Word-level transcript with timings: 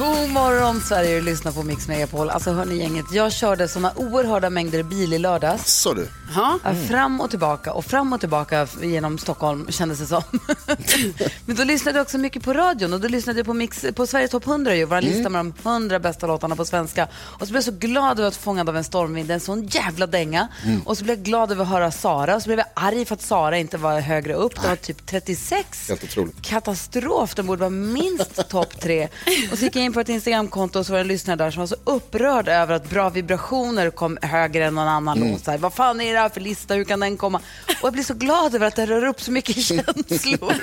God 0.00 0.30
morgon 0.30 0.80
Sverige, 0.80 1.14
du 1.14 1.20
lyssnar 1.20 1.52
på 1.52 1.62
Mix 1.62 1.88
Megapol. 1.88 2.30
Alltså 2.30 2.52
hörni 2.52 2.78
gänget, 2.78 3.04
jag 3.12 3.32
körde 3.32 3.68
såna 3.68 3.92
oerhörda 3.96 4.50
mängder 4.50 4.82
bil 4.82 5.12
i 5.12 5.18
lördags. 5.18 5.80
Så 5.82 5.94
du. 5.94 6.08
Ja, 6.34 6.58
Fram 6.88 7.20
och 7.20 7.30
tillbaka 7.30 7.72
och 7.72 7.84
fram 7.84 8.12
och 8.12 8.20
tillbaka 8.20 8.66
genom 8.82 9.18
Stockholm 9.18 9.66
kändes 9.70 9.98
det 9.98 10.06
som. 10.06 10.22
Men 11.46 11.56
då 11.56 11.64
lyssnade 11.64 11.98
jag 11.98 12.02
också 12.04 12.18
mycket 12.18 12.42
på 12.42 12.52
radion 12.52 12.92
och 12.92 13.00
då 13.00 13.08
lyssnade 13.08 13.38
jag 13.38 13.46
på, 13.46 13.54
Mix, 13.54 13.86
på 13.94 14.06
Sveriges 14.06 14.30
topp 14.30 14.46
100 14.46 14.74
ju, 14.74 14.84
vår 14.84 15.00
lista 15.00 15.28
med 15.28 15.38
de 15.40 15.54
100 15.62 15.98
bästa 15.98 16.26
låtarna 16.26 16.56
på 16.56 16.64
svenska. 16.64 17.08
Och 17.14 17.46
så 17.46 17.52
blev 17.52 17.56
jag 17.56 17.64
så 17.64 17.72
glad 17.72 18.18
över 18.18 18.28
att 18.28 18.36
Fångad 18.36 18.68
av 18.68 18.76
en 18.76 18.84
stormvind, 18.84 19.30
en 19.30 19.40
sån 19.40 19.66
jävla 19.66 20.06
dänga. 20.06 20.48
Och 20.84 20.98
så 20.98 21.04
blev 21.04 21.18
jag 21.18 21.24
glad 21.24 21.52
över 21.52 21.62
att 21.62 21.70
höra 21.70 21.90
Sara 21.90 22.36
och 22.36 22.42
så 22.42 22.48
blev 22.48 22.58
jag 22.58 22.68
arg 22.74 23.04
för 23.04 23.14
att 23.14 23.22
Sara 23.22 23.58
inte 23.58 23.78
var 23.78 24.00
högre 24.00 24.34
upp. 24.34 24.62
Det 24.62 24.68
var 24.68 24.76
typ 24.76 25.06
36. 25.06 25.88
Helt 25.88 26.04
otroligt. 26.04 26.42
Katastrof, 26.42 27.34
den 27.34 27.46
borde 27.46 27.60
vara 27.60 27.70
minst 27.70 28.48
topp 28.48 28.80
tre. 28.80 29.08
Och 29.52 29.58
så 29.58 29.64
gick 29.64 29.76
jag 29.76 29.84
in 29.84 29.89
på 29.92 30.00
ett 30.00 30.08
Instagramkonto 30.08 30.78
och 30.78 30.86
så 30.86 30.92
var 30.92 30.98
det 30.98 31.02
en 31.02 31.08
lyssnare 31.08 31.36
där 31.36 31.50
som 31.50 31.60
var 31.60 31.66
så 31.66 31.76
upprörd 31.84 32.48
över 32.48 32.74
att 32.74 32.90
Bra 32.90 33.08
vibrationer 33.10 33.90
kom 33.90 34.18
högre 34.22 34.64
än 34.66 34.74
någon 34.74 34.88
annan 34.88 35.20
låt. 35.20 35.44
Så 35.44 35.50
här, 35.50 35.58
Vad 35.58 35.74
fan 35.74 36.00
är 36.00 36.12
det 36.12 36.18
här 36.20 36.28
för 36.28 36.40
lista, 36.40 36.74
hur 36.74 36.84
kan 36.84 37.00
den 37.00 37.16
komma? 37.16 37.40
Och 37.68 37.86
jag 37.86 37.92
blir 37.92 38.02
så 38.02 38.14
glad 38.14 38.54
över 38.54 38.66
att 38.66 38.76
det 38.76 38.86
rör 38.86 39.04
upp 39.06 39.20
så 39.20 39.32
mycket 39.32 39.56
känslor 39.64 40.54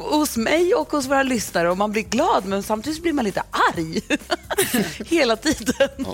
hos 0.00 0.36
mig 0.36 0.74
och 0.74 0.92
hos 0.92 1.06
våra 1.06 1.22
lyssnare. 1.22 1.70
Och 1.70 1.78
man 1.78 1.92
blir 1.92 2.02
glad 2.02 2.44
men 2.46 2.62
samtidigt 2.62 3.02
blir 3.02 3.12
man 3.12 3.24
lite 3.24 3.42
arg 3.74 4.00
hela 5.06 5.36
tiden. 5.36 5.88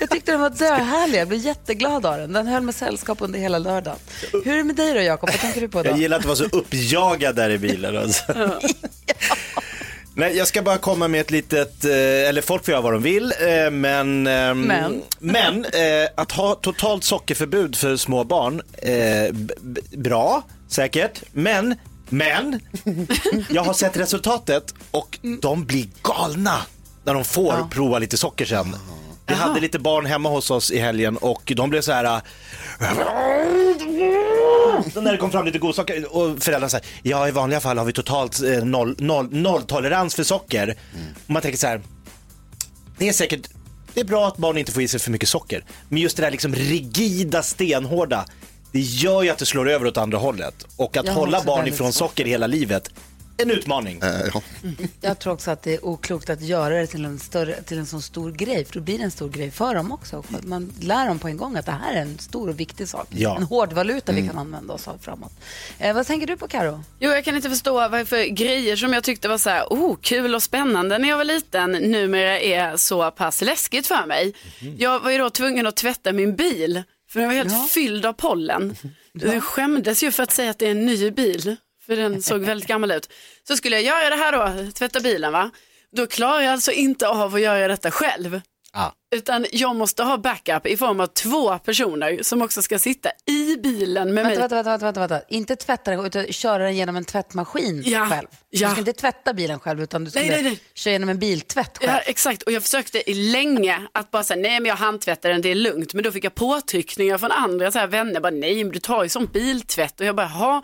jag 0.00 0.10
tyckte 0.10 0.32
den 0.32 0.40
var 0.40 0.50
döhärlig, 0.50 1.18
jag 1.18 1.28
blev 1.28 1.40
jätteglad 1.40 2.06
av 2.06 2.16
den. 2.16 2.32
Den 2.32 2.46
höll 2.46 2.62
med 2.62 2.74
sällskap 2.74 3.18
under 3.20 3.38
hela 3.38 3.58
lördagen. 3.58 3.98
Hur 4.32 4.48
är 4.48 4.56
det 4.56 4.64
med 4.64 4.76
dig 4.76 4.94
då 4.94 5.00
Jakob, 5.00 5.30
vad 5.30 5.40
tänker 5.40 5.60
du 5.60 5.68
på 5.68 5.82
då? 5.82 5.90
Jag 5.90 5.98
gillar 5.98 6.16
att 6.16 6.22
du 6.22 6.28
var 6.28 6.34
så 6.34 6.44
uppjagad 6.44 7.36
där 7.36 7.50
i 7.50 7.58
bilen. 7.58 7.96
Alltså. 7.96 8.22
Nej, 10.20 10.36
jag 10.36 10.48
ska 10.48 10.62
bara 10.62 10.78
komma 10.78 11.08
med 11.08 11.20
ett 11.20 11.30
litet, 11.30 11.84
eh, 11.84 11.92
eller 12.28 12.42
folk 12.42 12.64
får 12.64 12.72
göra 12.72 12.82
vad 12.82 12.92
de 12.92 13.02
vill, 13.02 13.32
eh, 13.40 13.70
men, 13.70 14.26
ehm, 14.26 14.60
Men? 14.60 15.02
men 15.18 15.64
eh, 15.64 16.08
att 16.14 16.32
ha 16.32 16.54
totalt 16.54 17.04
sockerförbud 17.04 17.76
för 17.76 17.96
små 17.96 18.24
barn, 18.24 18.62
bra, 19.96 20.42
säkert, 20.68 21.22
men, 21.32 21.74
men, 22.08 22.60
jag 23.50 23.62
har 23.62 23.72
sett 23.72 23.96
resultatet 23.96 24.74
och 24.90 25.18
de 25.42 25.64
blir 25.64 25.86
galna 26.02 26.56
när 27.04 27.14
de 27.14 27.24
får 27.24 27.68
prova 27.70 27.98
lite 27.98 28.16
socker 28.16 28.44
sen. 28.44 28.76
Vi 29.30 29.36
hade 29.36 29.60
lite 29.60 29.78
barn 29.78 30.06
hemma 30.06 30.28
hos 30.28 30.50
oss 30.50 30.70
i 30.70 30.78
helgen 30.78 31.16
och 31.16 31.52
de 31.56 31.70
blev 31.70 31.80
så 31.80 31.92
här 31.92 32.20
så 34.94 35.00
när 35.00 35.12
det 35.12 35.18
kom 35.18 35.30
fram 35.30 35.44
lite 35.46 35.58
godsaker 35.58 36.16
och 36.16 36.42
föräldrarna 36.42 36.68
säger 36.68 36.86
ja 37.02 37.28
i 37.28 37.30
vanliga 37.30 37.60
fall 37.60 37.78
har 37.78 37.84
vi 37.84 37.92
totalt 37.92 38.42
eh, 38.42 38.64
noll, 38.64 38.96
noll, 38.98 39.28
nolltolerans 39.30 40.14
för 40.14 40.22
socker. 40.24 40.76
Och 41.24 41.30
man 41.30 41.42
tänker 41.42 41.58
så 41.58 41.66
här, 41.66 41.80
det 42.98 43.08
är 43.08 43.12
säkert, 43.12 43.48
det 43.94 44.00
är 44.00 44.04
bra 44.04 44.28
att 44.28 44.36
barn 44.36 44.58
inte 44.58 44.72
får 44.72 44.82
i 44.82 44.88
sig 44.88 45.00
för 45.00 45.10
mycket 45.10 45.28
socker. 45.28 45.64
Men 45.88 45.98
just 46.02 46.16
det 46.16 46.22
där 46.22 46.30
liksom 46.30 46.54
rigida, 46.54 47.42
stenhårda, 47.42 48.24
det 48.72 48.80
gör 48.80 49.22
ju 49.22 49.30
att 49.30 49.38
det 49.38 49.46
slår 49.46 49.70
över 49.70 49.86
åt 49.86 49.96
andra 49.96 50.18
hållet. 50.18 50.66
Och 50.76 50.96
att 50.96 51.06
Jag 51.06 51.12
hålla 51.12 51.42
barn 51.42 51.66
ifrån 51.66 51.92
socker 51.92 52.24
hela 52.24 52.46
livet, 52.46 52.90
en 53.42 53.50
utmaning. 53.50 54.00
Eh, 54.02 54.08
ja. 54.34 54.42
Jag 55.00 55.18
tror 55.18 55.32
också 55.32 55.50
att 55.50 55.62
det 55.62 55.74
är 55.74 55.84
oklokt 55.84 56.30
att 56.30 56.40
göra 56.40 56.74
det 56.74 56.86
till 56.86 57.04
en, 57.04 57.18
större, 57.18 57.62
till 57.62 57.78
en 57.78 57.86
sån 57.86 58.02
stor 58.02 58.32
grej, 58.32 58.64
för 58.64 58.74
då 58.74 58.80
blir 58.80 58.98
det 58.98 59.04
en 59.04 59.10
stor 59.10 59.28
grej 59.28 59.50
för 59.50 59.74
dem 59.74 59.92
också. 59.92 60.24
Man 60.42 60.72
lär 60.80 61.06
dem 61.06 61.18
på 61.18 61.28
en 61.28 61.36
gång 61.36 61.56
att 61.56 61.66
det 61.66 61.72
här 61.72 61.94
är 61.94 62.02
en 62.02 62.18
stor 62.18 62.48
och 62.48 62.60
viktig 62.60 62.88
sak. 62.88 63.08
Ja. 63.10 63.36
En 63.36 63.42
hård 63.42 63.72
valuta 63.72 64.12
vi 64.12 64.26
kan 64.26 64.38
använda 64.38 64.74
oss 64.74 64.88
av 64.88 64.98
framåt. 64.98 65.32
Eh, 65.78 65.94
vad 65.94 66.06
tänker 66.06 66.26
du 66.26 66.36
på 66.36 66.48
Karo? 66.48 66.84
Jo, 66.98 67.10
jag 67.10 67.24
kan 67.24 67.36
inte 67.36 67.50
förstå 67.50 67.88
vad 67.88 68.08
för 68.08 68.24
grejer 68.24 68.76
som 68.76 68.92
jag 68.92 69.04
tyckte 69.04 69.28
var 69.28 69.38
så 69.38 69.50
här, 69.50 69.64
oh, 69.70 69.96
kul 70.00 70.34
och 70.34 70.42
spännande 70.42 70.98
när 70.98 71.08
jag 71.08 71.16
var 71.16 71.24
liten 71.24 71.72
numera 71.72 72.40
är 72.40 72.76
så 72.76 73.10
pass 73.10 73.42
läskigt 73.42 73.86
för 73.86 74.06
mig. 74.06 74.34
Jag 74.78 75.00
var 75.00 75.10
ju 75.10 75.18
då 75.18 75.30
tvungen 75.30 75.66
att 75.66 75.76
tvätta 75.76 76.12
min 76.12 76.36
bil 76.36 76.82
för 77.10 77.20
den 77.20 77.28
var 77.28 77.36
helt 77.36 77.70
fylld 77.70 78.06
av 78.06 78.12
pollen. 78.12 78.76
Jag 79.12 79.42
skämdes 79.42 80.02
ju 80.02 80.10
för 80.10 80.22
att 80.22 80.32
säga 80.32 80.50
att 80.50 80.58
det 80.58 80.66
är 80.66 80.70
en 80.70 80.86
ny 80.86 81.10
bil, 81.10 81.56
för 81.86 81.96
den 81.96 82.22
såg 82.22 82.40
väldigt 82.40 82.68
gammal 82.68 82.90
ut. 82.90 83.12
Så 83.48 83.56
skulle 83.56 83.80
jag 83.80 83.84
göra 83.84 84.16
det 84.16 84.22
här 84.22 84.32
då, 84.64 84.72
tvätta 84.72 85.00
bilen 85.00 85.32
va. 85.32 85.50
Då 85.96 86.06
klarar 86.06 86.40
jag 86.40 86.52
alltså 86.52 86.72
inte 86.72 87.08
av 87.08 87.34
att 87.34 87.40
göra 87.40 87.68
detta 87.68 87.90
själv. 87.90 88.40
Ah. 88.72 88.90
Utan 89.14 89.46
jag 89.52 89.76
måste 89.76 90.02
ha 90.02 90.18
backup 90.18 90.66
i 90.66 90.76
form 90.76 91.00
av 91.00 91.06
två 91.06 91.58
personer 91.58 92.18
som 92.22 92.42
också 92.42 92.62
ska 92.62 92.78
sitta 92.78 93.10
i 93.26 93.56
bilen 93.56 94.14
med 94.14 94.24
mig. 94.24 94.36
Vänta, 94.36 94.54
vänta, 94.54 94.70
vänta, 94.70 94.84
vänta, 94.86 95.00
vänta. 95.00 95.20
Inte 95.28 95.56
tvätta 95.56 95.90
den, 95.90 96.06
utan 96.06 96.26
köra 96.26 96.64
den 96.64 96.76
genom 96.76 96.96
en 96.96 97.04
tvättmaskin 97.04 97.82
Ja, 97.86 98.08
själv. 98.08 98.26
Du 98.50 98.58
ja. 98.58 98.70
ska 98.70 98.78
inte 98.78 98.92
tvätta 98.92 99.34
bilen 99.34 99.60
själv, 99.60 99.82
utan 99.82 100.04
du 100.04 100.10
ska 100.10 100.20
Nej, 100.20 100.30
nej, 100.30 100.42
nej. 100.42 100.60
köra 100.74 100.92
genom 100.92 101.08
en 101.08 101.18
biltvätt 101.18 101.78
själv. 101.78 101.92
Ja, 101.92 101.98
exakt. 101.98 102.42
Och 102.42 102.52
jag 102.52 102.62
försökte 102.62 103.10
i 103.10 103.14
länge 103.14 103.86
att 103.92 104.10
bara 104.10 104.24
säga, 104.24 104.40
nej 104.40 104.60
men 104.60 104.68
jag 104.68 104.76
handtvättar 104.76 105.28
den, 105.28 105.42
det 105.42 105.48
är 105.48 105.54
lugnt. 105.54 105.94
Men 105.94 106.04
då 106.04 106.12
fick 106.12 106.24
jag 106.24 106.34
påtryckningar 106.34 107.18
från 107.18 107.32
andra 107.32 107.72
så 107.72 107.78
här, 107.78 107.86
vänner, 107.86 108.20
bara, 108.20 108.30
nej 108.30 108.64
men 108.64 108.72
du 108.72 108.78
tar 108.78 109.02
ju 109.02 109.08
som 109.08 109.26
biltvätt. 109.26 110.00
Och 110.00 110.06
jag 110.06 110.16
bara, 110.16 110.26
ha. 110.26 110.62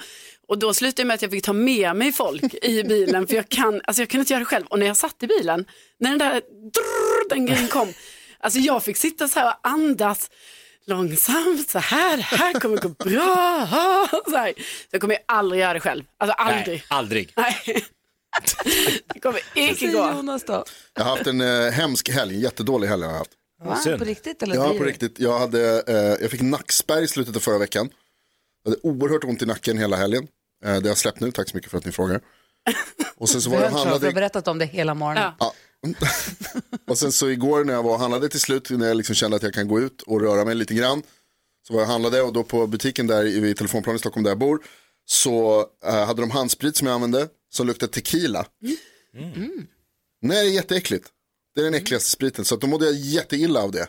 Och 0.48 0.58
då 0.58 0.74
slutade 0.74 1.02
det 1.02 1.06
med 1.06 1.14
att 1.14 1.22
jag 1.22 1.30
fick 1.30 1.44
ta 1.44 1.52
med 1.52 1.96
mig 1.96 2.12
folk 2.12 2.54
i 2.54 2.82
bilen, 2.82 3.26
för 3.26 3.34
jag 3.34 3.48
kan, 3.48 3.80
alltså 3.84 4.02
jag 4.02 4.08
kunde 4.08 4.20
inte 4.22 4.32
göra 4.32 4.40
det 4.40 4.46
själv. 4.46 4.66
Och 4.66 4.78
när 4.78 4.86
jag 4.86 4.96
satt 4.96 5.22
i 5.22 5.26
bilen, 5.26 5.64
när 6.00 6.10
den 6.10 6.18
där, 6.18 6.32
drrr, 6.72 7.28
den 7.28 7.46
grejen 7.46 7.68
kom, 7.68 7.92
alltså 8.40 8.58
jag 8.58 8.82
fick 8.84 8.96
sitta 8.96 9.28
så 9.28 9.38
här 9.40 9.46
och 9.46 9.68
andas 9.68 10.30
långsamt, 10.86 11.70
så 11.70 11.78
här, 11.78 12.16
det 12.16 12.22
här 12.22 12.60
kommer 12.60 12.76
gå 12.76 12.88
bra. 12.88 13.68
Så, 14.30 14.36
här. 14.36 14.52
så 14.56 14.62
jag 14.90 15.00
kommer 15.00 15.18
aldrig 15.26 15.60
göra 15.60 15.72
det 15.72 15.80
själv, 15.80 16.04
alltså 16.18 16.34
aldrig. 16.34 16.66
Nej, 16.68 16.84
aldrig. 16.88 17.32
Nej. 17.36 17.84
Det 19.14 19.20
kommer 19.20 19.40
inte 19.54 19.86
gå. 19.86 20.12
Jonas 20.16 20.44
då? 20.44 20.64
Jag 20.94 21.04
har 21.04 21.10
haft 21.10 21.26
en 21.26 21.40
eh, 21.40 21.70
hemsk 21.70 22.08
helg, 22.08 22.34
en 22.34 22.40
jättedålig 22.40 22.88
helg 22.88 23.02
har 23.02 23.10
jag 23.10 23.18
haft. 23.18 23.30
Va? 23.64 23.76
Synd. 23.76 23.98
På 23.98 24.04
riktigt 24.04 24.42
eller 24.42 24.54
Ja, 24.54 24.74
på 24.78 24.84
riktigt. 24.84 25.18
Jag, 25.18 25.38
hade, 25.38 25.82
eh, 25.86 26.22
jag 26.22 26.30
fick 26.30 26.40
nackspärr 26.40 27.02
i 27.02 27.08
slutet 27.08 27.36
av 27.36 27.40
förra 27.40 27.58
veckan. 27.58 27.90
Jag 28.64 28.70
hade 28.70 28.80
oerhört 28.82 29.24
ont 29.24 29.42
i 29.42 29.46
nacken 29.46 29.78
hela 29.78 29.96
helgen. 29.96 30.28
Eh, 30.64 30.72
det 30.74 30.80
har 30.80 30.86
jag 30.86 30.98
släppt 30.98 31.20
nu, 31.20 31.32
tack 31.32 31.48
så 31.48 31.56
mycket 31.56 31.70
för 31.70 31.78
att 31.78 31.84
ni 31.84 31.92
frågar. 31.92 32.20
Och 33.16 33.28
sen 33.28 33.40
så 33.40 33.50
var 33.50 33.56
jag 33.56 33.64
och 33.64 33.70
Jag 33.70 33.78
har 33.78 33.90
handlade, 33.90 34.12
berättat 34.12 34.48
om 34.48 34.58
det 34.58 34.66
hela 34.66 34.94
morgonen. 34.94 35.32
Ja. 35.38 35.54
och 36.88 36.98
sen 36.98 37.12
så 37.12 37.30
igår 37.30 37.64
när 37.64 37.72
jag 37.72 37.82
var 37.82 37.92
och 37.92 38.00
handlade 38.00 38.28
till 38.28 38.40
slut, 38.40 38.70
när 38.70 38.88
jag 38.88 38.96
liksom 38.96 39.14
kände 39.14 39.36
att 39.36 39.42
jag 39.42 39.54
kan 39.54 39.68
gå 39.68 39.80
ut 39.80 40.02
och 40.02 40.20
röra 40.20 40.44
mig 40.44 40.54
lite 40.54 40.74
grann. 40.74 41.02
Så 41.66 41.72
var 41.72 41.80
jag 41.80 41.86
och 41.86 41.92
handlade 41.92 42.22
och 42.22 42.32
då 42.32 42.44
på 42.44 42.66
butiken 42.66 43.06
där 43.06 43.24
i 43.24 43.54
telefonplanen 43.54 43.96
i 43.96 43.98
Stockholm 43.98 44.24
där 44.24 44.30
jag 44.30 44.38
bor. 44.38 44.62
Så 45.04 45.66
eh, 45.84 46.06
hade 46.06 46.22
de 46.22 46.30
handsprit 46.30 46.76
som 46.76 46.86
jag 46.86 46.94
använde 46.94 47.28
som 47.50 47.66
luktade 47.66 47.92
tequila. 47.92 48.46
Nej, 50.22 50.44
det 50.44 50.50
är 50.50 50.54
jätteäckligt. 50.54 51.08
Det 51.54 51.60
är 51.60 51.64
den 51.64 51.74
äckligaste 51.74 52.10
spriten. 52.10 52.44
Så 52.44 52.54
att 52.54 52.60
då 52.60 52.66
mådde 52.66 52.84
jag 52.84 52.94
jätteilla 52.94 53.62
av 53.62 53.72
det. 53.72 53.88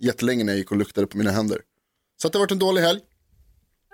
Jättelänge 0.00 0.44
när 0.44 0.52
jag 0.52 0.58
gick 0.58 0.70
och 0.70 0.76
luktade 0.76 1.06
på 1.06 1.18
mina 1.18 1.30
händer. 1.30 1.60
Så 2.16 2.26
att 2.26 2.32
det 2.32 2.38
har 2.38 2.42
varit 2.42 2.50
en 2.52 2.58
dålig 2.58 2.82
helg. 2.82 3.00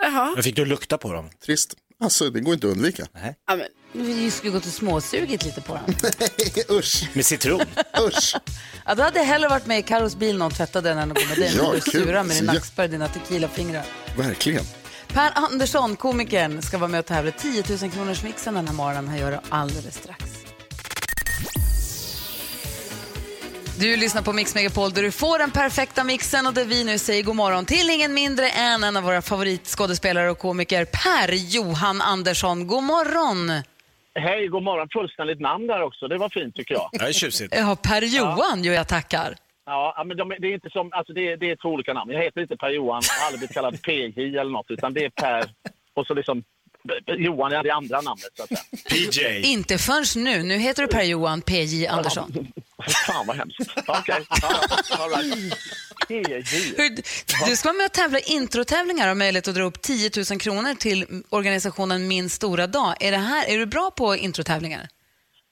Jaha. 0.00 0.32
Men 0.34 0.42
fick 0.42 0.56
du 0.56 0.64
lukta 0.64 0.98
på 0.98 1.12
dem? 1.12 1.31
Trist. 1.44 1.75
Alltså 2.02 2.31
det 2.31 2.40
går 2.40 2.54
inte 2.54 2.66
att 2.66 2.72
undvika. 2.72 3.06
Ja, 3.46 3.56
men, 3.56 3.66
Vi 4.06 4.31
skulle 4.31 4.52
gått 4.52 4.66
och 4.66 4.72
småsugit 4.72 5.44
lite 5.44 5.60
på 5.60 5.75
den. 5.87 5.94
usch, 6.78 7.08
Med 7.12 7.26
citron? 7.26 7.60
usch. 8.08 8.37
Ja, 8.87 8.94
då 8.94 9.02
hade 9.02 9.19
jag 9.19 9.26
hellre 9.26 9.49
varit 9.49 9.66
med 9.66 9.78
i 9.78 9.82
Karos 9.82 10.16
bil 10.16 10.38
när 10.38 10.44
hon 10.44 10.52
tvättade 10.52 10.88
den 10.88 10.99
än 10.99 11.10
att 11.12 11.19
gå 11.19 11.25
med 11.28 11.38
dig. 11.38 11.52
Ja, 11.56 11.72
du 11.75 11.81
sura 11.90 12.22
med 12.22 12.37
din 12.37 12.44
nackspärr 12.44 12.84
och 12.84 12.90
dina 12.90 13.08
tequilafingrar. 13.08 13.84
Verkligen. 14.16 14.64
Per 15.08 15.31
Andersson, 15.34 15.96
komikern, 15.96 16.62
ska 16.62 16.78
vara 16.78 16.88
med 16.88 17.00
och 17.00 17.06
tävla 17.06 17.31
i 17.31 17.34
10 17.38 17.64
000 17.82 17.90
kronors 17.90 18.22
mixen 18.22 18.54
den 18.54 18.66
här 18.69 18.75
morgonen. 18.75 19.08
Han 19.08 19.19
gör 19.19 19.31
det 19.31 19.40
alldeles 19.49 19.94
strax. 19.94 20.25
Du 23.82 23.96
lyssnar 23.96 24.23
på 24.23 24.32
Mix 24.32 24.55
Megapol 24.55 24.90
där 24.93 25.02
du 25.02 25.12
får 25.12 25.38
den 25.38 25.50
perfekta 25.50 26.05
mixen 26.05 26.46
och 26.46 26.55
där 26.55 26.64
vi 26.64 26.84
nu 26.84 26.99
säger 26.99 27.23
god 27.23 27.37
morgon 27.37 27.64
till 27.67 27.90
ingen 27.90 28.14
mindre 28.14 28.49
än 28.49 28.84
en 28.84 28.96
av 28.96 29.02
våra 29.02 29.23
favoritskådespelare 29.23 30.31
och 30.31 30.38
komiker, 30.38 30.84
Per 30.84 31.32
Johan 31.55 32.00
Andersson. 32.00 32.67
God 32.67 32.82
morgon! 32.82 33.62
Hej, 34.14 34.46
god 34.49 34.62
morgon. 34.62 34.88
Fullständigt 34.93 35.40
namn 35.40 35.67
där 35.67 35.82
också. 35.82 36.08
Det 36.08 36.19
var 36.19 36.29
fint 36.29 36.55
tycker 36.55 36.75
jag. 36.75 36.88
Det 36.93 36.99
är 37.08 37.12
tjusigt. 37.12 37.55
Ja, 37.56 37.76
Per 37.82 38.02
Johan, 38.02 38.62
jo 38.64 38.73
jag 38.73 38.88
tackar. 38.88 39.34
Ja, 39.67 39.94
ja, 39.96 40.05
men 40.05 40.17
de, 40.17 40.28
det 40.38 40.46
är 40.46 40.55
inte 40.55 40.70
som, 40.70 40.90
alltså 40.93 41.12
det, 41.12 41.32
är- 41.32 41.37
det 41.37 41.50
är 41.50 41.56
två 41.56 41.69
olika 41.69 41.93
namn. 41.93 42.11
Jag 42.12 42.23
heter 42.23 42.40
inte 42.40 42.56
Per-Johan, 42.56 43.02
jag 43.08 43.14
har 43.20 43.26
aldrig 43.26 43.40
blivit 43.40 43.55
kallad 43.55 43.82
PJ 43.82 44.38
eller 44.38 44.50
något, 44.50 44.67
utan 44.70 44.94
det 44.94 45.05
är 45.05 45.11
Per 45.11 45.44
och 45.94 46.06
så 46.06 46.14
liksom 46.14 46.43
Johan 47.06 47.52
är 47.52 47.62
det 47.62 47.70
andra 47.70 48.00
namnet 48.00 48.29
så 48.37 48.43
att 48.43 48.49
säga. 48.49 48.61
PJ. 49.11 49.40
Inte 49.52 49.79
förrän 49.79 50.25
nu. 50.25 50.43
Nu 50.43 50.55
heter 50.58 50.82
du 50.82 50.88
Per-Johan 50.88 51.43
PJ 51.43 51.87
Andersson. 51.87 52.32
Fan 53.06 53.26
vad 53.26 53.37
hemskt. 53.37 53.61
Okej, 53.87 54.14
right. 54.14 55.55
PJ. 56.08 56.32
Hur, 56.76 56.96
du 57.50 57.56
ska 57.56 57.69
vara 57.69 57.76
med 57.76 57.87
och 57.87 57.93
tävla 57.93 58.19
i 58.19 58.23
introtävlingar 58.26 59.05
och 59.05 59.08
ha 59.11 59.14
möjlighet 59.14 59.49
att 59.49 59.55
dra 59.55 59.62
upp 59.62 59.82
10 59.82 60.11
000 60.31 60.40
kronor 60.40 60.75
till 60.75 61.23
organisationen 61.29 62.08
Min 62.08 62.29
stora 62.31 62.67
dag. 62.67 62.94
Är, 63.00 63.11
det 63.11 63.17
här, 63.17 63.49
är 63.49 63.58
du 63.58 63.67
bra 63.67 63.90
på 63.90 64.17
introtävlingar? 64.17 64.88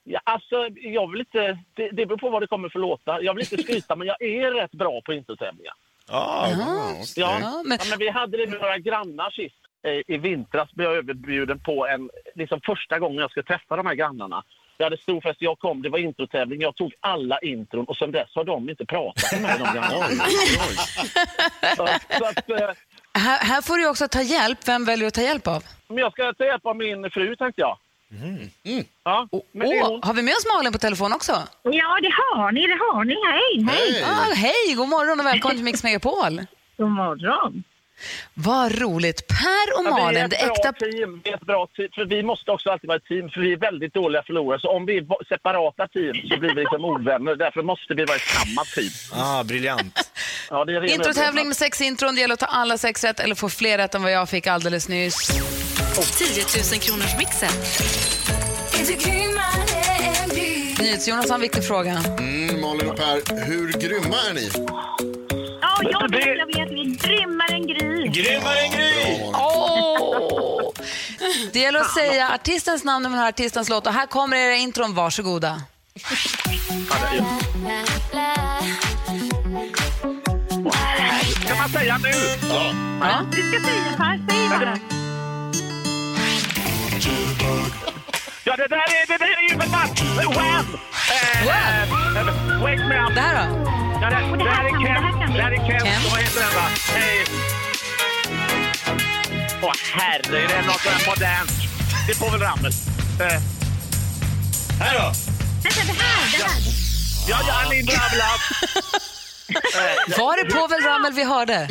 Ja, 0.04 0.20
alltså, 0.24 0.56
jag 0.74 1.10
vill 1.10 1.20
inte, 1.20 1.58
det, 1.76 1.90
det 1.92 2.06
beror 2.06 2.18
på 2.18 2.30
vad 2.30 2.42
det 2.42 2.46
kommer 2.46 2.68
för 2.68 2.78
låtar. 2.78 3.20
Jag 3.20 3.34
vill 3.34 3.46
inte 3.52 3.62
skryta, 3.62 3.96
men 3.96 4.06
jag 4.06 4.22
är 4.22 4.50
rätt 4.62 4.72
bra 4.72 5.00
på 5.06 5.12
introtävlingar. 5.12 5.72
Ja, 6.08 6.48
Ja, 6.50 6.94
Ja, 7.16 7.62
men- 7.66 7.78
ja, 7.82 7.86
men 7.90 7.98
vi 7.98 8.08
hade 8.10 8.36
det 8.36 8.46
med 8.46 8.60
några 8.60 8.78
grannar 8.78 9.30
sist. 9.30 9.54
Eh, 9.86 10.14
I 10.14 10.18
vintras 10.18 10.72
blev 10.72 10.88
jag 10.88 10.96
överbjuden 10.98 11.58
på 11.58 11.86
en, 11.86 12.10
liksom 12.34 12.60
första 12.66 12.98
gången 12.98 13.18
jag 13.18 13.30
skulle 13.30 13.44
träffa 13.44 13.76
de 13.76 13.86
här 13.86 13.94
grannarna. 13.94 14.42
Vi 14.78 14.84
hade 14.84 14.96
stor 14.96 15.20
fest, 15.20 15.36
jag 15.38 15.58
kom, 15.58 15.82
det 15.82 15.88
var 15.88 15.98
introtävling, 15.98 16.60
jag 16.60 16.76
tog 16.76 16.94
alla 17.00 17.38
intron 17.38 17.84
och 17.84 17.96
sen 17.96 18.12
dess 18.12 18.28
har 18.34 18.44
de 18.44 18.70
inte 18.70 18.84
pratat 18.84 19.32
med 19.32 19.42
mig, 19.42 19.58
de 19.58 19.64
grannarna. 19.74 20.06
så, 21.76 21.86
så 22.18 22.24
att, 22.24 22.50
eh, 22.50 22.68
Här, 23.14 23.38
här 23.38 23.62
får 23.62 23.76
du 23.76 23.88
också 23.88 24.08
ta 24.08 24.22
hjälp. 24.22 24.58
Vem 24.68 24.84
väljer 24.84 25.00
du 25.04 25.06
att 25.08 25.14
ta 25.14 25.22
hjälp 25.22 25.46
av? 25.46 25.64
men 25.88 25.98
jag 25.98 26.12
ska 26.12 26.32
ta 26.32 26.44
hjälp 26.44 26.66
av 26.66 26.76
min 26.76 27.10
fru 27.10 27.36
tänkte 27.36 27.60
jag. 27.60 27.78
Ja, 29.04 29.28
men 29.52 29.68
det 29.68 29.76
är 29.78 29.82
Åh, 29.82 29.88
hon. 29.90 30.00
har 30.02 30.14
vi 30.14 30.22
med 30.22 30.32
oss 30.32 30.46
Malin 30.54 30.72
på 30.72 30.78
telefon 30.78 31.12
också? 31.12 31.32
Ja, 31.62 31.98
det 32.02 32.10
har 32.10 32.52
ni, 32.52 32.66
det 32.66 32.78
har 32.92 33.04
ni. 33.04 33.14
Hej, 33.30 33.76
hej. 33.76 34.04
Ah, 34.04 34.34
hej, 34.34 34.74
god 34.76 34.88
morgon 34.88 35.20
och 35.20 35.26
välkommen 35.26 35.56
till 35.56 35.64
Mix 35.64 35.82
Megapol. 35.84 36.40
God 36.76 36.90
morgon. 36.90 37.64
Vad 38.34 38.78
roligt. 38.78 39.26
Per 39.28 39.66
och 39.78 39.84
Ja, 39.86 39.90
Malin, 39.90 40.24
ett 40.24 40.30
det 40.30 40.36
bra 40.46 40.54
äkta... 40.54 40.72
team. 40.72 41.20
Vi 41.24 41.30
är 41.30 41.34
ett 41.34 41.46
bra 41.46 41.66
team. 41.76 41.88
För 41.94 42.04
vi 42.04 42.22
måste 42.22 42.50
också 42.50 42.70
alltid 42.70 42.88
vara 42.88 42.96
ett 42.96 43.04
team, 43.04 43.30
för 43.30 43.40
vi 43.40 43.52
är 43.52 43.56
väldigt 43.56 43.94
dåliga 43.94 44.22
förlorare. 44.26 44.60
Så 44.60 44.68
om 44.76 44.86
vi 44.86 44.96
är 44.98 45.24
separata 45.28 45.88
team 45.88 46.14
så 46.28 46.36
blir 46.40 46.54
vi 46.54 46.60
liksom 46.60 46.84
ovänner. 46.84 47.36
Därför 47.36 47.62
måste 47.62 47.94
vi 47.94 48.04
vara 48.04 48.16
i 48.16 48.20
samma 48.20 48.64
team. 48.64 48.90
ah, 49.22 49.44
briljant. 49.44 50.10
Ja, 50.50 50.64
det 50.64 50.72
är 50.76 50.80
ren 50.80 50.90
Introtävling 50.90 51.46
med 51.48 51.56
sex 51.56 51.80
intron. 51.80 52.14
Det 52.14 52.20
gäller 52.20 52.34
att 52.34 52.40
ta 52.40 52.46
alla 52.46 52.78
sex 52.78 53.04
rätt 53.04 53.20
eller 53.20 53.34
få 53.34 53.48
fler 53.48 53.78
rätt 53.78 53.94
än 53.94 54.02
vad 54.02 54.12
jag 54.12 54.28
fick 54.28 54.46
alldeles 54.46 54.88
nyss. 54.88 55.28
10 56.18 56.44
000 56.72 56.80
kronors 56.80 57.16
mixen. 57.18 57.50
NyhetsJonas 60.80 61.28
har 61.28 61.34
en 61.34 61.40
viktig 61.40 61.64
fråga. 61.64 62.02
Mm, 62.18 62.60
Malin 62.60 62.90
och 62.90 62.96
Per, 62.96 63.44
hur 63.46 63.72
grymma 63.72 64.16
är 64.30 64.34
ni? 64.34 64.50
Ja, 65.60 65.78
jag 65.82 66.10
Det- 66.10 66.16
vet, 66.18 66.26
jag 66.38 66.46
vet. 66.46 66.70
Vi 66.70 66.80
är 66.80 66.98
grymmare 67.08 67.54
än 67.54 67.66
Gry. 67.66 68.08
Grymmare 68.08 68.58
än 68.60 68.70
Gry! 68.70 69.22
Åh! 69.34 70.72
Det 71.52 71.58
gäller 71.60 71.80
att 71.80 71.94
säga 71.94 72.30
artistens 72.34 72.84
namn 72.84 73.02
när 73.02 73.10
man 73.10 73.18
hör 73.18 73.28
artistens 73.28 73.68
låt. 73.68 73.86
Och 73.86 73.92
här 73.92 74.06
kommer 74.06 74.36
era 74.36 74.54
intron. 74.56 74.94
Varsågoda. 74.94 75.62
Kan 81.48 81.58
man 81.58 81.68
säga 81.68 81.98
nu? 81.98 82.10
Ja. 83.00 83.22
Du 83.32 83.42
ska 83.42 83.60
säga 83.68 83.96
Per, 83.96 84.20
säg 84.30 84.48
bara. 84.48 84.78
Ja, 88.44 88.56
det 88.56 88.68
där 88.68 88.76
är, 88.76 89.06
det 89.06 89.18
där 89.18 89.38
är 89.38 89.52
ju 89.52 89.60
för 89.60 89.68
fan 89.68 89.88
Wham! 90.34 90.66
Wham! 91.46 92.60
Wake 92.60 92.84
me 92.88 92.98
up! 93.06 93.14
Det 93.14 93.20
här 93.20 93.48
då? 93.48 93.89
Ja, 94.02 94.10
det, 94.10 94.36
det, 94.44 94.50
här 94.50 94.64
är 94.64 94.72
det 94.84 94.90
här 94.90 95.10
kan 95.10 95.18
Ken. 95.18 95.32
vi. 95.32 95.36
Det 95.36 95.42
här 95.42 95.52
är 95.52 95.56
Ken. 95.56 95.80
Ken. 95.80 96.00
Vad 96.10 96.20
heter 96.20 96.40
den 96.40 96.50
då? 96.54 96.92
Hej! 96.92 97.24
Åh 99.62 99.72
herre, 99.92 100.22
det 100.30 100.54
är 100.54 100.62
något 100.62 100.80
sånt 100.80 101.06
modernt. 101.06 101.50
Det 102.08 102.14
får 102.14 102.30
väl 102.30 102.40
Ramel. 102.40 102.72
Eh, 103.20 103.40
Här 104.80 104.94
då! 104.98 105.12
Vänta, 105.62 105.80
det 105.92 106.00
här, 106.02 106.38
det 106.38 106.44
här. 106.44 106.60
ja, 107.28 107.38
ja, 107.48 107.68
ni 107.70 107.82
bravlar. 107.82 108.40
Var 110.18 110.36
det 110.44 110.54
Povel 110.54 110.80
Ramel 110.82 111.12
vi 111.12 111.24
hörde? 111.24 111.68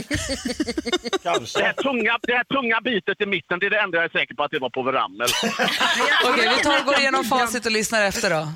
Det 1.24 1.30
här, 1.30 1.74
tunga, 1.84 2.18
det 2.22 2.34
här 2.34 2.44
tunga 2.44 2.82
bitet 2.82 3.22
i 3.22 3.26
mitten, 3.26 3.60
det 3.60 3.66
är 3.66 3.70
det 3.70 3.80
enda 3.80 3.98
jag 3.98 4.06
är 4.06 4.10
säker 4.10 4.36
på 4.36 4.44
att 4.44 4.52
det 4.52 4.60
var 4.60 4.70
på 4.70 4.84
Ramel. 4.84 5.28
Okej, 6.26 6.50
vi 6.58 6.64
tar 6.64 6.80
och 6.80 6.86
går 6.86 7.00
igenom 7.00 7.24
facit 7.26 7.66
och 7.66 7.72
lyssnar 7.72 8.02
efter 8.04 8.30
då. 8.30 8.54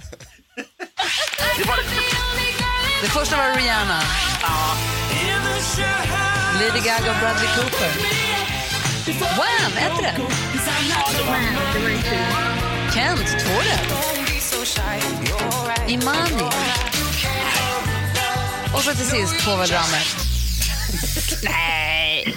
Det 1.57 1.63
var, 1.67 1.77
Det 1.77 2.12
första 3.07 3.37
var 3.37 3.55
Rihanna. 3.55 3.99
Lady 6.59 6.79
Gaga 6.79 7.11
och 7.11 7.17
Bradley 7.19 7.47
Cooper. 7.55 7.91
Wham! 9.37 9.73
Ett 9.77 10.03
rätt. 10.03 10.21
Kent, 12.93 13.27
två 13.45 13.59
rätt. 13.59 13.93
Imani. 15.89 16.43
Och 18.75 18.79
så 18.81 18.91
till 18.91 19.05
sist 19.05 19.45
Povel 19.45 19.67
Ramel. 19.67 20.03
Nej! 21.43 22.35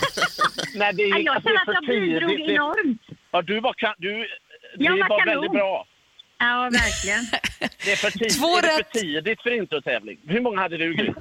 nej, 0.75 0.93
det 0.95 1.03
är, 1.03 1.19
Jag 1.25 1.35
alltså, 1.35 1.49
det 1.51 1.59
känner 1.67 1.79
att 1.79 1.85
för 1.87 1.93
jag 1.93 2.01
bidrog. 2.03 2.31
Det- 2.49 2.53
enormt. 2.53 3.03
Ja, 3.31 3.43
du 3.43 3.61
var, 3.61 3.73
kan- 3.75 3.95
du, 3.99 4.27
det 4.79 4.89
var 5.09 5.27
väldigt 5.27 5.53
bra. 5.53 5.87
Ja, 6.39 6.69
verkligen. 6.73 7.27
Det 7.85 7.93
är 7.93 7.97
för 7.97 8.11
tidigt, 8.11 8.39
Två 8.39 8.59
är 8.59 8.63
det 8.63 8.69
rätt. 8.69 8.87
för 8.93 9.01
tidigt 9.01 9.43
för 9.43 9.57
introtävling. 9.63 10.19
Hur 10.29 10.41
många 10.41 10.61
hade 10.61 10.79
du, 10.79 10.95
Gry? 10.95 11.13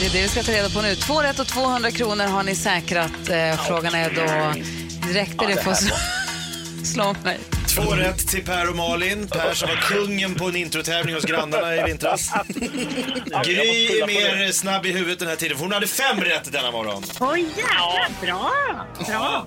Det 0.00 0.06
är 0.06 0.10
det 0.12 0.22
vi 0.22 0.28
ska 0.28 0.42
ta 0.42 0.52
reda 0.52 0.70
på 0.70 0.82
nu. 0.82 0.94
Två 0.94 1.22
rätt 1.22 1.38
och 1.38 1.46
200 1.46 1.90
kronor 1.90 2.24
har 2.24 2.42
ni 2.42 2.54
säkrat. 2.54 3.28
Eh, 3.30 3.66
frågan 3.66 3.94
är 3.94 4.10
då, 4.10 4.52
räckte 5.12 5.46
det 5.46 5.62
för 5.62 5.70
att 5.70 5.82
slå, 5.82 5.96
slå 6.84 7.14
mig? 7.24 7.38
Två 7.74 7.82
rätt 7.94 8.28
till 8.28 8.44
Per 8.44 8.70
och 8.70 8.76
Malin. 8.76 9.28
Per 9.28 9.54
som 9.54 9.68
var 9.68 9.76
kungen 9.76 10.34
på 10.34 10.44
en 10.48 10.56
introtävling 10.56 11.14
hos 11.14 11.24
grannarna 11.24 11.76
i 11.76 11.82
vintras. 11.82 12.30
Gry 13.44 14.00
är 14.00 14.06
mer 14.06 14.52
snabb 14.52 14.86
i 14.86 14.92
huvudet 14.92 15.18
den 15.18 15.28
här 15.28 15.36
tiden, 15.36 15.56
för 15.56 15.64
hon 15.64 15.72
hade 15.72 15.86
fem 15.86 16.20
rätt 16.20 16.52
denna 16.52 16.70
morgon. 16.70 17.02
Oj, 17.20 17.40
jävlar. 17.56 18.10
Bra. 18.20 18.52
Bra. 19.06 19.46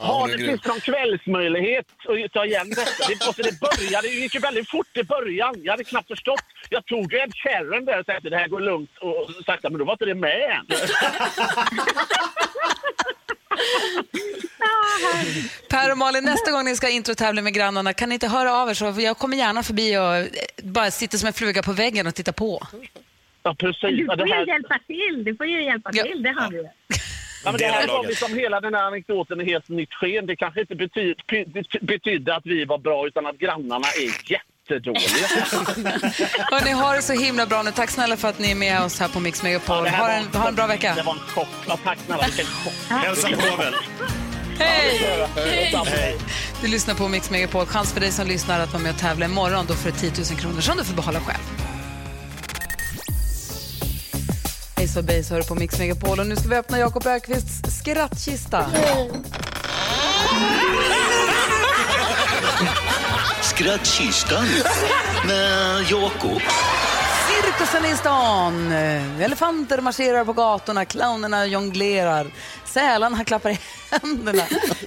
Har 0.00 0.28
det 0.28 0.38
finns 0.38 0.64
någon 0.64 0.80
kvällsmöjlighet 0.80 1.86
att 2.26 2.32
ta 2.32 2.44
igen 2.44 2.70
detta? 2.70 2.82
Det, 3.08 3.26
alltså, 3.26 3.42
det 3.42 3.60
började 3.60 4.08
det 4.08 4.14
gick 4.14 4.34
ju 4.34 4.40
väldigt 4.40 4.70
fort 4.70 4.96
i 4.96 5.02
början. 5.02 5.54
Jag 5.62 5.72
hade 5.72 5.84
knappt 5.84 6.08
förstått. 6.08 6.40
Jag 6.70 6.86
tog 6.86 7.14
Ed 7.14 7.32
Sheeran 7.34 7.84
där 7.84 8.00
och 8.00 8.06
tänkte 8.06 8.30
det 8.30 8.36
här 8.36 8.48
går 8.48 8.60
lugnt 8.60 8.90
och 9.00 9.30
sakta, 9.46 9.70
men 9.70 9.78
då 9.78 9.84
var 9.84 9.92
inte 9.92 10.04
det 10.04 10.14
med 10.14 10.50
än. 10.50 10.66
Per 15.70 15.90
och 15.92 15.98
Malin, 15.98 16.24
nästa 16.24 16.50
gång 16.50 16.64
ni 16.64 16.76
ska 16.76 16.88
introtävla 16.88 17.42
med 17.42 17.54
grannarna, 17.54 17.92
kan 17.92 18.08
ni 18.08 18.14
inte 18.14 18.28
höra 18.28 18.52
av 18.54 18.68
er? 18.70 18.74
Så 18.74 18.94
jag 18.98 19.18
kommer 19.18 19.36
gärna 19.36 19.62
förbi 19.62 19.96
och 19.98 20.16
eh, 20.16 20.26
bara 20.62 20.90
sitter 20.90 21.18
som 21.18 21.26
en 21.26 21.32
fluga 21.32 21.62
på 21.62 21.72
väggen 21.72 22.06
och 22.06 22.14
tittar 22.14 22.32
på. 22.32 22.66
Ja, 23.42 23.54
precis. 23.58 23.80
Du 23.98 24.06
får 24.06 24.16
det 24.16 24.24
ju 24.38 24.46
hjälpa 24.46 24.78
till. 24.86 25.24
Du 25.24 25.36
får 25.36 25.46
ju 25.46 25.64
hjälpa 25.64 25.90
Ja. 25.92 26.02
till. 26.04 26.22
Det 26.22 26.30
har 26.30 26.50
vi. 26.50 26.68
Ja, 27.44 27.52
men 27.52 27.58
det 27.58 27.66
här 27.66 27.82
av 27.82 27.88
var 27.88 27.94
laget. 27.94 28.10
liksom 28.10 28.34
hela 28.38 28.60
den 28.60 28.74
här 28.74 28.82
anekdoten 28.82 29.40
i 29.40 29.44
helt 29.44 29.68
nytt 29.68 29.92
sken. 29.94 30.26
Det 30.26 30.36
kanske 30.36 30.60
inte 30.60 30.74
betyd, 30.74 31.16
py- 31.32 31.84
betydde 31.86 32.36
att 32.36 32.46
vi 32.46 32.64
var 32.64 32.78
bra, 32.78 33.06
utan 33.06 33.26
att 33.26 33.38
grannarna 33.38 33.86
är 33.88 34.30
jättedåliga. 34.32 35.26
Hörni, 36.50 36.70
ha 36.72 36.92
det 36.92 37.02
så 37.02 37.12
himla 37.12 37.46
bra 37.46 37.62
nu. 37.62 37.70
Tack 37.70 37.90
snälla 37.90 38.16
för 38.16 38.28
att 38.28 38.38
ni 38.38 38.50
är 38.50 38.54
med 38.54 38.82
oss 38.82 39.00
här 39.00 39.08
på 39.08 39.20
Mix 39.20 39.42
Megapol. 39.42 39.84
Det 39.84 39.90
här 39.90 39.98
Ha 39.98 40.06
var 40.06 40.14
en, 40.14 40.40
ha 40.42 40.48
en 40.48 40.54
bra 40.54 40.66
Det 40.66 40.72
vecka. 40.72 40.96
var 41.04 41.12
en 41.12 41.18
chock. 41.18 41.48
Ja, 41.68 41.78
tack 41.84 41.98
snälla, 42.06 42.24
vilken 42.26 42.46
chock. 42.46 42.74
Hälsa 42.88 43.28
Povel. 43.28 43.74
Hej! 44.58 45.26
Hej. 45.86 46.18
Du 46.62 46.68
lyssnar 46.68 46.94
på 46.94 47.08
Mix 47.08 47.30
Megapol. 47.30 47.66
Chans 47.66 47.92
för 47.92 48.00
dig 48.00 48.12
som 48.12 48.26
lyssnar 48.26 48.60
att 48.60 48.72
vara 48.72 48.82
med 48.82 48.92
och 48.92 48.98
tävla 48.98 49.26
imorgon. 49.26 49.64
Då 49.68 49.74
får 49.74 49.90
du 49.90 49.96
10 49.96 50.10
000 50.30 50.40
kronor 50.40 50.60
som 50.60 50.76
du 50.76 50.84
får 50.84 50.94
behålla 50.94 51.20
själv. 51.20 51.42
Ace 54.76 55.00
of 55.00 55.06
Base 55.06 55.34
hör 55.34 55.42
på 55.42 55.54
Mix 55.54 55.78
Megapol. 55.78 56.20
Och 56.20 56.26
nu 56.26 56.36
ska 56.36 56.48
vi 56.48 56.56
öppna 56.56 56.78
Jakob 56.78 57.06
Ökvists 57.06 57.78
skrattkista. 57.80 58.66
Skrattkistan 63.42 64.46
med 65.26 65.82
Jakob. 65.90 66.42
Cirkusen 67.28 67.84
i 67.84 67.96
stan. 67.96 68.72
Elefanter 69.20 69.80
marscherar 69.80 70.24
på 70.24 70.32
gatorna, 70.32 70.84
clownerna 70.84 71.46
jonglerar, 71.46 72.26
sälarna 72.64 73.24
klappar 73.24 73.50
i 73.50 73.58
händerna. 73.90 74.42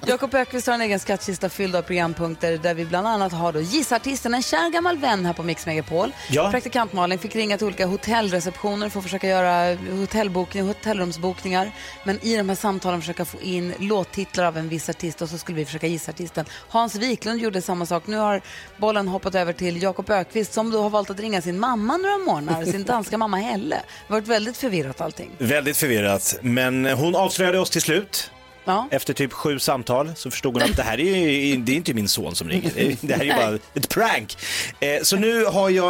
Jakob 0.07 0.35
Ökvist 0.35 0.67
har 0.67 0.73
en 0.73 0.81
egen 0.81 0.99
skattkista 0.99 1.49
fylld 1.49 1.75
av 1.75 1.81
programpunkter 1.81 2.57
där 2.57 2.73
vi 2.73 2.85
bland 2.85 3.07
annat 3.07 3.31
har 3.33 3.53
då 3.53 3.61
Gissartisten, 3.61 4.33
en 4.33 4.41
kär 4.41 4.69
gammal 4.69 4.97
vän 4.97 5.25
här 5.25 5.33
på 5.33 5.43
Mix 5.43 5.65
Megapol. 5.65 6.11
Ja. 6.29 6.51
Praktikant 6.51 6.93
Malin 6.93 7.19
fick 7.19 7.35
ringa 7.35 7.57
till 7.57 7.67
olika 7.67 7.85
hotellreceptioner 7.85 8.89
för 8.89 8.99
att 8.99 9.03
försöka 9.03 9.27
göra 9.27 9.77
hotellbokning, 9.91 10.67
hotellrumsbokningar. 10.67 11.71
Men 12.03 12.25
i 12.25 12.37
de 12.37 12.49
här 12.49 12.55
samtalen 12.55 13.01
försöka 13.01 13.25
få 13.25 13.41
in 13.41 13.73
låttitlar 13.79 14.45
av 14.45 14.57
en 14.57 14.69
viss 14.69 14.89
artist 14.89 15.21
och 15.21 15.29
så 15.29 15.37
skulle 15.37 15.57
vi 15.57 15.65
försöka 15.65 15.87
gissa 15.87 16.11
artisten. 16.11 16.45
Hans 16.69 16.95
Wiklund 16.95 17.41
gjorde 17.41 17.61
samma 17.61 17.85
sak. 17.85 18.07
Nu 18.07 18.17
har 18.17 18.41
bollen 18.77 19.07
hoppat 19.07 19.35
över 19.35 19.53
till 19.53 19.81
Jakob 19.81 20.09
Ökvist 20.09 20.53
som 20.53 20.71
då 20.71 20.81
har 20.81 20.89
valt 20.89 21.09
att 21.09 21.19
ringa 21.19 21.41
sin 21.41 21.59
mamma 21.59 21.97
några 21.97 22.17
månader 22.17 22.65
sin 22.65 22.83
danska 22.83 23.17
mamma 23.17 23.37
Helle. 23.37 23.75
Det 23.75 24.13
har 24.13 24.21
varit 24.21 24.27
väldigt 24.27 24.57
förvirrat 24.57 25.01
allting. 25.01 25.31
Väldigt 25.37 25.77
förvirrat, 25.77 26.39
men 26.41 26.85
hon 26.85 27.15
avslöjade 27.15 27.59
oss 27.59 27.69
till 27.69 27.81
slut. 27.81 28.31
Ja. 28.65 28.87
Efter 28.91 29.13
typ 29.13 29.33
sju 29.33 29.59
samtal 29.59 30.11
så 30.15 30.31
förstod 30.31 30.53
hon 30.53 30.63
att 30.63 30.75
det 30.75 30.83
här 30.83 30.99
är 30.99 31.17
ju 31.27 31.57
det 31.57 31.71
är 31.71 31.75
inte 31.75 31.93
min 31.93 32.07
son 32.07 32.35
som 32.35 32.49
ringer. 32.49 32.71
Det 32.75 32.81
är- 32.91 32.97
Det 33.01 33.13
här 33.13 33.21
är 33.21 33.25
ju 33.25 33.33
bara 33.33 33.55
ett 33.73 33.89
prank. 33.89 34.37
Eh, 34.79 35.01
Så 35.03 35.15
nu 35.15 35.45
har 35.45 35.69
jag 35.69 35.87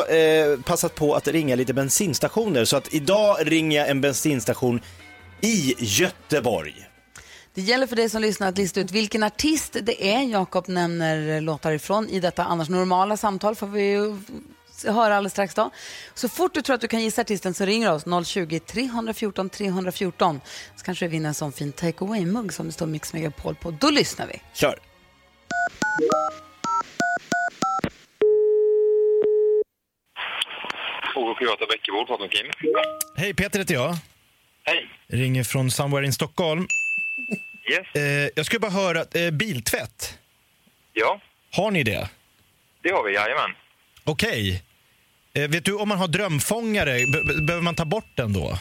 eh, 0.51 0.59
passat 0.59 0.95
på 0.95 1.15
att 1.15 1.27
ringa 1.27 1.55
lite 1.55 1.73
bensinstationer. 1.73 2.65
Så 2.65 2.77
att 2.77 2.93
idag 2.93 3.37
ringer 3.51 3.79
jag 3.79 3.89
en 3.89 4.01
bensinstation 4.01 4.81
i 5.41 5.75
Göteborg. 5.79 6.75
Det 7.53 7.61
gäller 7.61 7.87
för 7.87 7.95
dig 7.95 8.09
som 8.09 8.21
lyssnar 8.21 8.47
att 8.47 8.57
lista 8.57 8.79
ut 8.79 8.91
vilken 8.91 9.23
artist 9.23 9.75
det 9.81 10.07
är 10.11 10.21
Jakob 10.23 10.67
nämner 10.67 11.41
låtar 11.41 11.71
ifrån 11.71 12.09
i 12.09 12.19
detta 12.19 12.43
annars 12.43 12.69
normala 12.69 13.17
samtal 13.17 13.55
får 13.55 13.67
vi 13.67 13.81
ju 13.91 14.17
höra 14.85 15.15
alldeles 15.15 15.31
strax 15.33 15.55
då. 15.55 15.71
Så 16.13 16.29
fort 16.29 16.53
du 16.53 16.61
tror 16.61 16.73
att 16.75 16.81
du 16.81 16.87
kan 16.87 17.01
gissa 17.01 17.21
artisten 17.21 17.53
så 17.53 17.65
ringer 17.65 17.91
oss 17.91 18.05
020-314 18.05 19.49
314 19.49 20.41
så 20.75 20.85
kanske 20.85 21.05
du 21.05 21.09
vinner 21.09 21.27
en 21.27 21.33
sån 21.33 21.51
fin 21.51 21.71
take 21.71 22.05
away-mugg 22.05 22.51
som 22.53 22.65
det 22.65 22.71
står 22.71 22.85
Mix 22.87 23.13
Megapol 23.13 23.55
på. 23.55 23.71
Då 23.71 23.89
lyssnar 23.89 24.27
vi. 24.27 24.41
Kör. 24.53 24.79
Privata 31.37 31.65
Bäckebol, 31.65 32.05
pratar 32.07 32.23
med 32.23 32.31
Kim. 32.31 32.47
Hej, 33.17 33.33
Peter 33.33 33.59
heter 33.59 33.73
jag. 33.73 33.95
Hej. 34.63 34.87
Ringer 35.07 35.43
från 35.43 35.71
Somewhere 35.71 36.05
in 36.05 36.13
Stockholm. 36.13 36.67
Yes. 37.71 37.95
Eh, 37.95 38.29
jag 38.35 38.45
skulle 38.45 38.59
bara 38.59 38.71
höra, 38.71 39.05
eh, 39.25 39.31
biltvätt, 39.31 40.17
Ja, 40.93 41.21
har 41.51 41.71
ni 41.71 41.83
det? 41.83 42.09
det 42.83 42.91
har 42.91 43.03
vi, 43.03 43.13
jajamän. 43.13 43.49
Okej. 44.03 44.63
Eh, 45.33 45.49
vet 45.49 45.65
du 45.65 45.73
om 45.75 45.89
man 45.89 45.97
har 45.97 46.07
drömfångare, 46.07 47.05
be- 47.05 47.23
be- 47.23 47.41
behöver 47.41 47.63
man 47.63 47.75
ta 47.75 47.85
bort 47.85 48.11
den 48.15 48.33
då? 48.33 48.57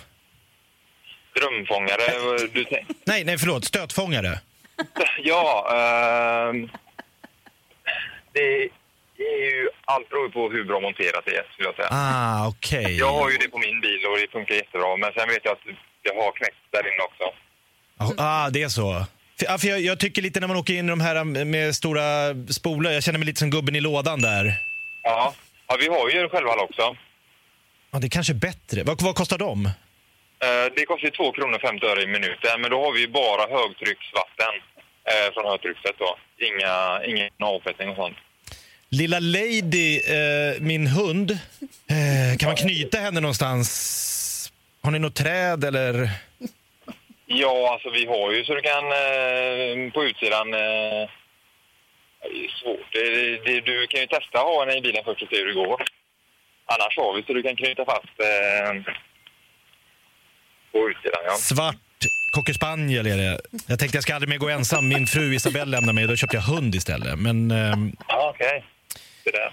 Drömfångare, 1.41 2.47
du 2.53 2.65
Nej, 3.05 3.25
nej 3.25 3.39
förlåt, 3.39 3.65
stötfångare. 3.65 4.41
Ja, 5.23 5.69
ehm, 5.73 6.69
det 8.33 8.41
är 9.25 9.41
ju... 9.45 9.69
Allt 9.85 10.09
beror 10.11 10.29
på 10.29 10.51
hur 10.51 10.65
bra 10.65 10.81
monterat 10.81 11.25
det 11.25 11.37
är, 11.37 11.45
skulle 11.53 11.69
jag 11.69 11.77
säga. 11.77 11.89
Ah, 11.91 12.49
okej. 12.49 12.97
Jag 12.99 13.13
har 13.13 13.31
ju 13.31 13.37
det 13.37 13.49
på 13.49 13.59
min 13.59 13.81
bil 13.81 14.01
och 14.13 14.19
det 14.19 14.33
funkar 14.33 14.55
jättebra, 14.55 14.97
men 14.97 15.13
sen 15.13 15.29
vet 15.29 15.45
jag 15.45 15.53
att 15.53 15.65
det 16.05 16.11
har 16.23 16.33
knäckt 16.33 16.57
där 16.71 16.81
inne 16.81 17.03
också. 17.09 17.25
Ah, 18.23 18.51
det 18.51 18.63
är 18.63 18.69
så. 18.69 19.05
För, 19.39 19.47
ja, 19.47 19.59
för 19.59 19.69
jag, 19.69 19.81
jag 19.81 20.01
tycker 20.01 20.23
lite 20.23 20.41
när 20.41 20.49
man 20.49 20.57
åker 20.57 20.75
in 20.75 20.87
i 20.87 20.89
de 20.91 21.01
här 21.01 21.25
med 21.25 21.75
stora 21.75 22.05
spolar, 22.49 22.91
jag 22.91 23.03
känner 23.03 23.19
mig 23.19 23.27
lite 23.27 23.39
som 23.39 23.51
gubben 23.51 23.77
i 23.77 23.81
lådan 23.81 24.23
där. 24.23 24.55
Ja, 25.03 25.35
ja 25.69 25.77
vi 25.81 25.89
har 25.89 26.11
ju 26.11 26.29
självhall 26.29 26.59
också. 26.59 26.97
Ja, 27.91 27.99
det 27.99 28.07
är 28.07 28.11
kanske 28.11 28.33
är 28.33 28.43
bättre. 28.51 28.83
Vad, 28.83 29.03
vad 29.03 29.15
kostar 29.15 29.39
de? 29.39 29.67
Eh, 29.67 30.67
Det 30.77 30.85
kostar 30.87 31.05
ju 31.05 31.11
2 31.11 31.33
kronor 31.33 31.59
50 31.59 31.87
öre 31.87 32.03
i 32.03 32.07
minuten, 32.07 32.61
men 32.61 32.71
då 32.71 32.85
har 32.85 32.93
vi 32.93 33.09
bara 33.09 33.43
högtrycksvatten 33.59 34.53
eh, 35.11 35.33
från 35.35 35.45
högtrycket 35.51 35.95
då. 35.99 36.17
Inga, 36.39 37.05
ingen 37.05 37.31
avfettning 37.43 37.89
och 37.89 37.97
sånt. 37.97 38.17
Lilla 38.91 39.19
Lady, 39.21 39.97
eh, 39.99 40.61
min 40.61 40.87
hund, 40.87 41.31
eh, 41.31 42.39
kan 42.39 42.47
man 42.49 42.57
knyta 42.57 42.99
henne 42.99 43.21
någonstans? 43.21 44.53
Har 44.83 44.91
ni 44.91 44.99
något 44.99 45.15
träd 45.15 45.65
eller? 45.65 46.11
Ja, 47.27 47.73
alltså 47.73 47.91
vi 47.91 48.07
har 48.07 48.33
ju 48.33 48.45
så 48.45 48.55
du 48.55 48.61
kan 48.61 48.85
eh, 48.85 49.93
på 49.93 50.05
utsidan... 50.05 50.55
Eh, 50.55 51.09
det 52.23 52.45
är 52.45 52.51
svårt. 52.63 52.93
Det, 52.93 53.05
det, 53.45 53.61
du 53.61 53.87
kan 53.87 54.01
ju 54.01 54.07
testa 54.07 54.39
att 54.39 54.45
ha 54.45 54.61
henne 54.65 54.79
i 54.79 54.81
bilen 54.81 55.03
först 55.05 55.23
och 55.23 55.29
se 55.29 55.37
hur 55.37 55.47
det 55.47 55.55
går. 55.55 55.81
Annars 56.73 56.97
har 56.97 57.17
vi 57.17 57.23
så 57.23 57.33
du 57.33 57.43
kan 57.43 57.57
knyta 57.57 57.85
fast 57.85 58.15
eh, 58.29 58.73
på 60.73 60.79
utsidan, 60.91 61.21
ja. 61.27 61.35
Svart 61.37 61.77
cocker 62.35 62.53
spaniel 62.53 63.07
är 63.07 63.17
det. 63.17 63.41
Jag 63.67 63.79
tänkte 63.79 63.97
jag 63.97 64.03
ska 64.03 64.15
aldrig 64.15 64.29
mer 64.29 64.39
gå 64.39 64.49
ensam. 64.49 64.89
Min 64.89 65.07
fru 65.07 65.35
Isabelle 65.35 65.71
lämnade 65.71 65.93
mig 65.93 66.05
och 66.05 66.11
då 66.11 66.17
köpte 66.17 66.37
jag 66.37 66.43
hund 66.43 66.75
istället. 66.75 67.19
Men 67.19 67.51
ehm, 67.51 67.93
Ja, 68.09 68.33
okej. 68.35 68.65
Det 69.25 69.31
där. 69.31 69.53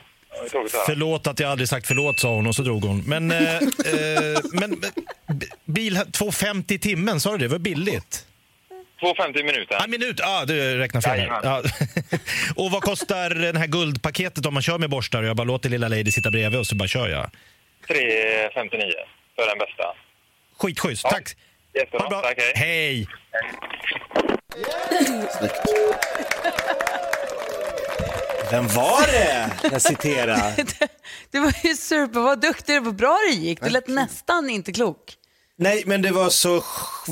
Förlåt 0.85 1.27
att 1.27 1.39
jag 1.39 1.51
aldrig 1.51 1.69
sagt 1.69 1.87
förlåt 1.87 2.19
sa 2.19 2.29
hon 2.35 2.47
och 2.47 2.55
så 2.55 2.61
drog 2.61 2.83
hon. 2.83 3.03
Men, 3.07 3.31
eh, 3.31 3.55
eh, 3.55 3.61
men 4.53 4.79
b- 4.79 4.87
bil 5.65 5.95
2,50 5.97 6.73
i 6.73 6.79
timmen, 6.79 7.19
sa 7.19 7.31
du 7.31 7.37
det? 7.37 7.43
Det 7.43 7.47
var 7.47 7.59
billigt. 7.59 8.25
2,50 9.01 9.39
i 9.39 9.43
minuten. 9.43 9.77
En 9.83 9.89
minut, 9.91 10.15
ja 10.19 10.41
ah, 10.41 10.45
du 10.45 10.77
räknar 10.77 11.01
fel. 11.01 11.19
här. 11.19 11.39
Ja. 11.43 11.63
och 12.55 12.71
vad 12.71 12.81
kostar 12.83 13.29
det 13.53 13.59
här 13.59 13.67
guldpaketet 13.67 14.45
om 14.45 14.53
man 14.53 14.63
kör 14.63 14.77
med 14.77 14.89
borstar 14.89 15.23
och 15.23 15.29
jag 15.29 15.35
bara 15.35 15.43
låter 15.43 15.69
lilla 15.69 15.87
Lady 15.87 16.11
sitta 16.11 16.31
bredvid 16.31 16.59
och 16.59 16.67
så 16.67 16.75
bara 16.75 16.87
kör 16.87 17.07
jag? 17.07 17.29
3,59 17.87 17.91
för 19.35 19.47
den 19.47 19.57
bästa. 19.59 19.83
Skitschysst, 20.59 21.03
Ja. 21.03 21.09
tack! 21.09 21.35
Ha 21.91 21.99
det 22.03 22.09
bra. 22.09 22.21
Tack, 22.21 22.37
hej. 22.37 22.53
Hej! 22.55 23.07
Vem 28.51 28.67
var 28.67 29.01
det 29.11 29.49
jag 29.71 29.81
citerade? 29.81 30.55
Du 31.31 31.39
var 31.39 31.53
ju 31.63 31.75
super, 31.75 32.19
vad 32.19 32.41
duktig 32.41 32.75
du 32.75 32.79
var, 32.79 32.91
bra 32.91 33.17
det 33.29 33.35
gick. 33.35 33.61
Du 33.61 33.69
lät 33.69 33.87
nästan 33.87 34.49
inte 34.49 34.73
klok. 34.73 34.99
Nej, 35.57 35.83
men 35.85 36.01
det 36.01 36.11
var 36.11 36.29
så 36.29 36.61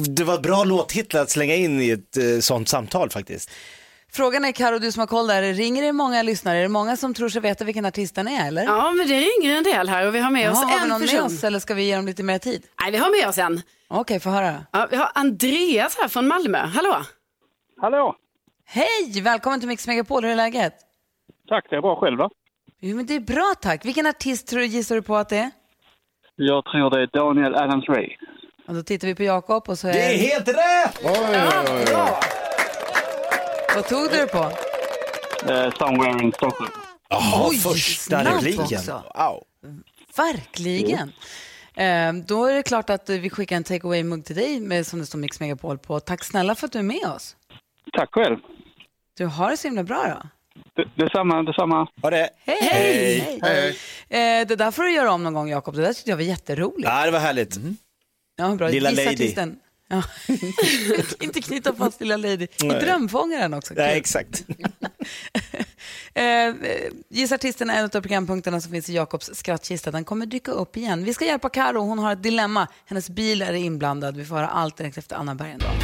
det 0.09 0.23
var 0.23 0.39
bra 0.39 0.63
låttitlar 0.63 1.21
att 1.21 1.29
slänga 1.29 1.55
in 1.55 1.81
i 1.81 1.89
ett 1.89 2.17
eh, 2.17 2.39
sånt 2.41 2.69
samtal 2.69 3.09
faktiskt. 3.09 3.51
Frågan 4.11 4.45
är, 4.45 4.51
Karo, 4.51 4.79
du 4.79 4.91
som 4.91 4.99
har 4.99 5.07
koll 5.07 5.27
där, 5.27 5.53
ringer 5.53 5.83
det 5.83 5.93
många 5.93 6.21
lyssnare? 6.23 6.57
Är 6.57 6.61
det 6.61 6.67
många 6.69 6.97
som 6.97 7.13
tror 7.13 7.29
sig 7.29 7.41
veta 7.41 7.65
vilken 7.65 7.85
artist 7.85 8.15
den 8.15 8.27
är, 8.27 8.47
eller? 8.47 8.63
Ja, 8.63 8.91
men 8.91 9.07
det 9.07 9.13
ringer 9.19 9.57
en 9.57 9.63
del 9.63 9.89
här 9.89 10.07
och 10.07 10.15
vi 10.15 10.19
har 10.19 10.31
med 10.31 10.41
Jaha, 10.43 10.51
oss 10.51 10.63
har 10.63 10.67
vi 10.69 10.83
en 10.83 10.89
någon 10.89 10.99
med 11.01 11.09
person. 11.09 11.25
oss, 11.25 11.43
eller 11.43 11.59
ska 11.59 11.73
vi 11.73 11.83
ge 11.83 11.95
dem 11.95 12.05
lite 12.05 12.23
mer 12.23 12.37
tid? 12.39 12.63
Nej, 12.81 12.91
vi 12.91 12.97
har 12.97 13.21
med 13.21 13.29
oss 13.29 13.37
en. 13.37 13.61
Okej, 13.87 14.19
få 14.19 14.29
höra. 14.29 14.65
Ja, 14.71 14.87
vi 14.91 14.97
har 14.97 15.11
Andreas 15.15 15.97
här 16.01 16.07
från 16.07 16.27
Malmö. 16.27 16.57
Hallå! 16.57 16.95
Hallå! 17.81 18.15
Hej, 18.65 19.21
välkommen 19.21 19.59
till 19.59 19.69
Mix 19.69 19.87
Megapol, 19.87 20.23
hur 20.23 20.31
är 20.31 20.35
läget? 20.35 20.73
Tack, 21.49 21.65
det 21.69 21.75
är 21.75 21.81
bra 21.81 21.95
själv 21.95 22.17
då. 22.17 22.29
Jo, 22.81 22.95
men 22.95 23.05
det 23.05 23.15
är 23.15 23.19
bra 23.19 23.53
tack. 23.61 23.85
Vilken 23.85 24.05
artist 24.05 24.47
tror 24.47 24.59
du, 24.59 24.65
gissar 24.65 24.95
du 24.95 25.01
på 25.01 25.15
att 25.15 25.29
det 25.29 25.37
är? 25.37 25.51
Jag 26.35 26.65
tror 26.65 26.89
det 26.89 27.01
är 27.01 27.07
Daniel 27.13 27.55
Adams-Ray. 27.55 28.07
Och 28.65 28.73
då 28.73 28.83
tittar 28.83 29.07
vi 29.07 29.15
på 29.15 29.23
Jakob 29.23 29.69
och 29.69 29.79
så 29.79 29.87
är... 29.87 29.93
Det 29.93 29.99
är 29.99 30.17
helt 30.17 30.47
rätt! 30.47 30.99
Vad 33.75 33.87
tog 33.87 34.09
du 34.09 34.17
det 34.17 34.27
på? 34.27 34.51
Uh, 35.51 35.71
somewhere 35.77 36.23
in 36.23 36.31
Stockholm. 36.31 36.71
Jaha, 37.09 37.47
Oj, 37.49 37.57
första 37.57 38.23
repliken. 38.23 38.81
Wow. 39.15 39.43
Verkligen. 40.17 41.11
Eh, 41.75 42.13
då 42.13 42.45
är 42.45 42.53
det 42.53 42.63
klart 42.63 42.89
att 42.89 43.09
vi 43.09 43.29
skickar 43.29 43.55
en 43.55 43.63
take 43.63 43.87
away-mugg 43.87 44.25
till 44.25 44.35
dig 44.35 44.59
med, 44.59 44.87
som 44.87 44.99
det 44.99 45.05
står 45.05 45.19
Mix 45.19 45.39
Megapol 45.39 45.77
på. 45.77 45.99
Tack 45.99 46.23
snälla 46.23 46.55
för 46.55 46.65
att 46.67 46.71
du 46.71 46.79
är 46.79 46.83
med 46.83 47.05
oss. 47.15 47.35
Tack 47.97 48.09
själv. 48.11 48.37
Du 49.17 49.25
har 49.25 49.51
det 49.51 49.57
så 49.57 49.67
himla 49.67 49.83
bra 49.83 50.03
då. 50.07 50.29
Det, 50.75 51.03
detsamma, 51.03 51.43
detsamma. 51.43 51.87
Ha 52.01 52.09
det. 52.09 52.29
Hej! 52.45 52.57
Hej. 52.61 53.39
Hej. 53.41 54.39
Eh, 54.41 54.47
det 54.47 54.55
där 54.55 54.71
får 54.71 54.83
du 54.83 54.93
göra 54.93 55.11
om 55.11 55.23
någon 55.23 55.33
gång, 55.33 55.49
Jakob. 55.49 55.75
Det 55.75 55.81
där 55.81 55.93
tyckte 55.93 56.09
jag 56.09 56.17
var 56.17 56.23
jätteroligt. 56.23 56.89
Ja, 56.89 57.05
det 57.05 57.11
var 57.11 57.19
härligt. 57.19 57.57
Ja, 58.35 58.55
bra. 58.55 58.67
Lilla 58.67 58.89
Gissa 58.89 59.03
Lady. 59.03 59.15
artisten. 59.15 59.55
Ja. 59.87 60.03
Inte 61.19 61.41
knyta 61.41 61.73
fast 61.75 62.01
lilla 62.01 62.17
Lady. 62.17 62.43
I 62.43 62.67
Nej. 62.67 62.79
Drömfångaren 62.81 63.53
också. 63.53 63.73
Nej, 63.73 63.97
exakt. 63.97 64.45
Eh, 66.15 66.53
Gissa 67.09 67.35
artisten 67.35 67.69
är 67.69 67.79
en 67.79 67.85
av 67.85 67.89
programpunkterna 67.89 68.61
som 68.61 68.71
finns 68.71 68.89
i 68.89 68.93
Jakobs 68.93 69.29
skrattkista. 69.33 69.91
Den 69.91 70.03
kommer 70.03 70.25
dyka 70.25 70.51
upp 70.51 70.77
igen. 70.77 71.03
Vi 71.03 71.13
ska 71.13 71.25
hjälpa 71.25 71.49
Karo. 71.49 71.81
Hon 71.81 71.99
har 71.99 72.13
ett 72.13 72.23
dilemma. 72.23 72.67
Hennes 72.85 73.09
bil 73.09 73.41
är 73.41 73.53
inblandad. 73.53 74.17
Vi 74.17 74.25
får 74.25 74.35
höra 74.35 74.47
allt 74.47 74.77
direkt 74.77 74.97
efter 74.97 75.15
Anna 75.15 75.35
Bergendahl. 75.35 75.75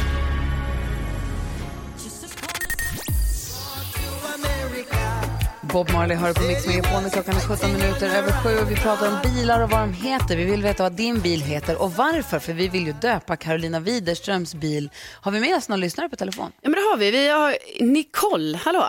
Bob 5.72 5.90
Marley 5.92 6.16
hör 6.16 6.32
på 6.34 6.42
Mix 6.42 6.66
Megapol. 6.66 7.10
Klockan 7.10 7.34
är 7.36 7.40
17 7.56 7.72
minuter 7.72 8.06
över 8.18 8.32
sju 8.42 8.62
och 8.62 8.70
vi 8.70 8.76
pratar 8.76 9.06
om 9.12 9.18
bilar 9.22 9.62
och 9.64 9.70
vad 9.70 9.80
de 9.80 9.92
heter. 9.92 10.36
Vi 10.36 10.44
vill 10.44 10.62
veta 10.62 10.82
vad 10.82 10.92
din 10.92 11.20
bil 11.20 11.40
heter 11.42 11.82
och 11.82 11.90
varför, 11.92 12.38
för 12.38 12.52
vi 12.52 12.68
vill 12.68 12.86
ju 12.86 12.92
döpa 12.92 13.36
Carolina 13.36 13.80
Widerströms 13.80 14.54
bil. 14.54 14.90
Har 15.22 15.32
vi 15.32 15.40
med 15.40 15.56
oss 15.56 15.68
någon 15.68 15.80
lyssnare 15.80 16.08
på 16.08 16.16
telefon? 16.16 16.52
Ja, 16.60 16.68
men 16.70 16.72
det 16.72 16.80
har 16.90 16.96
vi. 16.96 17.10
Vi 17.10 17.28
har 17.28 17.54
Nicole. 17.80 18.58
Hallå! 18.64 18.84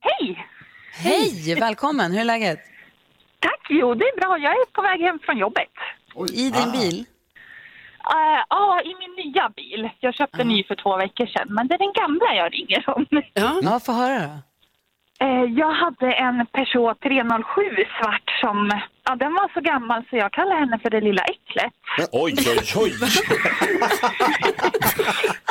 Hej! 0.00 0.46
Hej, 0.92 1.54
välkommen. 1.60 2.12
Hur 2.12 2.20
är 2.20 2.24
läget? 2.24 2.58
Tack, 3.40 3.66
jo 3.70 3.94
det 3.94 4.04
är 4.04 4.16
bra. 4.20 4.38
Jag 4.38 4.52
är 4.52 4.66
på 4.72 4.82
väg 4.82 5.00
hem 5.00 5.18
från 5.22 5.38
jobbet. 5.38 5.72
I 6.32 6.50
din 6.50 6.72
bil? 6.72 6.98
Eh, 8.14 8.40
Ja, 8.48 8.80
i 8.84 8.92
min 9.00 9.24
nya 9.32 9.48
bil. 9.56 9.90
Jag 10.00 10.14
köpte 10.14 10.40
en 10.42 10.48
ny 10.48 10.64
för 10.64 10.74
två 10.74 10.96
veckor 10.96 11.26
sedan, 11.26 11.46
men 11.50 11.68
det 11.68 11.74
är 11.74 11.78
den 11.78 11.92
gamla 11.92 12.34
jag 12.34 12.54
ringer 12.54 12.88
om. 12.90 13.06
Ja, 13.34 13.60
ja 13.62 13.80
få 13.80 13.92
höra 13.92 14.18
då. 14.26 14.38
Eh, 15.22 15.44
Jag 15.62 15.72
hade 15.82 16.12
en 16.12 16.46
Peugeot 16.54 17.00
307 17.00 17.62
svart 18.00 18.28
som, 18.40 18.80
ja 19.04 19.14
den 19.16 19.32
var 19.34 19.50
så 19.54 19.60
gammal 19.60 20.02
så 20.10 20.16
jag 20.16 20.32
kallar 20.32 20.56
henne 20.58 20.78
för 20.82 20.90
det 20.90 21.00
lilla 21.00 21.22
äcklet. 21.22 21.72
Oj, 22.12 22.34
oj, 22.38 22.72
oj. 22.76 22.92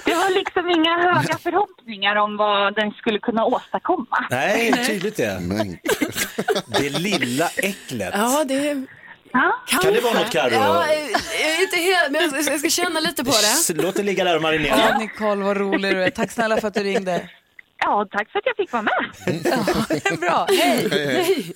Det 0.05 0.13
var 0.15 0.29
liksom 0.39 0.69
inga 0.69 0.97
höga 0.97 1.37
förhoppningar 1.37 2.15
om 2.15 2.37
vad 2.37 2.75
den 2.75 2.91
skulle 2.91 3.19
kunna 3.19 3.45
åstadkomma. 3.45 4.25
Nej, 4.29 4.85
tydligt 4.87 5.17
det. 5.17 5.39
Det 6.79 6.89
lilla 6.99 7.47
äcklet. 7.57 8.13
Ja, 8.17 8.43
det 8.47 8.85
Kan 9.81 9.93
det 9.93 10.01
vara 10.01 10.13
något 10.13 10.29
Carro? 10.31 10.53
Ja, 10.53 10.83
eh, 10.87 10.99
jag 11.41 11.51
är 11.57 11.61
inte 11.61 11.77
helt, 11.77 12.11
men 12.11 12.21
jag 12.21 12.43
ska- 12.43 12.51
jag 12.51 12.59
ska 12.59 12.69
känna 12.69 12.99
lite 12.99 13.23
på 13.23 13.31
det. 13.31 13.83
Låt 13.83 13.95
det 13.95 14.03
ligga 14.03 14.23
där 14.23 14.31
och 14.35 14.37
Ja, 14.37 14.41
marinera. 14.41 14.97
Nicole, 14.97 15.43
vad 15.43 15.57
rolig 15.57 15.95
du 15.95 16.03
är. 16.03 16.09
Tack 16.09 16.31
snälla 16.31 16.57
för 16.61 16.67
att 16.67 16.73
du 16.73 16.83
ringde. 16.83 17.29
Ja, 17.81 18.07
tack 18.11 18.31
för 18.31 18.39
att 18.39 18.45
jag 18.45 18.55
fick 18.55 18.71
vara 18.71 18.83
med. 18.83 20.19
Bra, 20.19 20.47
hej! 20.49 20.87
Hej, 20.91 21.05
hej. 21.07 21.53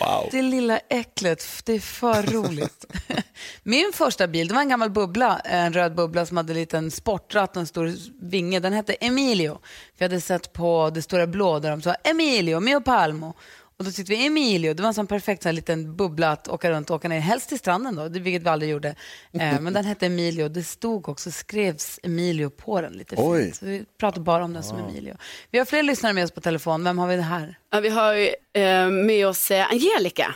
Wow. 0.00 0.28
Det 0.30 0.42
lilla 0.42 0.78
äcklet, 0.78 1.44
det 1.64 1.72
är 1.72 1.80
för 1.80 2.22
roligt. 2.22 2.84
Min 3.62 3.92
första 3.94 4.26
bil, 4.26 4.48
det 4.48 4.54
var 4.54 4.60
en 4.60 4.68
gammal 4.68 4.90
bubbla, 4.90 5.38
en 5.38 5.72
röd 5.72 5.94
bubbla 5.94 6.26
som 6.26 6.36
hade 6.36 6.52
en 6.52 6.56
liten 6.56 6.90
sportratt 6.90 7.56
och 7.56 7.60
en 7.60 7.66
stor 7.66 7.92
vinge. 8.30 8.60
Den 8.60 8.72
hette 8.72 8.92
Emilio. 8.92 9.58
Vi 9.98 10.04
hade 10.04 10.20
sett 10.20 10.52
på 10.52 10.90
Det 10.94 11.02
stora 11.02 11.26
blå 11.26 11.58
där 11.58 11.70
de 11.70 11.82
sa 11.82 11.94
Emilio, 11.94 12.60
mio 12.60 12.80
palmo. 12.80 13.34
Och 13.76 13.84
då 13.84 13.90
tyckte 13.90 14.12
vi 14.12 14.26
Emilio, 14.26 14.74
det 14.74 14.82
var 14.82 14.88
en 14.88 14.94
sån 14.94 15.06
perfekt 15.06 15.42
så 15.42 15.48
här, 15.48 15.54
liten 15.54 15.96
bubbla 15.96 16.30
att 16.30 16.48
åka 16.48 16.70
runt 16.70 16.90
och 16.90 16.96
åka 16.96 17.08
ner, 17.08 17.20
helst 17.20 17.48
till 17.48 17.58
stranden 17.58 17.96
då, 17.96 18.08
det- 18.08 18.20
vilket 18.20 18.42
vi 18.42 18.48
aldrig 18.48 18.70
gjorde. 18.70 18.88
Eh, 19.32 19.60
men 19.60 19.72
den 19.72 19.84
hette 19.84 20.06
Emilio, 20.06 20.48
det 20.48 20.62
stod 20.62 21.08
också, 21.08 21.30
skrevs 21.30 22.00
Emilio 22.02 22.50
på 22.50 22.80
den 22.80 22.92
lite 22.92 23.16
fint. 23.16 23.28
Oj. 23.28 23.52
Så 23.52 23.66
vi 23.66 23.84
pratar 23.98 24.20
bara 24.20 24.44
om 24.44 24.52
den 24.52 24.62
som 24.62 24.78
Emilio. 24.78 25.16
Vi 25.50 25.58
har 25.58 25.64
fler 25.66 25.82
lyssnare 25.82 26.12
med 26.12 26.24
oss 26.24 26.30
på 26.30 26.40
telefon, 26.40 26.84
vem 26.84 26.98
har 26.98 27.06
vi 27.08 27.16
det 27.16 27.22
här? 27.22 27.58
Ja, 27.70 27.80
vi 27.80 27.88
har 27.88 28.14
ju, 28.14 28.28
eh, 28.52 28.88
med 28.90 29.26
oss 29.28 29.50
eh, 29.50 29.70
Angelica. 29.70 30.34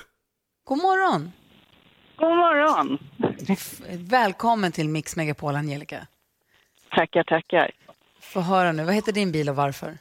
God 0.65 0.79
morgon! 0.79 1.33
God 2.17 2.29
morgon. 2.37 2.99
Välkommen 3.91 4.73
till 4.73 4.89
Mix 4.89 5.17
Megapol, 5.17 5.57
Angelica. 5.57 6.07
Tackar, 6.91 7.23
tackar. 7.23 7.71
Få 8.21 8.41
höra 8.41 8.73
nu, 8.73 8.85
vad 8.85 8.95
heter 8.95 9.13
din 9.13 9.33
bil 9.33 9.49
och 9.49 9.57
varför? 9.57 9.99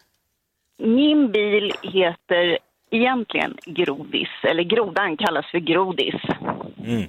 Min 0.78 1.32
bil 1.32 1.72
heter 1.84 2.58
egentligen 2.92 3.58
Grodis, 3.66 4.30
eller 4.44 4.64
Grodan 4.64 5.18
kallas 5.18 5.46
för 5.52 5.60
Grodis. 5.60 6.16
Mm. 6.86 7.08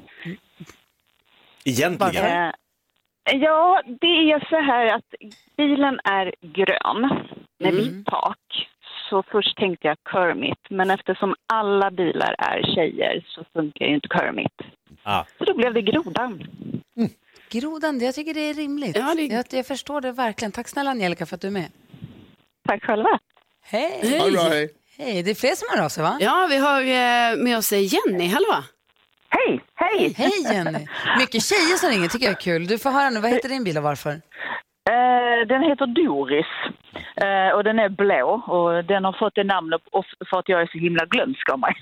Egentligen. 1.65 2.25
Eh, 2.25 3.37
ja, 3.37 3.83
det 4.01 4.07
är 4.33 4.49
så 4.51 4.57
här 4.61 4.95
att 4.95 5.15
bilen 5.57 6.01
är 6.05 6.35
grön 6.41 7.27
med 7.59 7.75
vitt 7.75 8.07
tak. 8.07 8.69
Så 9.11 9.23
först 9.23 9.57
tänkte 9.57 9.87
jag 9.89 9.97
Kermit, 10.13 10.59
men 10.71 10.91
eftersom 10.91 11.35
alla 11.47 11.91
bilar 11.91 12.35
är 12.39 12.75
tjejer 12.75 13.25
så 13.29 13.45
funkar 13.53 13.87
ju 13.87 13.95
inte 13.95 14.09
Kermit. 14.09 14.53
Ah. 15.03 15.25
Så 15.39 15.45
då 15.45 15.55
blev 15.55 15.75
det 15.75 15.83
Grodan. 15.83 16.43
Grodan, 17.51 18.01
jag 18.01 18.15
tycker 18.15 18.35
det 18.35 18.41
är 18.41 18.55
rimligt. 18.55 18.97
Ja, 18.97 19.15
det- 19.17 19.23
Jag, 19.27 19.45
jag 19.51 19.67
förstår 19.67 20.01
det 20.01 20.13
verkligen. 20.13 20.53
Tack 20.53 20.69
snälla 20.69 20.91
Angelica 20.91 21.27
för 21.27 21.35
att 21.35 21.41
du 21.41 21.47
är 21.47 21.53
med. 21.53 21.71
Tack 22.69 22.85
själva. 22.85 23.19
Hej! 23.63 24.01
Hej. 24.03 24.69
Hej, 24.99 25.23
det 25.23 25.31
är 25.31 25.35
fler 25.35 25.55
som 25.55 25.69
hör 25.71 25.85
av 25.85 25.88
sig 25.88 26.02
va? 26.02 26.17
Ja, 26.21 26.47
vi 26.50 26.57
har 26.57 26.81
eh, 26.81 27.37
med 27.45 27.59
oss 27.59 27.73
Jenny, 27.73 28.28
hallå? 28.28 28.64
Hej, 29.31 29.61
hej! 29.75 30.14
Hej 30.17 30.33
Jenny! 30.55 30.87
Mycket 31.19 31.43
tjejer 31.45 31.76
som 31.76 31.88
ringer 31.90 32.09
tycker 32.09 32.26
jag 32.26 32.33
är 32.37 32.40
kul. 32.40 32.67
Du 32.67 32.78
får 32.78 32.90
höra 32.90 33.11
nu, 33.11 33.21
vad 33.21 33.31
heter 33.31 33.49
din 33.49 33.64
bil 33.64 33.76
och 33.76 33.83
varför? 33.83 34.11
Eh, 34.90 35.47
den 35.49 35.62
heter 35.62 35.87
Doris 35.87 36.47
eh, 37.17 37.57
och 37.57 37.64
den 37.64 37.78
är 37.78 37.88
blå 37.88 38.43
och 38.47 38.85
den 38.85 39.05
har 39.05 39.12
fått 39.19 39.35
det 39.35 39.45
namnet 39.45 39.81
för 40.31 40.38
att 40.38 40.49
jag 40.49 40.62
är 40.62 40.67
så 40.67 40.78
himla 40.78 41.05
glömsk 41.07 41.50
av 41.50 41.59
mig. 41.59 41.75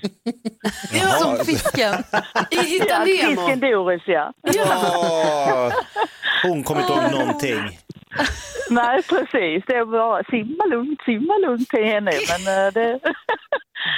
Som 1.21 1.37
fisken. 1.45 1.93
I 2.51 2.55
Hitta 2.57 2.85
Ja, 2.89 2.99
Nemo. 2.99 3.41
fisken 3.41 3.59
Doris, 3.59 4.01
ja. 4.05 4.33
Åh, 4.43 5.71
hon 6.43 6.63
kommer 6.63 6.81
inte 6.81 6.93
ihåg 6.93 7.11
någonting. 7.11 7.79
Nej, 8.69 9.03
precis. 9.03 9.63
Det 9.67 9.75
är 9.75 9.85
bara 9.85 10.23
simma 10.23 10.65
lugnt, 10.65 11.01
simma 11.05 11.37
lugnt 11.37 11.69
till 11.69 11.83
henne. 11.83 12.11
Men 12.11 12.67
eh, 12.67 12.73
det, 12.73 12.99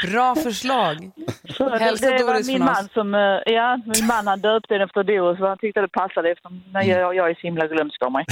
Bra 0.12 0.36
förslag. 0.36 1.12
så 1.50 1.70
Hälsa 1.70 2.10
det, 2.10 2.18
Doris 2.18 2.48
min 2.48 2.58
från 2.58 2.66
man 2.66 2.86
oss. 2.86 2.94
som, 2.94 3.16
eh, 3.16 3.40
ja, 3.46 3.80
min 3.86 4.08
man 4.08 4.28
han 4.28 4.40
döpte 4.40 4.74
den 4.74 4.82
efter 4.82 5.04
Doris 5.04 5.40
för 5.40 5.48
han 5.48 5.58
tyckte 5.58 5.82
det 5.82 5.88
passade 5.88 6.32
efter 6.32 6.50
när 6.74 6.84
jag, 6.84 7.16
jag 7.16 7.30
är 7.30 7.34
så 7.34 7.42
himla 7.42 7.68
glömsk 7.68 8.04
av 8.04 8.12
mig. 8.12 8.26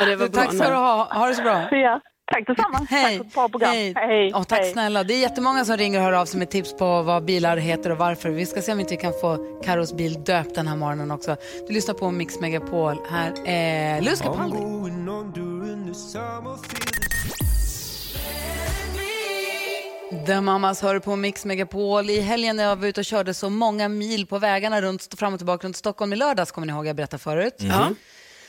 Det 0.00 0.16
var 0.16 0.28
bra. 0.28 0.42
Tack 0.42 0.54
ska 0.54 0.68
du 0.68 0.74
ha. 0.74 1.08
Ha 1.14 1.26
det 1.26 1.34
så 1.34 1.42
bra. 1.42 1.68
ja, 1.70 2.00
tack 2.26 2.46
detsamma. 2.46 2.86
Hej. 2.90 3.02
Tack 3.04 3.16
för 3.16 3.24
ett 3.24 3.34
bra 3.34 3.48
program. 3.48 3.70
Hej. 3.70 3.92
hej. 3.96 4.30
Ja, 4.32 4.44
tack 4.44 4.58
hej. 4.58 4.72
snälla. 4.72 5.04
Det 5.04 5.14
är 5.14 5.20
jättemånga 5.20 5.64
som 5.64 5.76
ringer 5.76 5.98
och 5.98 6.04
hör 6.04 6.12
av 6.12 6.26
sig 6.26 6.38
med 6.38 6.50
tips 6.50 6.76
på 6.76 7.02
vad 7.02 7.24
bilar 7.24 7.56
heter 7.56 7.90
och 7.90 7.98
varför. 7.98 8.30
Vi 8.30 8.46
ska 8.46 8.62
se 8.62 8.72
om 8.72 8.80
inte 8.80 8.94
vi 8.94 9.00
kan 9.00 9.12
få 9.20 9.60
Karos 9.64 9.94
bil 9.94 10.24
döpt 10.24 10.54
den 10.54 10.68
här 10.68 10.76
morgonen 10.76 11.10
också. 11.10 11.36
Du 11.66 11.74
lyssnar 11.74 11.94
på 11.94 12.10
Mix 12.10 12.40
Megapol. 12.40 12.96
Här 13.10 13.32
är 13.46 14.00
Louis 14.00 14.20
Capaldi. 14.20 14.58
The 20.26 20.40
Mamas 20.40 20.82
hör 20.82 20.98
på 20.98 21.16
Mix 21.16 21.44
Megapol. 21.44 22.10
I 22.10 22.20
helgen 22.20 22.56
när 22.56 22.64
jag 22.64 22.76
var 22.76 22.86
ute 22.86 23.00
och 23.00 23.04
körde 23.04 23.34
så 23.34 23.50
många 23.50 23.88
mil 23.88 24.26
på 24.26 24.38
vägarna 24.38 24.82
runt, 24.82 25.14
fram 25.18 25.32
och 25.32 25.38
tillbaka 25.38 25.66
runt 25.66 25.76
Stockholm 25.76 26.12
i 26.12 26.16
lördags, 26.16 26.50
kommer 26.50 26.66
ni 26.66 26.72
ihåg 26.72 26.86
jag 26.86 26.96
berättade 26.96 27.22
förut? 27.22 27.54
Ja. 27.58 27.90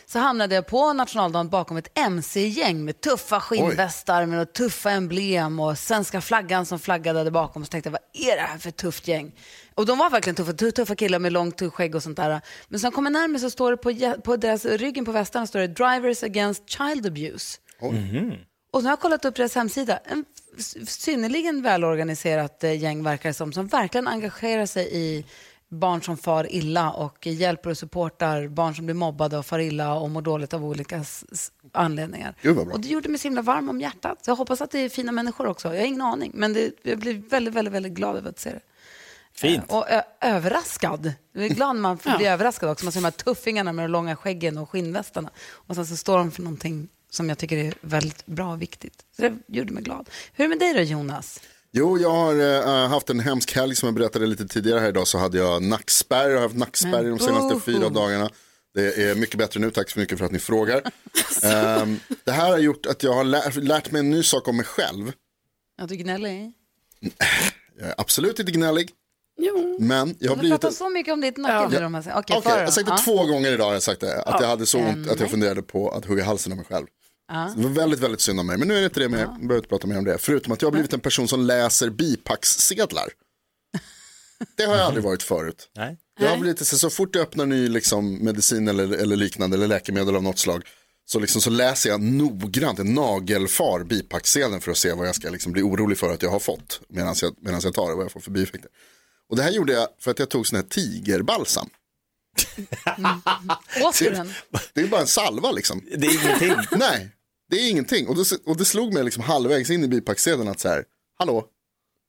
Så 0.10 0.20
hamnade 0.20 0.56
jag 0.56 0.68
på 0.68 0.94
nationaldagen 0.94 1.50
bakom 1.50 1.78
ett 1.78 1.98
MC-gäng 1.98 2.86
med 2.86 3.02
tuffa 3.02 3.40
skinnvästar 3.40 4.26
med 4.26 4.40
och 4.42 4.54
tuffa 4.54 4.92
emblem 4.92 5.60
och 5.60 5.78
svenska 5.78 6.22
flaggan 6.22 6.66
som 6.66 6.80
flaggade 6.80 7.24
där 7.24 7.32
bakom. 7.32 7.66
Så 7.66 7.70
tänkte 7.70 7.88
jag, 7.88 7.92
vad 7.92 8.28
är 8.32 8.36
det 8.36 8.42
här 8.42 8.58
för 8.58 8.72
tufft 8.72 9.08
gäng? 9.08 9.32
Och 9.76 9.86
de 9.86 9.98
var 9.98 10.10
verkligen 10.10 10.36
tuffa, 10.36 10.52
tu- 10.54 10.72
tuffa 10.72 10.96
killar 10.96 11.20
med 11.20 11.34
långt 11.34 11.62
skägg 11.74 11.96
och 11.96 12.04
sånt 12.04 12.18
där. 12.18 12.42
Men 12.68 12.80
sen 12.80 12.92
kommer 12.92 13.10
närmare 13.10 13.40
så 13.40 13.50
står 13.50 13.72
det 13.72 13.78
på, 13.78 14.22
på 14.22 14.36
deras 14.38 14.66
ryggen 14.66 15.06
på 15.06 15.12
västarna 15.12 15.48
står 15.48 15.60
det 15.60 15.68
Drivers 15.68 16.24
Against 16.24 16.70
Child 16.70 17.06
Abuse. 17.06 17.58
Och 18.74 18.82
så 18.82 18.88
har 18.88 18.92
jag 18.92 19.00
kollat 19.00 19.26
upp 19.26 19.36
deras 19.36 19.56
hemsida. 19.56 20.00
En 20.06 20.26
synnerligen 20.88 21.62
välorganiserat 21.62 22.64
eh, 22.64 22.78
gäng 22.84 23.04
verkar 23.04 23.30
det 23.30 23.34
som, 23.34 23.54
som 23.54 23.68
verkligen 23.68 24.08
engagerar 24.08 24.66
sig 24.66 24.90
i 24.92 25.26
barn 25.70 26.02
som 26.02 26.18
far 26.18 26.54
illa 26.54 26.92
och 26.92 27.28
hjälper 27.28 27.70
och 27.70 27.78
supportar 27.78 28.48
barn 28.48 28.76
som 28.76 28.86
blir 28.86 28.96
mobbade 28.96 29.38
och 29.38 29.46
far 29.46 29.60
illa 29.60 29.94
och 29.94 30.10
mår 30.10 30.22
dåligt 30.22 30.54
av 30.54 30.66
olika 30.66 31.04
anledningar. 31.72 32.36
Gud. 32.42 32.58
Och 32.58 32.80
det 32.80 32.88
gjorde 32.88 33.10
mig 33.10 33.20
så 33.20 33.28
himla 33.28 33.42
varm 33.42 33.70
om 33.70 33.82
hjärtat. 33.82 34.26
Så 34.26 34.32
jag 34.32 34.36
hoppas 34.36 34.62
att 34.62 34.72
det 34.72 34.80
är 34.80 34.90
fina 34.90 35.12
människor 35.12 35.48
också. 35.48 35.68
Jag 35.74 35.82
har 35.82 35.88
ingen 35.88 36.02
aning, 36.02 36.32
men 36.34 36.54
det, 36.54 36.72
jag 36.84 37.00
blir 37.00 37.30
väldigt, 37.30 37.54
väldigt, 37.54 37.74
väldigt 37.74 37.94
glad 37.94 38.16
över 38.18 38.30
att 38.30 38.40
se 38.40 38.50
det. 38.50 38.60
Fint. 39.34 39.64
Och 39.72 39.90
ö- 39.90 40.02
överraskad. 40.22 41.14
Jag 41.34 41.46
är 41.46 41.50
glad 41.50 41.76
när 41.76 41.82
man 41.82 41.98
får 41.98 42.18
bli 42.18 42.26
överraskad 42.28 42.70
också. 42.70 42.86
Man 42.86 42.92
ser 42.92 43.00
de 43.00 43.04
här 43.06 43.12
tuffingarna 43.12 43.74
med 43.74 43.84
de 43.86 43.92
långa 43.92 44.16
skäggen 44.16 44.58
och 44.58 44.70
skinnvästarna. 44.70 45.30
Och 45.50 45.76
sen 45.76 45.86
så 45.86 45.98
står 45.98 46.18
de 46.18 46.32
för 46.32 46.42
någonting 46.42 46.90
som 47.10 47.30
jag 47.30 47.38
tycker 47.38 47.58
är 47.58 47.74
väldigt 47.82 48.26
bra 48.26 48.52
och 48.52 48.62
viktigt. 48.62 49.06
Så 49.16 49.22
det 49.22 49.34
gjorde 49.48 49.74
mig 49.74 49.84
glad. 49.84 50.10
Hur 50.34 50.46
är 50.46 50.50
det 50.50 50.56
med 50.56 50.60
dig 50.60 50.74
då 50.86 50.92
Jonas? 50.92 51.42
Jo, 51.72 51.98
jag 51.98 52.10
har 52.12 52.36
eh, 52.84 52.90
haft 52.90 53.10
en 53.10 53.20
hemsk 53.20 53.56
helg 53.56 53.76
som 53.76 53.88
jag 53.88 53.94
berättade 53.96 54.28
lite 54.28 54.48
tidigare 54.48 54.80
här 54.80 54.90
idag 54.90 55.08
så 55.08 55.18
hade 55.18 55.38
jag 55.38 55.64
nackspärr. 55.64 56.30
Jag 56.30 56.36
har 56.38 56.42
haft 56.44 56.56
nackspärr 56.56 57.04
de 57.04 57.20
senaste 57.20 57.48
boho. 57.54 57.60
fyra 57.60 57.90
dagarna. 57.90 58.30
Det 58.74 59.04
är 59.04 59.16
mycket 59.16 59.38
bättre 59.38 59.60
nu, 59.60 59.72
tack 59.72 59.90
så 59.90 60.00
mycket 60.00 60.18
för 60.18 60.26
att 60.26 60.32
ni 60.32 60.40
frågar. 60.40 60.82
Ehm, 61.44 62.00
det 62.24 62.32
här 62.32 62.50
har 62.52 62.58
gjort 62.58 62.86
att 62.86 63.04
jag 63.04 63.14
har 63.14 63.24
lärt, 63.24 63.56
lärt 63.56 63.92
mig 63.92 64.00
en 64.00 64.10
ny 64.10 64.24
sak 64.24 64.48
om 64.48 64.58
mig 64.58 64.66
själv. 64.66 65.12
Att 65.82 65.90
du 65.90 65.96
gnäller? 65.96 66.52
Jag 67.80 67.88
är 67.90 67.96
absolut 67.98 68.40
inte 68.40 68.52
gnällig, 68.52 68.90
Jo. 69.40 69.78
men 69.80 70.16
jag 70.20 70.30
har 70.32 70.36
Du 70.36 70.40
blivit... 70.40 70.62
pratar 70.62 70.76
så 70.76 70.90
mycket 70.90 71.14
om 71.14 71.22
ditt 71.22 71.38
nacke 71.38 71.76
nu. 71.76 71.80
de 71.80 71.94
här- 71.94 72.02
Okej, 72.02 72.14
Okej, 72.16 72.42
för 72.42 72.50
jag 72.60 72.66
har 72.66 72.72
sagt 72.72 72.88
det 72.88 72.94
Ja. 72.98 73.04
två 73.04 73.26
gånger 73.26 73.52
idag. 73.52 73.76
Jag 73.76 73.84
sagt 73.84 74.02
det, 74.02 74.22
att 74.22 74.42
jag 74.42 74.48
hade 74.48 74.66
så 74.66 74.80
ont 74.80 75.10
att 75.10 75.20
jag 75.20 75.30
funderade 75.30 75.62
på 75.62 75.90
att 75.90 76.06
hugga 76.06 76.24
halsen 76.24 76.52
av 76.52 76.58
mig 76.58 76.66
själv. 76.70 76.86
Ja. 77.28 77.54
Det 77.56 77.64
var 77.64 77.70
väldigt, 77.70 78.00
väldigt 78.00 78.22
synd 78.22 78.40
om 78.40 78.48
mig. 78.48 78.58
Men 78.58 78.68
nu 78.68 78.76
är 78.76 78.80
det 78.80 78.86
inte 78.86 79.00
det 79.00 79.10
mer. 79.10 79.20
Jag 79.20 79.36
behöver 79.36 79.56
inte 79.56 79.70
prata 79.70 79.88
mer 79.88 79.98
om 79.98 80.04
det. 80.04 80.18
Förutom 80.18 80.54
att 80.54 80.62
jag 80.62 80.68
har 80.68 80.72
blivit 80.72 80.94
en 80.94 81.00
person 81.00 81.28
som 81.28 81.42
läser 81.42 81.90
bipackssedlar. 81.90 83.10
Det 84.56 84.64
har 84.64 84.76
jag 84.76 84.86
aldrig 84.86 85.04
varit 85.04 85.24
förut. 85.24 85.70
Nej. 85.76 85.98
Jag 86.20 86.30
har 86.30 86.38
blivit 86.38 86.68
så, 86.68 86.78
så 86.78 86.90
fort 86.90 87.16
jag 87.16 87.22
öppnar 87.22 87.46
ny 87.46 87.68
liksom, 87.70 88.16
medicin 88.16 88.68
eller, 88.68 88.94
eller 88.94 89.16
liknande 89.16 89.58
eller 89.58 89.68
läkemedel 89.68 90.16
av 90.16 90.24
något 90.24 90.40
slag 90.40 90.64
så, 91.06 91.20
liksom, 91.20 91.42
så 91.42 91.50
läser 91.50 91.90
jag 91.90 92.02
noggrant, 92.02 92.80
en 92.80 92.94
nagelfar 92.94 93.84
bipacksedeln 93.84 94.62
för 94.62 94.72
att 94.72 94.78
se 94.78 94.94
vad 94.94 95.08
jag 95.08 95.16
ska 95.16 95.30
liksom, 95.30 95.52
bli 95.52 95.62
orolig 95.62 95.98
för 95.98 96.14
att 96.14 96.22
jag 96.22 96.30
har 96.30 96.40
fått 96.40 96.82
medan 96.88 97.16
jag, 97.22 97.36
medans 97.42 97.64
jag 97.64 97.74
tar 97.74 97.90
det, 97.90 97.96
vad 97.96 98.06
jag 98.06 98.12
får 98.12 98.20
för 98.20 98.32
bieffekter. 98.32 98.72
Och 99.30 99.36
det 99.36 99.44
här 99.44 99.52
gjorde 99.52 99.74
jag 99.74 99.88
för 100.00 100.12
att 100.12 100.20
jag 100.20 100.30
tog 100.30 100.48
sån 100.48 100.56
här 100.56 100.64
tigerbalsam. 100.64 101.70
Den? 104.00 104.34
Det 104.74 104.82
är 104.82 104.88
bara 104.88 105.02
en 105.02 105.08
salva 105.08 105.52
liksom. 105.52 105.82
Det 105.98 106.08
är 106.08 106.24
ingenting. 106.24 106.78
Nej, 106.80 107.10
det 107.50 107.56
är 107.56 107.70
ingenting. 107.70 108.08
Och, 108.08 108.16
det, 108.16 108.24
och 108.46 108.58
det 108.58 108.66
slog 108.66 108.94
mig 108.94 109.04
liksom 109.04 109.24
halvvägs 109.24 109.70
in 109.70 109.84
i 109.84 109.88
bipacksedeln 109.88 110.48
att 110.48 110.60
så 110.60 110.70
här, 110.70 110.84
hallå, 111.20 111.46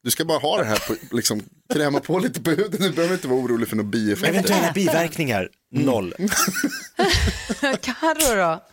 du 0.09 0.13
ska 0.13 0.25
bara 0.25 0.39
ha 0.39 0.59
det 0.59 0.65
här, 0.65 0.79
på, 0.87 1.17
liksom, 1.17 1.43
kräma 1.73 2.01
på 2.01 2.19
lite 2.19 2.41
på 2.41 2.51
huden, 2.51 2.81
du 2.81 2.91
behöver 2.91 3.15
inte 3.15 3.29
vara 3.29 3.41
orolig 3.41 3.69
för 3.69 3.77
några 3.77 3.89
bieffekter. 3.89 4.29
Eventuella 4.29 4.73
biverkningar, 4.73 5.49
noll. 5.73 6.15
Carro 7.81 8.37
då? 8.37 8.65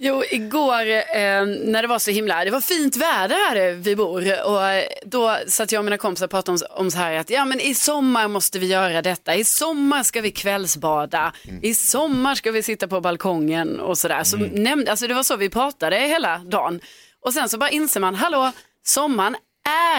Jo, 0.00 0.22
igår 0.30 0.90
eh, 0.90 1.46
när 1.66 1.82
det 1.82 1.88
var 1.88 1.98
så 1.98 2.10
himla, 2.10 2.44
det 2.44 2.50
var 2.50 2.60
fint 2.60 2.96
väder 2.96 3.34
här 3.34 3.72
vi 3.72 3.96
bor 3.96 4.44
och 4.44 4.64
eh, 4.64 4.84
då 5.06 5.38
satt 5.46 5.72
jag 5.72 5.80
och 5.80 5.84
mina 5.84 5.98
kompisar 5.98 6.26
och 6.26 6.30
pratade 6.30 6.58
om, 6.58 6.84
om 6.84 6.90
så 6.90 6.98
här 6.98 7.14
att 7.14 7.30
ja 7.30 7.44
men 7.44 7.60
i 7.60 7.74
sommar 7.74 8.28
måste 8.28 8.58
vi 8.58 8.66
göra 8.66 9.02
detta, 9.02 9.34
i 9.34 9.44
sommar 9.44 10.02
ska 10.02 10.20
vi 10.20 10.30
kvällsbada, 10.30 11.32
i 11.62 11.74
sommar 11.74 12.34
ska 12.34 12.50
vi 12.50 12.62
sitta 12.62 12.88
på 12.88 13.00
balkongen 13.00 13.80
och 13.80 13.98
sådär. 13.98 14.24
Så 14.24 14.36
nämnde, 14.36 14.90
alltså 14.90 15.06
det 15.06 15.14
var 15.14 15.22
så 15.22 15.36
vi 15.36 15.48
pratade 15.48 15.96
hela 15.96 16.38
dagen. 16.38 16.80
Och 17.24 17.32
sen 17.32 17.48
så 17.48 17.58
bara 17.58 17.70
inser 17.70 18.00
man, 18.00 18.14
hallå, 18.14 18.52
sommaren 18.84 19.36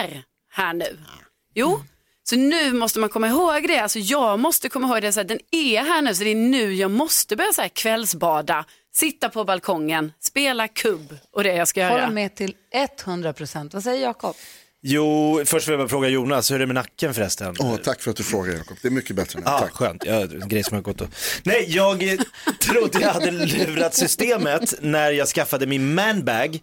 är 0.00 0.33
här 0.54 0.72
nu. 0.74 0.98
Jo, 1.54 1.82
Så 2.22 2.36
nu 2.36 2.72
måste 2.72 2.98
man 2.98 3.08
komma 3.08 3.28
ihåg 3.28 3.68
det. 3.68 3.78
Alltså 3.78 3.98
jag 3.98 4.38
måste 4.38 4.68
komma 4.68 4.88
ihåg 4.88 5.02
det. 5.02 5.12
Så 5.12 5.20
här, 5.20 5.24
den 5.24 5.38
är 5.50 5.78
här 5.82 6.02
nu, 6.02 6.14
så 6.14 6.24
det 6.24 6.30
är 6.30 6.34
nu 6.34 6.74
jag 6.74 6.90
måste 6.90 7.36
börja 7.36 7.52
så 7.52 7.62
här, 7.62 7.68
kvällsbada, 7.68 8.64
sitta 8.94 9.28
på 9.28 9.44
balkongen, 9.44 10.12
spela 10.20 10.68
kubb 10.68 11.16
och 11.32 11.44
det 11.44 11.54
jag 11.54 11.68
ska 11.68 11.84
Håller 11.84 11.98
göra. 12.00 12.10
med 12.10 12.34
till 12.34 12.54
100 13.04 13.32
procent. 13.32 13.74
Vad 13.74 13.82
säger 13.82 14.02
Jakob? 14.02 14.36
Jo, 14.86 15.42
först 15.46 15.68
vill 15.68 15.72
jag 15.72 15.80
bara 15.80 15.88
fråga 15.88 16.08
Jonas, 16.08 16.50
hur 16.50 16.54
är 16.54 16.58
det 16.58 16.66
med 16.66 16.74
nacken 16.74 17.14
förresten? 17.14 17.56
Åh, 17.58 17.76
tack 17.76 18.00
för 18.02 18.10
att 18.10 18.16
du 18.16 18.22
frågar 18.22 18.52
Jakob, 18.54 18.76
det 18.82 18.88
är 18.88 18.92
mycket 18.92 19.16
bättre 19.16 19.38
nu. 19.40 19.46
Ah, 19.46 19.58
tack. 19.58 19.72
skönt, 19.72 20.04
ja, 20.06 20.14
en 20.20 20.48
grej 20.48 20.64
som 20.64 20.74
har 20.74 20.82
gått 20.82 21.00
och... 21.00 21.08
Nej, 21.42 21.64
jag 21.68 22.18
trodde 22.60 23.00
jag 23.00 23.08
hade 23.12 23.30
lurat 23.30 23.94
systemet 23.94 24.74
när 24.80 25.10
jag 25.10 25.28
skaffade 25.28 25.66
min 25.66 25.94
manbag. 25.94 26.60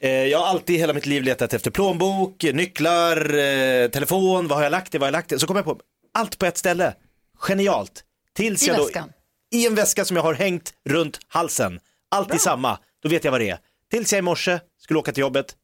Eh, 0.00 0.10
jag 0.10 0.38
har 0.38 0.46
alltid 0.46 0.76
i 0.76 0.78
hela 0.78 0.92
mitt 0.92 1.06
liv 1.06 1.22
letat 1.22 1.54
efter 1.54 1.70
plånbok, 1.70 2.42
nycklar, 2.42 3.34
eh, 3.34 3.88
telefon, 3.88 4.48
vad 4.48 4.58
har 4.58 4.62
jag 4.62 4.70
lagt 4.70 4.92
det, 4.92 4.98
vad 4.98 5.06
har 5.06 5.08
jag 5.08 5.18
lagt 5.18 5.28
det? 5.28 5.38
Så 5.38 5.46
kom 5.46 5.56
jag 5.56 5.64
på, 5.64 5.80
allt 6.14 6.38
på 6.38 6.46
ett 6.46 6.58
ställe. 6.58 6.94
Genialt. 7.38 8.04
Tills 8.36 8.62
I 8.62 8.66
jag 8.66 8.76
då, 8.76 8.84
väskan? 8.84 9.12
I 9.50 9.66
en 9.66 9.74
väska 9.74 10.04
som 10.04 10.16
jag 10.16 10.22
har 10.22 10.34
hängt 10.34 10.72
runt 10.88 11.20
halsen. 11.28 11.80
Alltid 12.10 12.40
samma, 12.40 12.78
då 13.02 13.08
vet 13.08 13.24
jag 13.24 13.32
vad 13.32 13.40
det 13.40 13.50
är. 13.50 13.58
Tills 13.90 14.12
jag 14.12 14.18
i 14.18 14.22
morse 14.22 14.60
skulle 14.80 14.98
åka 14.98 15.12
till 15.12 15.20
jobbet, 15.20 15.56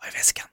vad 0.00 0.08
är 0.08 0.12
väskan? 0.12 0.46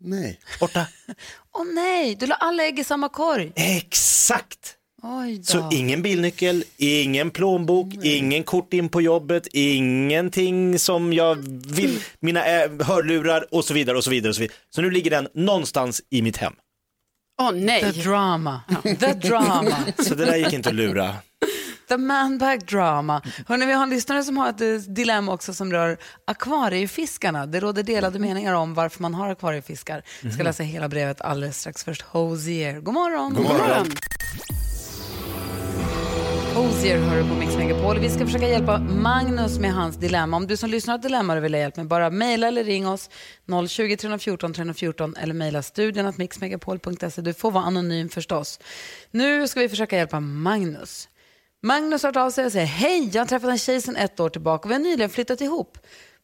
Nej. 0.00 0.40
Borta. 0.60 0.86
Åh 1.52 1.64
nej, 1.74 2.14
du 2.14 2.26
la 2.26 2.34
alla 2.34 2.64
ägg 2.64 2.78
i 2.78 2.84
samma 2.84 3.08
korg. 3.08 3.52
Exakt. 3.56 4.77
Oj 5.02 5.36
då. 5.38 5.42
Så 5.44 5.68
ingen 5.72 6.02
bilnyckel, 6.02 6.64
ingen 6.76 7.30
plånbok, 7.30 7.86
ingen 8.02 8.42
kort 8.44 8.72
in 8.74 8.88
på 8.88 9.00
jobbet, 9.02 9.46
ingenting 9.52 10.78
som 10.78 11.12
jag 11.12 11.34
vill, 11.68 12.00
mina 12.20 12.46
äh, 12.46 12.70
hörlurar 12.86 13.54
och 13.54 13.64
så 13.64 13.74
vidare 13.74 13.96
och 13.96 14.04
så 14.04 14.10
vidare 14.10 14.28
och 14.28 14.34
så 14.34 14.40
vidare. 14.40 14.56
Så 14.74 14.82
nu 14.82 14.90
ligger 14.90 15.10
den 15.10 15.28
någonstans 15.34 16.02
i 16.10 16.22
mitt 16.22 16.36
hem. 16.36 16.52
Åh 17.40 17.52
nej. 17.52 17.92
The 17.92 18.00
drama. 18.02 18.60
The 18.82 19.12
drama. 19.12 19.76
Så 19.98 20.14
det 20.14 20.24
där 20.24 20.36
gick 20.36 20.52
inte 20.52 20.68
att 20.68 20.74
lura. 20.74 21.14
The 21.88 21.96
manbag 21.96 22.66
drama. 22.66 23.22
Hörrni, 23.46 23.66
vi 23.66 23.72
har 23.72 23.82
en 23.82 23.90
lyssnare 23.90 24.24
som 24.24 24.36
har 24.36 24.48
ett 24.50 24.60
eh, 24.60 24.92
dilemma 24.92 25.32
också 25.32 25.54
som 25.54 25.72
rör 25.72 25.98
akvariefiskarna. 26.26 27.46
Det 27.46 27.60
råder 27.60 27.82
delade 27.82 28.18
meningar 28.18 28.54
om 28.54 28.74
varför 28.74 29.02
man 29.02 29.14
har 29.14 29.28
akvariefiskar. 29.30 30.02
Jag 30.22 30.32
ska 30.32 30.38
Mhm. 30.42 30.44
läsa 30.46 30.62
hela 30.62 30.88
brevet 30.88 31.20
alldeles 31.20 31.60
strax. 31.60 31.84
Först 31.84 32.02
Hosier. 32.02 32.80
God 32.80 32.94
morgon. 32.94 33.34
God 33.34 33.44
morgon. 33.44 33.86
Ozier 36.58 36.98
hör 36.98 37.22
du 37.22 37.28
på 37.28 37.34
Mix 37.34 37.56
Megapol. 37.56 37.98
Vi 37.98 38.10
ska 38.10 38.26
försöka 38.26 38.48
hjälpa 38.48 38.78
Magnus 38.78 39.58
med 39.58 39.72
hans 39.72 39.96
dilemma. 39.96 40.36
Om 40.36 40.46
du 40.46 40.56
som 40.56 40.70
lyssnar 40.70 40.92
har 40.92 40.98
ett 40.98 41.02
dilemma 41.02 41.36
och 41.36 41.44
vill 41.44 41.54
ha 41.54 41.60
hjälp 41.60 41.76
med, 41.76 41.86
bara 41.86 42.10
mejla 42.10 42.48
eller 42.48 42.64
ring 42.64 42.88
oss 42.88 43.10
020 43.68 43.96
314 43.96 44.52
314 44.52 45.14
eller 45.16 45.34
mejla 45.34 45.62
studion 45.62 46.06
att 46.06 46.18
mixmegapol.se. 46.18 47.22
Du 47.22 47.34
får 47.34 47.50
vara 47.50 47.64
anonym 47.64 48.08
förstås. 48.08 48.60
Nu 49.10 49.48
ska 49.48 49.60
vi 49.60 49.68
försöka 49.68 49.96
hjälpa 49.96 50.20
Magnus. 50.20 51.08
Magnus 51.62 52.02
har 52.02 52.08
hört 52.08 52.16
av 52.16 52.30
sig 52.30 52.46
och 52.46 52.52
säger 52.52 52.66
hej, 52.66 53.10
jag 53.12 53.20
har 53.20 53.26
träffat 53.26 53.50
en 53.50 53.58
tjej 53.58 53.80
sedan 53.80 53.96
ett 53.96 54.20
år 54.20 54.28
tillbaka 54.28 54.64
och 54.64 54.70
vi 54.70 54.74
har 54.74 54.80
nyligen 54.80 55.10
flyttat 55.10 55.40
ihop. 55.40 55.78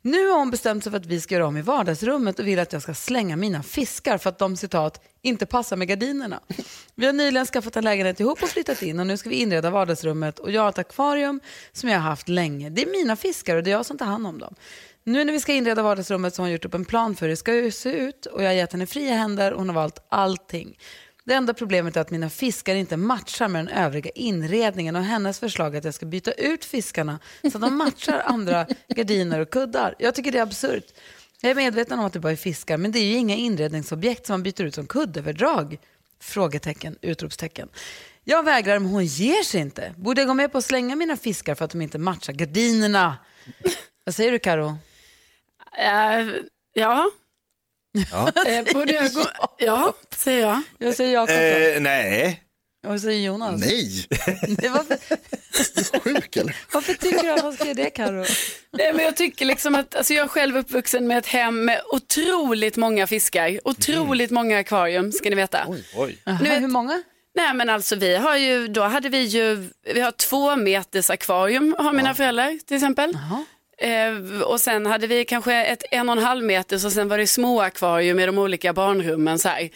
Nu 0.07 0.29
har 0.29 0.39
hon 0.39 0.51
bestämt 0.51 0.85
sig 0.85 0.91
för 0.91 0.97
att 0.97 1.07
vi 1.07 1.21
ska 1.21 1.35
göra 1.35 1.47
om 1.47 1.57
i 1.57 1.63
vardagsrummet 1.63 2.39
och 2.39 2.47
vill 2.47 2.59
att 2.59 2.73
jag 2.73 2.83
ska 2.83 2.95
slänga 2.95 3.37
mina 3.37 3.63
fiskar 3.63 4.19
för 4.19 4.31
att 4.31 4.39
de 4.39 4.57
citat 4.57 5.03
inte 5.23 5.47
passar 5.47 5.77
med 5.77 5.89
gardinerna. 5.89 6.41
Vi 6.95 7.07
har 7.07 7.13
nyligen 7.13 7.47
skaffat 7.47 7.77
en 7.77 7.85
lägenhet 7.85 8.21
ihop 8.21 8.43
och 8.43 8.49
flyttat 8.49 8.83
in 8.83 9.01
och 9.01 9.07
nu 9.07 9.17
ska 9.17 9.29
vi 9.29 9.37
inreda 9.37 9.71
vardagsrummet 9.71 10.39
och 10.39 10.51
jag 10.51 10.63
har 10.63 10.69
ett 10.69 10.79
akvarium 10.79 11.41
som 11.73 11.89
jag 11.89 11.99
har 11.99 12.09
haft 12.09 12.29
länge. 12.29 12.71
Det 12.71 12.83
är 12.83 12.87
mina 13.03 13.17
fiskar 13.17 13.57
och 13.57 13.63
det 13.63 13.71
är 13.71 13.73
jag 13.73 13.87
som 13.87 13.99
tar 13.99 14.07
hand 14.07 14.27
om 14.27 14.39
dem. 14.39 14.55
Nu 15.05 15.25
när 15.25 15.33
vi 15.33 15.41
ska 15.41 15.53
inreda 15.53 15.83
vardagsrummet 15.83 16.35
så 16.35 16.43
har 16.43 16.45
hon 16.45 16.53
gjort 16.53 16.65
upp 16.65 16.75
en 16.75 16.85
plan 16.85 17.17
för 17.17 17.27
hur 17.27 17.31
det 17.31 17.37
ska 17.37 17.71
se 17.71 17.93
ut 17.93 18.27
och 18.27 18.43
jag 18.43 18.49
har 18.49 18.55
gett 18.55 18.73
henne 18.73 18.87
fria 18.87 19.15
händer 19.15 19.53
och 19.53 19.59
hon 19.59 19.69
har 19.69 19.75
valt 19.75 19.99
allting. 20.09 20.79
Det 21.27 21.35
enda 21.35 21.55
problemet 21.55 21.97
är 21.97 22.01
att 22.01 22.11
mina 22.11 22.31
fiskar 22.31 22.75
inte 22.75 22.97
matchar 22.97 23.49
med 23.49 23.67
den 23.67 23.75
övriga 23.75 24.11
inredningen 24.15 24.97
och 24.97 25.03
hennes 25.03 25.39
förslag 25.41 25.75
är 25.75 25.79
att 25.79 25.85
jag 25.85 25.95
ska 25.95 26.07
byta 26.07 26.33
ut 26.33 26.65
fiskarna 26.65 27.19
så 27.43 27.49
att 27.49 27.61
de 27.61 27.77
matchar 27.77 28.23
andra 28.27 28.67
gardiner 28.89 29.41
och 29.41 29.51
kuddar. 29.51 29.95
Jag 29.99 30.15
tycker 30.15 30.33
det 30.33 30.39
är 30.39 30.43
absurt. 30.43 30.85
Jag 31.41 31.51
är 31.51 31.55
medveten 31.55 31.99
om 31.99 32.05
att 32.05 32.13
det 32.13 32.21
bara 32.21 32.33
är 32.33 32.37
fiskar, 32.37 32.77
men 32.77 32.93
det 32.93 32.99
är 32.99 33.05
ju 33.05 33.17
inga 33.17 33.37
inredningsobjekt 33.37 34.27
som 34.27 34.33
man 34.33 34.43
byter 34.43 34.63
ut 34.63 34.75
som 34.75 34.87
kuddöverdrag. 34.87 35.79
Frågetecken, 36.21 36.99
utropstecken. 37.01 37.69
Jag 38.25 38.43
vägrar, 38.43 38.79
men 38.79 38.91
hon 38.91 39.05
ger 39.05 39.43
sig 39.43 39.61
inte. 39.61 39.95
Borde 39.97 40.21
jag 40.21 40.29
gå 40.29 40.35
med 40.35 40.53
på 40.53 40.59
att 40.59 40.65
slänga 40.65 40.97
mina 40.97 41.17
fiskar 41.17 41.55
för 41.55 41.65
att 41.65 41.71
de 41.71 41.83
inte 41.83 41.99
matchar 41.99 42.33
gardinerna? 42.33 43.17
Vad 44.05 44.15
säger 44.15 44.33
du 44.33 44.39
Karo? 44.39 44.67
Uh, 44.67 46.37
ja. 46.73 47.11
Ja. 48.11 48.33
Eh, 48.47 48.65
borde 48.75 48.93
jag 48.93 49.13
gå... 49.13 49.25
Ja, 49.59 49.95
säger 50.17 50.41
jag. 50.41 50.63
Jag 50.79 50.95
säger 50.95 51.13
Jakob 51.15 51.31
Eh, 51.77 51.81
nej. 51.81 52.41
Vad 52.87 53.01
säger 53.01 53.27
Jonas? 53.27 53.61
Nej. 53.61 54.07
Det 54.59 54.69
var 54.69 54.83
för... 54.85 54.99
Sjuk 56.01 56.37
eller? 56.37 56.57
Varför 56.73 56.95
tycker 56.95 57.23
du 57.23 57.31
att 57.31 57.41
han 57.41 57.53
ska 57.53 57.65
göra 57.65 57.75
det 57.75 57.91
Karo? 57.91 58.25
Nej, 58.73 58.93
men 58.93 59.05
jag 59.05 59.17
tycker 59.17 59.45
liksom 59.45 59.75
att, 59.75 59.95
alltså 59.95 60.15
jag 60.15 60.25
är 60.25 60.29
själv 60.29 60.57
uppvuxen 60.57 61.07
med 61.07 61.19
ett 61.19 61.27
hem 61.27 61.65
med 61.65 61.81
otroligt 61.93 62.77
många 62.77 63.07
fiskar, 63.07 63.61
otroligt 63.65 64.31
många 64.31 64.59
akvarium 64.59 65.13
ska 65.13 65.31
ni 65.31 65.37
veta. 65.37 65.65
Oj. 65.97 66.19
Aha, 66.27 66.39
Nu 66.43 66.49
vet- 66.49 66.63
hur 66.63 66.69
många? 66.69 67.03
Nej 67.37 67.55
men 67.55 67.69
alltså 67.71 67.97
vi 67.97 68.17
har 68.17 68.37
ju, 68.37 68.69
då 68.69 68.83
hade 68.83 69.09
vi 69.09 69.19
ju, 69.25 69.69
vi 69.95 70.01
har 70.01 70.11
två 70.11 70.57
meters 70.57 71.11
akvarium 71.11 71.75
har 71.79 71.93
mina 71.93 72.15
föräldrar 72.15 72.59
till 72.67 72.77
exempel. 72.77 73.19
Eh, 73.79 74.41
och 74.43 74.61
sen 74.61 74.87
hade 74.87 75.07
vi 75.07 75.25
kanske 75.25 75.55
ett 75.55 75.83
en 75.91 76.09
och 76.09 76.17
en 76.17 76.23
halv 76.23 76.45
meters 76.45 76.85
och 76.85 76.93
sen 76.93 77.09
var 77.09 77.19
det 77.19 77.27
små 77.27 77.61
akvarium 77.61 78.21
i 78.21 78.27
de 78.27 78.39
olika 78.39 78.73
barnrummen 78.73 79.39
så 79.39 79.49
här. 79.49 79.71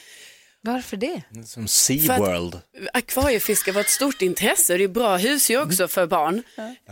Varför 0.60 0.96
det? 0.96 1.22
Som 1.46 1.68
SeaWorld. 1.68 2.56
Akvariefiske 2.92 3.72
var 3.72 3.80
ett 3.80 3.88
stort 3.88 4.22
intresse 4.22 4.72
och 4.72 4.78
det 4.78 4.84
är 4.84 4.88
bra 4.88 5.16
husdjur 5.16 5.62
också 5.62 5.88
för 5.88 6.06
barn. 6.06 6.42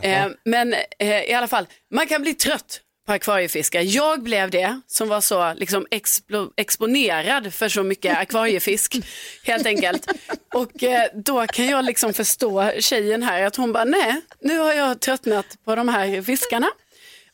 Eh, 0.01 0.27
men 0.45 0.73
eh, 0.99 1.23
i 1.23 1.33
alla 1.33 1.47
fall, 1.47 1.65
man 1.93 2.07
kan 2.07 2.21
bli 2.21 2.33
trött 2.33 2.81
på 3.07 3.13
akvariefiske. 3.13 3.81
Jag 3.81 4.23
blev 4.23 4.49
det 4.49 4.81
som 4.87 5.07
var 5.07 5.21
så 5.21 5.53
liksom 5.53 5.87
explo- 5.91 6.51
exponerad 6.57 7.53
för 7.53 7.69
så 7.69 7.83
mycket 7.83 8.17
akvariefisk 8.17 8.95
helt 9.43 9.65
enkelt. 9.65 10.07
Och 10.53 10.83
eh, 10.83 11.07
då 11.13 11.47
kan 11.47 11.67
jag 11.67 11.85
liksom 11.85 12.13
förstå 12.13 12.71
tjejen 12.79 13.23
här 13.23 13.43
att 13.43 13.55
hon 13.55 13.73
bara 13.73 13.83
nej, 13.85 14.21
nu 14.41 14.57
har 14.59 14.73
jag 14.73 14.99
tröttnat 14.99 15.45
på 15.65 15.75
de 15.75 15.89
här 15.89 16.21
fiskarna. 16.21 16.67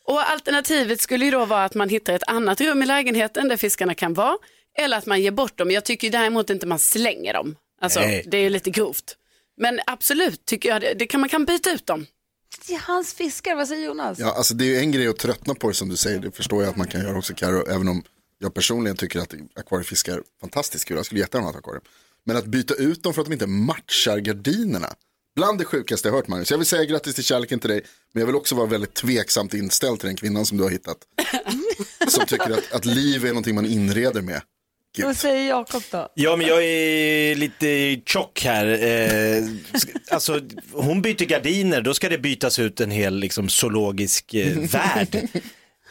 Och 0.08 0.30
alternativet 0.30 1.02
skulle 1.02 1.26
ju 1.26 1.32
då 1.32 1.46
vara 1.46 1.64
att 1.64 1.76
man 1.76 1.90
hittar 1.90 2.14
ett 2.14 2.28
annat 2.28 2.62
rum 2.62 2.84
i 2.84 2.86
lägenheten 2.86 3.48
där 3.48 3.58
fiskarna 3.58 3.96
kan 3.96 4.14
vara. 4.14 4.38
Eller 4.78 4.98
att 4.98 5.06
man 5.06 5.22
ger 5.22 5.32
bort 5.32 5.58
dem. 5.58 5.72
Jag 5.72 5.86
tycker 5.86 6.10
däremot 6.10 6.50
inte 6.50 6.68
man 6.68 6.80
slänger 6.80 7.34
dem. 7.34 7.56
Alltså, 7.82 8.00
Nej. 8.00 8.24
det 8.28 8.38
är 8.38 8.42
ju 8.42 8.50
lite 8.50 8.70
grovt. 8.70 9.18
Men 9.58 9.80
absolut 9.86 10.46
tycker 10.46 10.70
jag 10.70 10.82
det, 10.82 10.94
det 10.94 11.08
kan, 11.08 11.20
man 11.20 11.30
kan 11.30 11.46
byta 11.46 11.72
ut 11.72 11.86
dem. 11.86 12.06
Det 12.68 12.74
är 12.74 12.80
hans 12.80 13.14
fiskar, 13.14 13.56
vad 13.56 13.68
säger 13.68 13.86
Jonas? 13.86 14.20
Ja, 14.20 14.34
alltså 14.34 14.54
det 14.54 14.64
är 14.66 14.68
ju 14.68 14.78
en 14.78 14.92
grej 14.92 15.08
att 15.08 15.18
tröttna 15.18 15.56
på 15.56 15.68
det 15.68 15.74
som 15.74 15.90
du 15.90 15.96
säger, 15.96 16.20
det 16.20 16.32
förstår 16.32 16.64
jag 16.64 16.70
att 16.70 16.78
man 16.78 16.88
kan 16.88 17.02
göra 17.02 17.18
också 17.18 17.34
Karo, 17.34 17.68
även 17.68 17.88
om 17.88 18.04
jag 18.40 18.54
personligen 18.54 18.98
tycker 18.98 19.20
att 19.20 19.34
akvariefiskar 19.56 20.14
är 20.14 20.24
fantastiskt 20.42 20.86
kul, 20.86 20.98
jag 20.98 21.06
skulle 21.06 21.22
jättegärna 21.22 21.48
ha 21.48 21.52
ett 21.52 21.58
akvarium. 21.58 21.84
Men 22.26 22.38
att 22.38 22.46
byta 22.46 22.74
ut 22.74 23.04
dem 23.04 23.14
för 23.14 23.22
att 23.22 23.28
de 23.28 23.34
inte 23.34 23.48
matchar 23.48 24.18
gardinerna, 24.18 24.88
bland 25.36 25.58
det 25.58 25.66
sjukaste 25.66 26.08
jag 26.08 26.16
hört 26.16 26.28
Magnus. 26.28 26.52
Jag 26.52 26.58
vill 26.58 26.68
säga 26.68 26.86
grattis 26.86 27.16
till 27.16 27.24
kärleken 27.24 27.60
till 27.60 27.70
dig, 27.70 27.82
men 28.14 28.22
jag 28.22 28.26
vill 28.28 28.36
också 28.36 28.56
vara 28.56 28.68
väldigt 28.68 28.94
tveksamt 28.94 29.54
inställd 29.54 30.00
till 30.00 30.08
den 30.08 30.16
kvinnan 30.16 30.46
som 30.46 30.58
du 30.58 30.64
har 30.64 30.72
hittat. 30.72 30.98
som 32.08 32.26
tycker 32.26 32.52
att, 32.52 32.72
att 32.72 32.86
liv 32.86 33.26
är 33.26 33.30
någonting 33.30 33.56
man 33.56 33.66
inreder 33.66 34.22
med. 34.22 34.42
Gud. 34.96 35.06
Vad 35.06 35.18
säger 35.18 35.50
Jakob 35.50 35.84
då? 35.92 36.10
Ja, 36.14 36.36
men 36.36 36.48
jag 36.48 36.64
är 36.64 37.36
lite 37.36 38.02
tjock 38.06 38.42
här. 38.44 38.66
Eh, 38.84 39.44
alltså, 40.12 40.42
hon 40.72 41.02
byter 41.02 41.26
gardiner, 41.26 41.82
då 41.82 41.94
ska 41.94 42.10
det 42.10 42.18
bytas 42.18 42.60
ut 42.60 42.82
en 42.82 42.92
hel 42.92 43.16
liksom, 43.16 43.50
zoologisk 43.50 44.34
eh, 44.34 44.58
värld. 44.58 45.28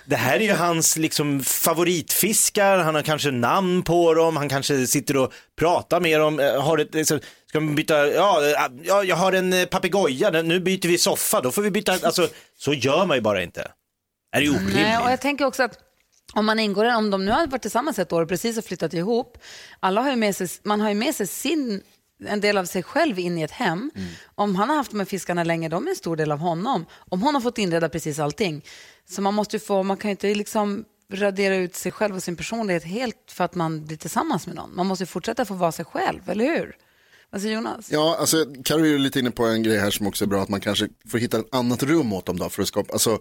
Det 0.05 0.17
här 0.17 0.37
är 0.37 0.45
ju 0.45 0.53
hans 0.53 0.97
liksom, 0.97 1.41
favoritfiskar, 1.41 2.79
han 2.79 2.95
har 2.95 3.03
kanske 3.03 3.31
namn 3.31 3.83
på 3.83 4.15
dem, 4.15 4.37
han 4.37 4.49
kanske 4.49 4.87
sitter 4.87 5.17
och 5.17 5.33
pratar 5.59 6.01
med 6.01 6.21
dem. 6.21 6.41
Eh, 6.41 6.63
har 6.63 6.79
ett, 6.79 6.95
liksom, 6.95 7.21
ska 7.47 7.61
man 7.61 7.75
byta, 7.75 8.07
ja, 8.07 8.43
eh, 8.45 8.81
ja, 8.83 9.05
jag 9.05 9.17
har 9.17 9.33
en 9.33 9.53
eh, 9.53 9.67
papegoja, 9.67 10.31
nu 10.31 10.61
byter 10.61 10.89
vi 10.89 10.99
soffa, 10.99 11.41
då 11.41 11.51
får 11.51 11.63
vi 11.63 11.71
byta, 11.71 11.93
alltså, 11.93 12.29
så 12.59 12.75
gör 12.75 13.07
man 13.07 13.17
ju 13.17 13.21
bara 13.21 13.43
inte. 13.43 13.71
Det 14.33 14.39
är 14.39 14.43
ju 14.43 14.51
orimligt. 14.51 14.75
Nej, 14.75 14.99
och 14.99 15.11
jag 15.11 15.21
tänker 15.21 15.45
också 15.45 15.63
att 15.63 15.79
om 16.35 16.47
man 16.47 16.59
ingår, 16.59 16.97
om 16.97 17.11
de 17.11 17.25
nu 17.25 17.31
har 17.31 17.47
varit 17.47 17.63
tillsammans 17.63 17.99
ett 17.99 18.13
år 18.13 18.23
och 18.23 18.29
precis 18.29 18.57
har 18.57 18.63
flyttat 18.63 18.95
ihop, 18.95 19.39
alla 19.81 20.01
har 20.01 20.11
ju 20.11 20.17
med 20.17 20.37
sig, 20.37 20.49
man 20.63 20.81
har 20.81 20.89
ju 20.89 20.95
med 20.95 21.15
sig 21.15 21.27
sin, 21.27 21.83
en 22.27 22.41
del 22.41 22.59
av 22.59 22.65
sig 22.65 22.83
själv 22.83 23.19
in 23.19 23.39
i 23.39 23.43
ett 23.43 23.51
hem. 23.51 23.91
Om 24.35 24.55
han 24.57 24.69
har 24.69 24.77
haft 24.77 24.91
de 24.91 25.01
här 25.01 25.05
fiskarna 25.05 25.45
länge, 25.45 25.69
de 25.69 25.87
är 25.87 25.91
en 25.91 25.97
stor 25.97 26.17
del 26.17 26.33
av 26.33 26.39
honom. 26.39 26.87
Om 26.93 27.23
hon 27.23 27.35
har 27.35 27.41
fått 27.41 27.59
inreda 27.59 27.89
precis 27.89 28.19
allting. 28.19 28.65
Så 29.11 29.23
man 29.23 29.35
måste 29.35 29.57
ju 29.57 29.61
få, 29.61 29.83
man 29.83 29.97
kan 29.97 30.09
ju 30.09 30.13
inte 30.13 30.35
liksom 30.35 30.85
radera 31.13 31.57
ut 31.57 31.75
sig 31.75 31.93
själv 31.93 32.17
och 32.17 32.23
sin 32.23 32.37
personlighet 32.37 32.85
helt 32.85 33.17
för 33.31 33.45
att 33.45 33.55
man 33.55 33.85
blir 33.85 33.97
tillsammans 33.97 34.47
med 34.47 34.57
någon. 34.57 34.75
Man 34.77 34.87
måste 34.87 35.03
ju 35.03 35.07
fortsätta 35.07 35.45
få 35.45 35.55
vara 35.55 35.73
sig 35.73 35.85
själv, 35.85 36.31
eller 36.31 36.45
hur? 36.45 36.77
Vad 37.31 37.41
säger 37.41 37.55
Jonas? 37.55 37.91
Ja, 37.91 38.17
alltså 38.21 38.47
Karo 38.65 38.87
är 38.87 38.99
lite 38.99 39.19
inne 39.19 39.31
på 39.31 39.45
en 39.45 39.63
grej 39.63 39.79
här 39.79 39.91
som 39.91 40.07
också 40.07 40.25
är 40.25 40.29
bra, 40.29 40.43
att 40.43 40.49
man 40.49 40.61
kanske 40.61 40.89
får 41.09 41.19
hitta 41.19 41.39
ett 41.39 41.55
annat 41.55 41.83
rum 41.83 42.13
åt 42.13 42.27
dem 42.27 42.39
då 42.39 42.49
för 42.49 42.63
att 42.63 42.69
skapa, 42.69 42.93
alltså 42.93 43.21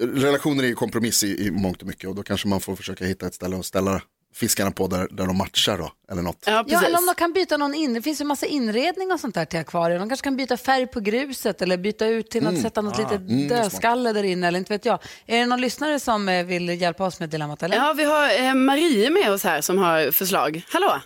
relationer 0.00 0.64
är 0.64 0.68
ju 0.68 0.74
kompromiss 0.74 1.24
i, 1.24 1.46
i 1.46 1.50
mångt 1.50 1.82
och 1.82 1.88
mycket 1.88 2.08
och 2.08 2.14
då 2.14 2.22
kanske 2.22 2.48
man 2.48 2.60
får 2.60 2.76
försöka 2.76 3.04
hitta 3.04 3.26
ett 3.26 3.34
ställe 3.34 3.56
att 3.56 3.66
ställa 3.66 4.02
fiskarna 4.34 4.70
på 4.70 4.86
där, 4.86 5.08
där 5.10 5.26
de 5.26 5.36
matchar 5.38 5.78
då, 5.78 5.92
eller 6.12 6.22
något. 6.22 6.44
Ja, 6.46 6.64
eller 6.84 6.98
om 6.98 7.06
de 7.06 7.14
kan 7.14 7.32
byta 7.32 7.56
någon 7.56 7.74
in. 7.74 7.94
Det 7.94 8.02
finns 8.02 8.20
ju 8.20 8.24
massa 8.24 8.46
inredning 8.46 9.12
och 9.12 9.20
sånt 9.20 9.34
där 9.34 9.44
till 9.44 9.58
akvarier. 9.60 9.98
De 9.98 10.08
kanske 10.08 10.24
kan 10.24 10.36
byta 10.36 10.56
färg 10.56 10.86
på 10.86 11.00
gruset 11.00 11.62
eller 11.62 11.76
byta 11.76 12.06
ut 12.06 12.30
till 12.30 12.42
något, 12.42 12.50
Mm. 12.50 12.62
sätta 12.62 12.82
något 12.82 12.98
Ah. 12.98 13.02
litet 13.02 13.20
Mm, 13.30 13.48
dödskalle 13.48 14.12
där 14.12 14.22
inne 14.22 14.48
eller 14.48 14.58
inte 14.58 14.72
vet 14.72 14.84
jag. 14.84 14.98
Är 15.26 15.38
det 15.40 15.46
någon 15.46 15.60
lyssnare 15.60 16.00
som 16.00 16.28
eh, 16.28 16.44
vill 16.44 16.68
hjälpa 16.80 17.04
oss 17.04 17.20
med 17.20 17.28
dilemmat 17.28 17.62
eller? 17.62 17.76
Ja, 17.76 17.92
vi 17.96 18.04
har 18.04 18.40
eh, 18.48 18.54
Marie 18.54 19.10
med 19.10 19.30
oss 19.32 19.44
här 19.44 19.60
som 19.60 19.78
har 19.78 20.10
förslag. 20.10 20.62
Hallå! 20.72 21.00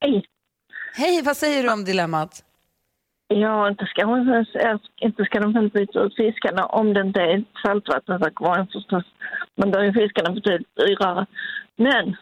Hej! 0.00 0.24
Hej, 0.96 1.22
vad 1.22 1.36
säger 1.36 1.62
du 1.62 1.68
om 1.72 1.84
dilemmat? 1.84 2.42
Ja, 3.28 3.68
inte 3.68 3.86
ska, 3.86 4.04
hon, 4.04 4.46
inte 5.00 5.24
ska 5.24 5.40
de 5.40 5.52
väl 5.52 5.70
byta 5.70 6.00
ut 6.00 6.16
fiskarna 6.16 6.66
om 6.66 6.94
det 6.94 7.00
inte 7.00 7.20
är 7.20 7.38
ett 7.38 7.44
saltvattensakvarium 7.62 8.66
förstås. 8.66 9.04
Men 9.56 9.70
då 9.70 9.78
är 9.78 9.92
fiskarna 9.92 10.30
betydligt 10.30 10.76
dyrare. 10.76 11.26
Men 11.76 12.16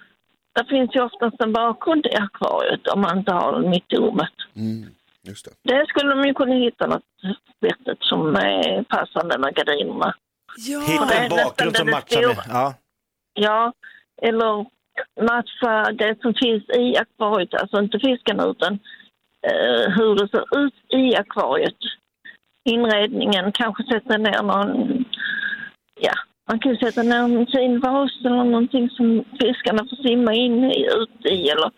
det 0.55 0.65
finns 0.69 0.95
ju 0.95 1.01
oftast 1.01 1.41
en 1.41 1.53
bakgrund 1.53 2.07
i 2.07 2.17
akvariet 2.17 2.87
om 2.87 3.01
man 3.01 3.19
inte 3.19 3.33
har 3.33 3.53
den 3.53 3.71
mitt 3.71 3.93
i 3.93 3.97
rummet. 3.97 4.33
Mm, 4.57 4.91
just 5.23 5.45
det. 5.45 5.73
Där 5.73 5.87
skulle 5.87 6.15
de 6.15 6.25
ju 6.25 6.35
kunna 6.35 6.55
hitta 6.55 6.87
något 6.87 7.03
vettigt 7.61 8.03
som 8.03 8.37
är 8.37 8.83
passande 8.83 9.39
med 9.39 9.55
gardinerna. 9.55 10.15
Hitta 10.87 11.15
en 11.15 11.31
bakgrund 11.31 11.77
som 11.77 11.91
matchar 11.91 12.27
med. 12.27 12.37
Ja. 12.49 12.75
Ja, 13.35 13.73
eller 14.23 14.67
matcha 15.21 15.93
det 15.93 16.21
som 16.23 16.35
finns 16.35 16.65
i 16.79 16.97
akvariet, 16.97 17.55
alltså 17.55 17.79
inte 17.79 17.99
fiskarna 17.99 18.45
utan 18.45 18.79
eh, 19.47 19.91
hur 19.97 20.15
det 20.15 20.29
ser 20.29 20.59
ut 20.65 20.75
i 20.89 21.17
akvariet. 21.17 21.77
Inredningen, 22.65 23.53
kanske 23.53 23.83
sätta 23.83 24.17
ner 24.17 24.43
någon, 24.43 25.05
ja, 26.01 26.13
man 26.49 26.59
kan 26.59 26.73
ju 26.73 26.79
sätta 26.79 27.03
ner 27.03 27.17
en 27.17 27.47
fin 27.47 27.81
vas 27.81 28.11
eller 28.25 28.45
någonting 28.45 28.91
som 28.91 29.25
fiskarna 29.41 29.83
får 29.91 30.09
simma 30.09 30.35
in 30.35 30.65
i, 30.65 30.87
ut 30.87 31.27
i 31.27 31.49
eller 31.49 31.71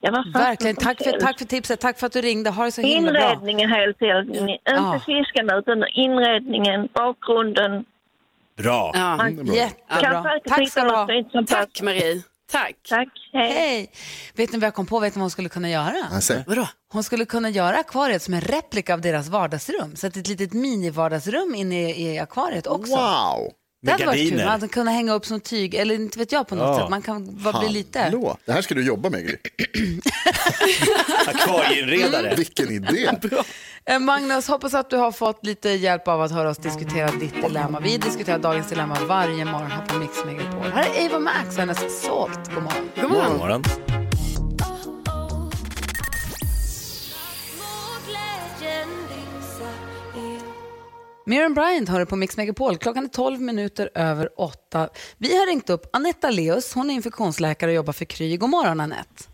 ja, 0.00 0.24
Verkligen, 0.34 0.76
tack 0.76 1.02
för, 1.04 1.10
tack 1.12 1.38
för 1.38 1.44
tipset. 1.44 1.80
Tack 1.80 1.98
för 1.98 2.06
att 2.06 2.12
du 2.12 2.20
ringde. 2.20 2.50
Ha 2.50 2.64
det 2.64 2.72
så 2.72 2.80
himla 2.82 3.12
bra. 3.12 3.20
Inredningen 3.32 3.70
helt 3.70 4.02
enkelt, 4.02 4.36
inte 4.36 4.58
Ja. 4.64 5.00
fiskarna 5.06 5.56
utan 5.58 5.84
inredningen, 5.94 6.88
bakgrunden. 6.92 7.84
Bra. 8.56 8.90
Ja, 8.94 9.16
Man 9.16 9.46
Jättebra. 9.46 10.00
kan 10.00 10.22
säkert 10.22 10.48
Tack 10.48 10.68
ska 10.70 10.82
du 10.84 10.90
ha. 10.90 11.08
Tack. 11.46 11.82
Marie. 11.82 12.22
Tack. 12.52 12.76
Tack, 12.88 13.08
Hej. 13.32 13.90
Vet 14.34 14.52
ni 14.52 14.58
vad 14.58 14.66
jag 14.66 14.74
kom 14.74 14.86
på? 14.86 14.98
Vet 15.00 15.14
ni 15.14 15.18
vad 15.18 15.22
hon 15.22 15.30
skulle 15.30 15.48
kunna 15.48 15.70
göra? 15.70 16.06
Vadå? 16.46 16.68
Hon 16.92 17.04
skulle 17.04 17.24
kunna 17.24 17.50
göra 17.50 17.76
akvariet 17.76 18.22
som 18.22 18.34
en 18.34 18.40
replika 18.40 18.94
av 18.94 19.00
deras 19.00 19.28
vardagsrum. 19.28 19.96
Så 19.96 20.06
att 20.06 20.16
ett 20.16 20.28
litet 20.28 20.52
mini-vardagsrum 20.52 21.54
inne 21.54 21.90
i, 21.90 22.12
i 22.14 22.18
akvariet 22.18 22.66
också. 22.66 22.96
Wow! 22.96 23.52
Det 23.84 23.92
hade 23.92 24.06
varit 24.06 24.28
kul. 24.30 24.38
Man 24.38 24.46
hade 24.48 24.68
kunnat 24.68 24.94
hänga 24.94 25.12
upp 25.12 25.26
som 25.26 25.40
tyg, 25.40 25.74
eller 25.74 25.94
inte 25.94 26.18
vet 26.18 26.32
jag 26.32 26.48
på 26.48 26.54
något 26.54 26.66
Ja. 26.78 26.78
sätt. 26.82 26.90
Man 26.90 27.02
kan 27.02 27.42
bara 27.42 27.58
bli 27.60 27.68
lite... 27.68 28.00
Hallå, 28.00 28.36
det 28.44 28.52
här 28.52 28.62
ska 28.62 28.74
du 28.74 28.86
jobba 28.86 29.10
med 29.10 29.26
Gry. 29.26 29.36
Akvarieinredare. 31.26 32.34
Vilken 32.36 32.70
idé. 32.70 33.10
Eh, 33.86 33.98
Magnus, 33.98 34.48
hoppas 34.48 34.74
att 34.74 34.90
du 34.90 34.96
har 34.96 35.12
fått 35.12 35.46
lite 35.46 35.68
hjälp 35.70 36.08
av 36.08 36.22
att 36.22 36.32
höra 36.32 36.50
oss 36.50 36.58
diskutera 36.58 37.10
ditt 37.10 37.42
dilemma. 37.42 37.80
Vi 37.80 37.98
diskuterar 37.98 38.38
dagens 38.38 38.68
dilemma 38.68 38.96
varje 39.08 39.44
morgon 39.44 39.70
här 39.70 39.86
på 39.86 39.98
Mix 39.98 40.24
Megapol. 40.26 40.72
Här 40.74 40.86
är 40.96 41.06
Ava 41.10 41.18
Max 41.18 41.48
och 41.54 41.60
hennes 41.60 42.02
Salt. 42.02 42.54
God 42.54 42.62
morgon. 42.62 42.90
God 43.00 43.10
morgon. 43.10 43.30
God 43.30 43.38
morgon. 43.38 43.93
Miriam 51.26 51.54
Bryant 51.54 51.88
hör 51.88 52.04
på 52.04 52.16
Mix 52.16 52.36
Megapol. 52.36 52.76
Klockan 52.76 53.04
är 53.04 53.08
12 53.08 53.40
minuter 53.40 53.90
över 53.94 54.28
8. 54.40 54.88
Vi 55.18 55.38
har 55.38 55.46
ringt 55.46 55.70
upp 55.70 55.86
Anetta 55.92 56.30
Leus. 56.30 56.74
Hon 56.74 56.90
är 56.90 56.94
infektionsläkare 56.94 57.70
och 57.70 57.74
jobbar 57.74 57.92
för 57.92 58.04
Kry. 58.04 58.36
God 58.36 58.50
morgon 58.50 58.80
Anette. 58.80 59.24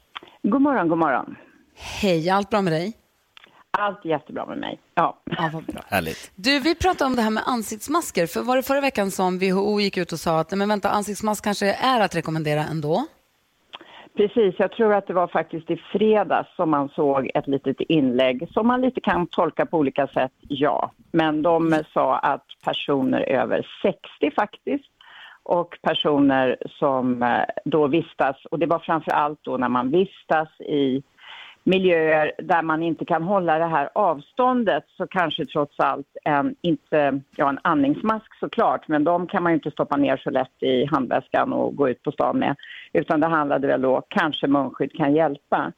God 0.43 0.63
morgon, 0.63 0.89
god 0.89 0.99
morgon. 0.99 1.37
Hej, 1.75 2.31
allt 2.31 2.51
bra 2.51 2.63
med 2.63 2.73
dig? 2.73 2.93
Allt 3.71 4.05
jättebra 4.05 4.47
med 4.47 4.59
mig. 4.59 4.81
Ja. 4.95 5.23
ja 5.25 5.51
vad 5.53 5.65
bra. 5.65 5.85
Härligt. 5.89 6.31
Du, 6.35 6.59
vi 6.59 6.75
pratade 6.75 7.07
om 7.07 7.17
det 7.17 7.23
här 7.23 7.31
med 7.31 7.43
ansiktsmasker. 7.47 8.27
För 8.27 8.43
var 8.43 8.57
det 8.57 8.63
förra 8.63 8.81
veckan 8.81 9.11
som 9.11 9.39
WHO 9.39 9.81
gick 9.81 9.97
ut 9.97 10.13
och 10.13 10.21
sa 10.21 10.41
att 10.41 10.51
nej, 10.51 10.59
men 10.59 10.69
vänta, 10.69 10.91
ansiktsmask 10.91 11.45
kanske 11.45 11.73
är 11.73 12.01
att 12.01 12.15
rekommendera 12.15 12.65
ändå? 12.65 13.07
Precis, 14.17 14.55
jag 14.59 14.73
tror 14.73 14.95
att 14.95 15.07
det 15.07 15.13
var 15.13 15.27
faktiskt 15.27 15.71
i 15.71 15.77
fredags 15.77 16.57
som 16.57 16.71
man 16.71 16.89
såg 16.89 17.31
ett 17.35 17.47
litet 17.47 17.81
inlägg 17.81 18.49
som 18.51 18.67
man 18.67 18.81
lite 18.81 19.01
kan 19.01 19.27
tolka 19.27 19.67
på 19.67 19.79
olika 19.79 20.07
sätt, 20.07 20.33
ja. 20.41 20.91
Men 21.13 21.43
de 21.43 21.83
sa 21.95 22.19
att 22.19 22.47
personer 22.65 23.21
över 23.21 23.67
60 23.83 24.31
faktiskt 24.35 24.91
och 25.43 25.79
personer 25.83 26.57
som 26.69 27.23
eh, 27.23 27.45
då 27.65 27.87
vistas, 27.87 28.45
och 28.51 28.59
det 28.59 28.67
var 28.67 28.79
framför 28.79 29.11
allt 29.11 29.39
då 29.43 29.57
när 29.57 29.69
man 29.69 29.91
vistas 29.91 30.61
i 30.61 31.03
miljöer 31.65 32.33
där 32.39 32.63
man 32.63 32.83
inte 32.83 33.05
kan 33.05 33.23
hålla 33.23 33.59
det 33.59 33.67
här 33.67 33.91
avståndet 33.95 34.85
så 34.97 35.07
kanske 35.07 35.47
trots 35.47 35.81
allt 35.81 36.07
en, 36.25 36.55
inte, 36.63 37.21
ja 37.37 37.49
en 37.49 37.59
andningsmask 37.63 38.39
såklart, 38.41 38.89
men 38.89 39.05
de 39.05 39.27
kan 39.27 39.43
man 39.43 39.53
ju 39.53 39.57
inte 39.57 39.71
stoppa 39.71 39.97
ner 39.97 40.17
så 40.17 40.31
lätt 40.31 40.63
i 40.63 40.85
handväskan 40.85 41.53
och 41.53 41.77
gå 41.77 41.89
ut 41.89 42.03
på 42.03 42.13
stan 42.13 42.39
med. 42.39 42.57
Utan 42.93 43.21
det 43.21 43.27
handlade 43.27 43.67
väl 43.67 43.83
då, 43.83 44.03
kanske 44.09 44.47
munskydd 44.47 44.93
kan 44.93 45.15
hjälpa. 45.15 45.73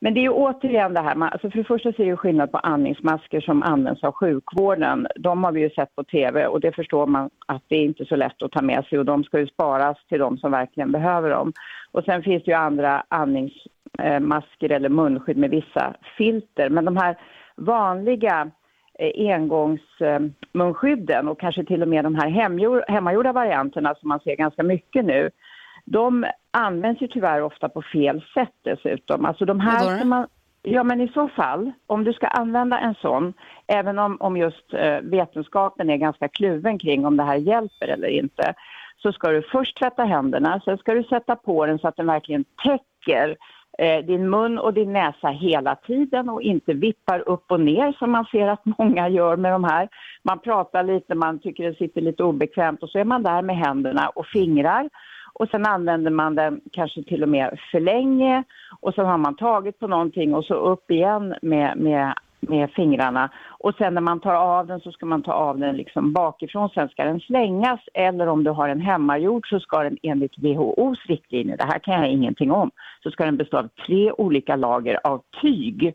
Men 0.00 0.14
det 0.14 0.20
är 0.20 0.22
ju 0.22 0.30
återigen 0.30 0.94
det 0.94 1.00
här, 1.00 1.14
man, 1.14 1.28
alltså 1.28 1.50
för 1.50 1.58
det 1.58 1.64
första 1.64 1.92
så 1.92 2.02
är 2.02 2.06
det 2.06 2.10
ju 2.10 2.16
skillnad 2.16 2.52
på 2.52 2.58
andningsmasker 2.58 3.40
som 3.40 3.62
används 3.62 4.04
av 4.04 4.12
sjukvården. 4.12 5.06
De 5.16 5.44
har 5.44 5.52
vi 5.52 5.60
ju 5.60 5.70
sett 5.70 5.96
på 5.96 6.04
tv 6.04 6.46
och 6.46 6.60
det 6.60 6.72
förstår 6.72 7.06
man 7.06 7.30
att 7.46 7.62
det 7.68 7.76
är 7.76 7.84
inte 7.84 8.04
så 8.04 8.16
lätt 8.16 8.42
att 8.42 8.52
ta 8.52 8.62
med 8.62 8.84
sig 8.84 8.98
och 8.98 9.04
de 9.04 9.24
ska 9.24 9.40
ju 9.40 9.46
sparas 9.46 9.96
till 10.08 10.18
de 10.18 10.38
som 10.38 10.50
verkligen 10.50 10.92
behöver 10.92 11.30
dem. 11.30 11.52
Och 11.92 12.04
sen 12.04 12.22
finns 12.22 12.44
det 12.44 12.50
ju 12.50 12.56
andra 12.56 13.04
andnings 13.08 13.52
andningsmasker 13.98 14.72
eller 14.72 14.88
munskydd 14.88 15.36
med 15.36 15.50
vissa 15.50 15.94
filter. 16.16 16.70
Men 16.70 16.84
de 16.84 16.96
här 16.96 17.18
vanliga 17.56 18.50
eh, 18.98 19.32
engångsmunskydden 19.32 21.28
och 21.28 21.40
kanske 21.40 21.64
till 21.64 21.82
och 21.82 21.88
med 21.88 22.04
de 22.04 22.14
här 22.14 22.28
hemmagjorda 22.88 23.32
varianterna 23.32 23.94
som 23.94 24.08
man 24.08 24.20
ser 24.20 24.36
ganska 24.36 24.62
mycket 24.62 25.04
nu, 25.04 25.30
de 25.84 26.26
används 26.50 27.02
ju 27.02 27.08
tyvärr 27.08 27.42
ofta 27.42 27.68
på 27.68 27.82
fel 27.82 28.24
sätt 28.34 28.54
dessutom. 28.62 29.24
Alltså 29.24 29.44
de 29.44 29.60
här 29.60 29.96
ska 29.96 30.04
man, 30.04 30.26
Ja, 30.62 30.84
men 30.84 31.00
i 31.00 31.08
så 31.08 31.28
fall, 31.28 31.72
om 31.86 32.04
du 32.04 32.12
ska 32.12 32.26
använda 32.26 32.78
en 32.78 32.94
sån, 32.94 33.32
även 33.66 33.98
om, 33.98 34.16
om 34.20 34.36
just 34.36 34.74
eh, 34.74 35.00
vetenskapen 35.02 35.90
är 35.90 35.96
ganska 35.96 36.28
kluven 36.28 36.78
kring 36.78 37.06
om 37.06 37.16
det 37.16 37.22
här 37.22 37.36
hjälper 37.36 37.88
eller 37.88 38.08
inte, 38.08 38.54
så 39.02 39.12
ska 39.12 39.28
du 39.28 39.42
först 39.42 39.78
tvätta 39.78 40.04
händerna, 40.04 40.60
sen 40.64 40.78
ska 40.78 40.94
du 40.94 41.04
sätta 41.04 41.36
på 41.36 41.66
den 41.66 41.78
så 41.78 41.88
att 41.88 41.96
den 41.96 42.06
verkligen 42.06 42.44
täcker 42.64 43.36
eh, 43.78 44.04
din 44.04 44.30
mun 44.30 44.58
och 44.58 44.74
din 44.74 44.92
näsa 44.92 45.28
hela 45.28 45.74
tiden 45.74 46.28
och 46.28 46.42
inte 46.42 46.72
vippar 46.72 47.28
upp 47.28 47.44
och 47.50 47.60
ner 47.60 47.92
som 47.92 48.10
man 48.10 48.24
ser 48.24 48.48
att 48.48 48.62
många 48.78 49.08
gör 49.08 49.36
med 49.36 49.52
de 49.52 49.64
här. 49.64 49.88
Man 50.22 50.38
pratar 50.38 50.82
lite, 50.82 51.14
man 51.14 51.38
tycker 51.38 51.64
det 51.64 51.78
sitter 51.78 52.00
lite 52.00 52.24
obekvämt 52.24 52.82
och 52.82 52.90
så 52.90 52.98
är 52.98 53.04
man 53.04 53.22
där 53.22 53.42
med 53.42 53.56
händerna 53.56 54.08
och 54.08 54.26
fingrar 54.26 54.88
och 55.32 55.48
sen 55.48 55.66
använder 55.66 56.10
man 56.10 56.34
den 56.34 56.60
kanske 56.72 57.02
till 57.02 57.22
och 57.22 57.28
med 57.28 57.58
för 57.70 57.80
länge 57.80 58.44
och 58.80 58.94
sen 58.94 59.06
har 59.06 59.18
man 59.18 59.36
tagit 59.36 59.78
på 59.78 59.86
någonting 59.86 60.34
och 60.34 60.44
så 60.44 60.54
upp 60.54 60.90
igen 60.90 61.34
med, 61.42 61.78
med, 61.78 62.14
med 62.40 62.70
fingrarna 62.70 63.30
och 63.58 63.74
sen 63.74 63.94
när 63.94 64.00
man 64.00 64.20
tar 64.20 64.34
av 64.34 64.66
den 64.66 64.80
så 64.80 64.92
ska 64.92 65.06
man 65.06 65.22
ta 65.22 65.32
av 65.32 65.58
den 65.58 65.76
liksom 65.76 66.12
bakifrån, 66.12 66.68
sen 66.68 66.88
ska 66.88 67.04
den 67.04 67.20
slängas 67.20 67.80
eller 67.94 68.26
om 68.26 68.44
du 68.44 68.50
har 68.50 68.68
en 68.68 68.80
hemmagjord 68.80 69.48
så 69.48 69.60
ska 69.60 69.82
den 69.82 69.98
enligt 70.02 70.38
WHOs 70.38 71.06
riktlinjer, 71.06 71.56
det 71.56 71.64
här 71.64 71.78
kan 71.78 71.94
jag 71.94 72.10
ingenting 72.10 72.52
om, 72.52 72.70
så 73.02 73.10
ska 73.10 73.24
den 73.24 73.36
bestå 73.36 73.58
av 73.58 73.68
tre 73.86 74.12
olika 74.12 74.56
lager 74.56 74.98
av 75.04 75.22
tyg. 75.42 75.94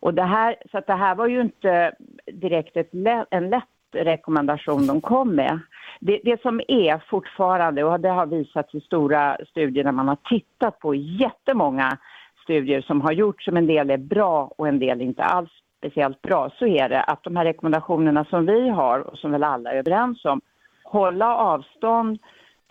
Och 0.00 0.14
det 0.14 0.22
här, 0.22 0.56
så 0.70 0.78
att 0.78 0.86
det 0.86 0.94
här 0.94 1.14
var 1.14 1.26
ju 1.26 1.40
inte 1.40 1.92
direkt 2.32 2.76
ett 2.76 2.90
en 3.30 3.50
lätt 3.50 3.64
rekommendation 3.92 4.86
de 4.86 5.00
kom 5.00 5.34
med. 5.34 5.60
Det, 6.00 6.20
det 6.24 6.42
som 6.42 6.60
är 6.68 7.02
fortfarande, 7.10 7.84
och 7.84 8.00
det 8.00 8.08
har 8.08 8.26
visats 8.26 8.74
i 8.74 8.80
stora 8.80 9.36
studier 9.48 9.84
när 9.84 9.92
man 9.92 10.08
har 10.08 10.18
tittat 10.28 10.78
på 10.78 10.94
jättemånga 10.94 11.98
studier 12.42 12.80
som 12.80 13.00
har 13.00 13.12
gjorts, 13.12 13.44
som 13.44 13.56
en 13.56 13.66
del 13.66 13.90
är 13.90 13.98
bra 13.98 14.52
och 14.58 14.68
en 14.68 14.78
del 14.78 15.00
inte 15.00 15.22
alls 15.22 15.50
speciellt 15.78 16.22
bra, 16.22 16.50
så 16.58 16.66
är 16.66 16.88
det 16.88 17.02
att 17.02 17.22
de 17.22 17.36
här 17.36 17.44
rekommendationerna 17.44 18.24
som 18.24 18.46
vi 18.46 18.68
har 18.68 19.00
och 19.00 19.18
som 19.18 19.32
väl 19.32 19.44
alla 19.44 19.72
är 19.72 19.76
överens 19.76 20.24
om, 20.24 20.40
hålla 20.84 21.36
avstånd, 21.36 22.18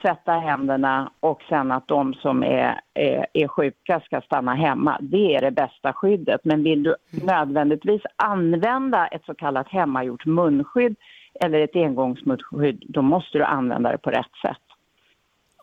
tvätta 0.01 0.31
händerna 0.31 1.11
och 1.19 1.41
sen 1.49 1.71
att 1.71 1.87
de 1.87 2.13
som 2.13 2.43
är, 2.43 2.79
är, 2.93 3.25
är 3.33 3.47
sjuka 3.47 3.99
ska 3.99 4.21
stanna 4.21 4.53
hemma. 4.53 4.97
Det 5.01 5.35
är 5.35 5.41
det 5.41 5.51
bästa 5.51 5.93
skyddet. 5.93 6.41
Men 6.43 6.63
vill 6.63 6.83
du 6.83 6.95
nödvändigtvis 7.23 8.01
använda 8.15 9.07
ett 9.07 9.25
så 9.25 9.33
kallat 9.33 9.67
hemmagjort 9.67 10.25
munskydd 10.25 10.95
eller 11.41 11.59
ett 11.59 11.75
engångsmunskydd, 11.75 12.83
då 12.87 13.01
måste 13.01 13.37
du 13.37 13.43
använda 13.43 13.91
det 13.91 13.97
på 13.97 14.09
rätt 14.09 14.35
sätt. 14.41 14.64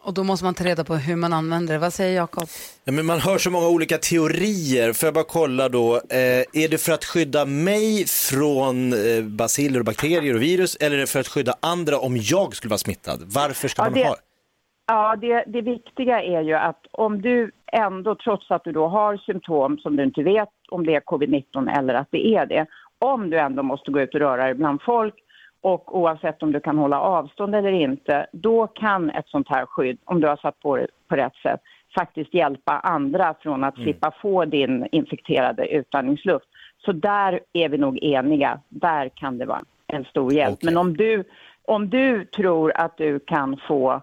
Och 0.05 0.15
då 0.15 0.25
måste 0.25 0.45
man 0.45 0.55
ta 0.55 0.65
reda 0.65 0.85
på 0.85 0.95
hur 0.95 1.17
man 1.17 1.33
använder 1.33 1.73
det. 1.75 1.79
Vad 1.79 1.93
säger 1.93 2.17
Jakob? 2.17 2.49
Ja, 2.85 2.93
men 2.93 3.07
man 3.07 3.21
hör 3.21 3.39
så 3.39 3.51
många 3.51 3.69
olika 3.69 3.99
teorier. 3.99 4.93
Får 4.93 5.07
jag 5.07 5.15
bara 5.15 5.25
kolla 5.25 5.69
då, 5.69 5.95
eh, 5.97 6.63
är 6.63 6.69
det 6.71 6.79
för 6.79 6.93
att 6.93 7.05
skydda 7.05 7.45
mig 7.45 8.07
från 8.07 8.93
eh, 8.93 9.25
baciller 9.25 9.79
och 9.79 9.85
bakterier 9.87 10.35
och 10.35 10.43
virus 10.43 10.77
eller 10.77 10.97
är 10.97 11.01
det 11.01 11.07
för 11.07 11.21
att 11.21 11.29
skydda 11.29 11.55
andra 11.61 11.99
om 11.99 12.17
jag 12.17 12.57
skulle 12.57 12.71
vara 12.71 12.79
smittad? 12.79 13.19
Varför 13.27 13.69
ska 13.69 13.83
Ja, 13.83 13.91
man 13.91 13.99
det- 13.99 14.05
ha? 14.09 14.17
Ja, 14.87 15.17
det, 15.17 15.45
det 15.47 15.61
viktiga 15.61 16.23
är 16.23 16.43
ju 16.43 16.55
att 16.55 16.81
om 16.93 17.23
du 17.23 17.51
ändå, 17.73 18.15
trots 18.15 18.51
att 18.51 18.65
du 18.65 18.73
då 18.73 18.89
har 18.89 19.17
symptom 19.17 19.79
som 19.79 19.97
du 19.97 20.03
inte 20.05 20.23
vet 20.23 20.49
om 20.71 20.87
det 20.87 20.95
är 20.95 21.01
covid-19 21.01 21.79
eller 21.79 21.95
att 21.95 22.09
det 22.11 22.27
är 22.35 22.47
det, 22.47 22.67
om 22.99 23.31
du 23.31 23.39
ändå 23.39 23.63
måste 23.63 23.91
gå 23.91 24.01
ut 24.01 24.15
och 24.15 24.21
röra 24.21 24.45
dig 24.45 24.55
bland 24.55 24.83
folk 24.83 25.15
och 25.63 25.99
oavsett 25.99 26.43
om 26.43 26.53
du 26.53 26.61
kan 26.61 26.79
hålla 26.79 27.01
avstånd 27.01 27.55
eller 27.55 27.73
inte, 27.73 28.27
då 28.33 28.67
kan 28.67 29.11
ett 29.11 29.29
sånt 29.29 29.49
här 29.49 29.67
skydd, 29.67 29.99
om 30.05 30.21
du 30.21 30.29
har 30.29 30.37
satt 30.37 30.61
på 30.61 30.77
det 30.77 30.87
på 31.09 31.17
rätt 31.17 31.37
sätt, 31.43 31.61
faktiskt 31.95 32.35
hjälpa 32.35 32.79
andra 32.79 33.35
från 33.41 33.65
att 33.65 33.75
slippa 33.75 34.13
få 34.23 34.45
din 34.45 34.87
infekterade 34.93 35.67
utandningsluft. 35.67 36.47
Så 36.85 36.93
där 36.93 37.41
är 37.53 37.69
vi 37.69 37.79
nog 37.79 37.99
eniga. 38.03 38.61
Där 38.69 39.09
kan 39.09 39.39
det 39.39 39.47
vara 39.47 39.63
en 39.87 40.05
stor 40.05 40.33
hjälp. 40.33 40.63
Men 40.63 40.77
om 40.77 40.97
du, 40.97 41.25
om 41.65 41.91
du 41.91 42.25
tror 42.25 42.73
att 42.77 42.97
du 42.97 43.19
kan 43.19 43.57
få 43.69 44.03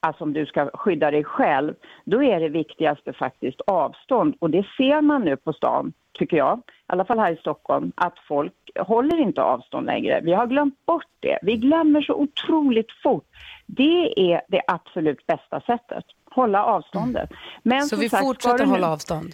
alltså 0.00 0.24
om 0.24 0.32
du 0.32 0.46
ska 0.46 0.70
skydda 0.74 1.10
dig 1.10 1.24
själv, 1.24 1.74
då 2.04 2.22
är 2.22 2.40
det 2.40 2.48
viktigaste 2.48 3.12
faktiskt 3.12 3.60
avstånd. 3.66 4.34
Och 4.38 4.50
det 4.50 4.66
ser 4.76 5.00
man 5.00 5.24
nu 5.24 5.36
på 5.36 5.52
stan, 5.52 5.92
tycker 6.18 6.36
jag, 6.36 6.58
i 6.58 6.62
alla 6.86 7.04
fall 7.04 7.18
här 7.18 7.32
i 7.32 7.36
Stockholm, 7.36 7.92
att 7.94 8.18
folk 8.28 8.52
håller 8.78 9.20
inte 9.20 9.42
avstånd 9.42 9.86
längre. 9.86 10.20
Vi 10.22 10.32
har 10.32 10.46
glömt 10.46 10.86
bort 10.86 11.04
det. 11.20 11.38
Vi 11.42 11.56
glömmer 11.56 12.02
så 12.02 12.14
otroligt 12.14 12.92
fort. 13.02 13.24
Det 13.66 14.32
är 14.32 14.40
det 14.48 14.60
absolut 14.66 15.26
bästa 15.26 15.60
sättet, 15.60 16.04
hålla 16.30 16.64
avståndet. 16.64 17.30
Men 17.62 17.82
Så 17.82 17.96
vi 17.96 18.08
sagt, 18.08 18.22
fortsätter 18.24 18.64
nu- 18.66 18.70
hålla 18.72 18.92
avstånd? 18.92 19.32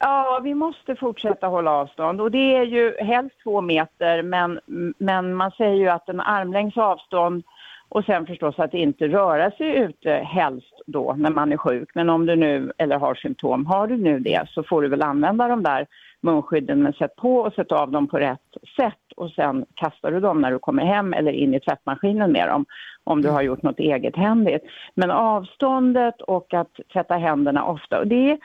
Ja, 0.00 0.40
vi 0.44 0.54
måste 0.54 0.96
fortsätta 0.96 1.46
hålla 1.46 1.70
avstånd 1.70 2.20
och 2.20 2.30
det 2.30 2.56
är 2.56 2.64
ju 2.66 2.96
helst 3.00 3.36
två 3.42 3.60
meter 3.60 4.22
men, 4.22 4.60
men 4.98 5.34
man 5.34 5.50
säger 5.50 5.74
ju 5.76 5.88
att 5.88 6.08
en 6.08 6.20
armlängds 6.20 6.76
avstånd 6.76 7.42
och 7.88 8.04
sen 8.04 8.26
förstås 8.26 8.58
att 8.58 8.74
inte 8.74 9.08
röra 9.08 9.50
sig 9.50 9.76
ute 9.76 10.10
helst 10.12 10.74
då 10.86 11.14
när 11.18 11.30
man 11.30 11.52
är 11.52 11.56
sjuk. 11.56 11.88
Men 11.94 12.10
om 12.10 12.26
du 12.26 12.36
nu, 12.36 12.72
eller 12.78 12.98
har 12.98 13.14
symptom, 13.14 13.66
har 13.66 13.86
du 13.86 13.96
nu 13.96 14.18
det 14.18 14.48
så 14.48 14.62
får 14.62 14.82
du 14.82 14.88
väl 14.88 15.02
använda 15.02 15.48
de 15.48 15.62
där 15.62 15.86
munskydden 16.24 16.82
men 16.82 16.92
sätt 16.92 17.16
på 17.16 17.36
och 17.36 17.52
sätt 17.52 17.72
av 17.72 17.90
dem 17.90 18.06
på 18.06 18.18
rätt 18.18 18.40
sätt 18.76 19.12
och 19.16 19.30
sen 19.30 19.64
kastar 19.74 20.10
du 20.10 20.20
dem 20.20 20.40
när 20.40 20.50
du 20.50 20.58
kommer 20.58 20.84
hem 20.84 21.12
eller 21.12 21.32
in 21.32 21.54
i 21.54 21.60
tvättmaskinen 21.60 22.32
med 22.32 22.48
dem 22.48 22.64
om 23.04 23.22
du 23.22 23.28
har 23.28 23.42
gjort 23.42 23.62
något 23.62 23.78
eget 23.78 24.16
händigt. 24.16 24.62
Men 24.94 25.10
avståndet 25.10 26.20
och 26.20 26.54
att 26.54 26.80
tvätta 26.92 27.16
händerna 27.16 27.64
ofta, 27.64 27.98
och 27.98 28.06
det 28.06 28.38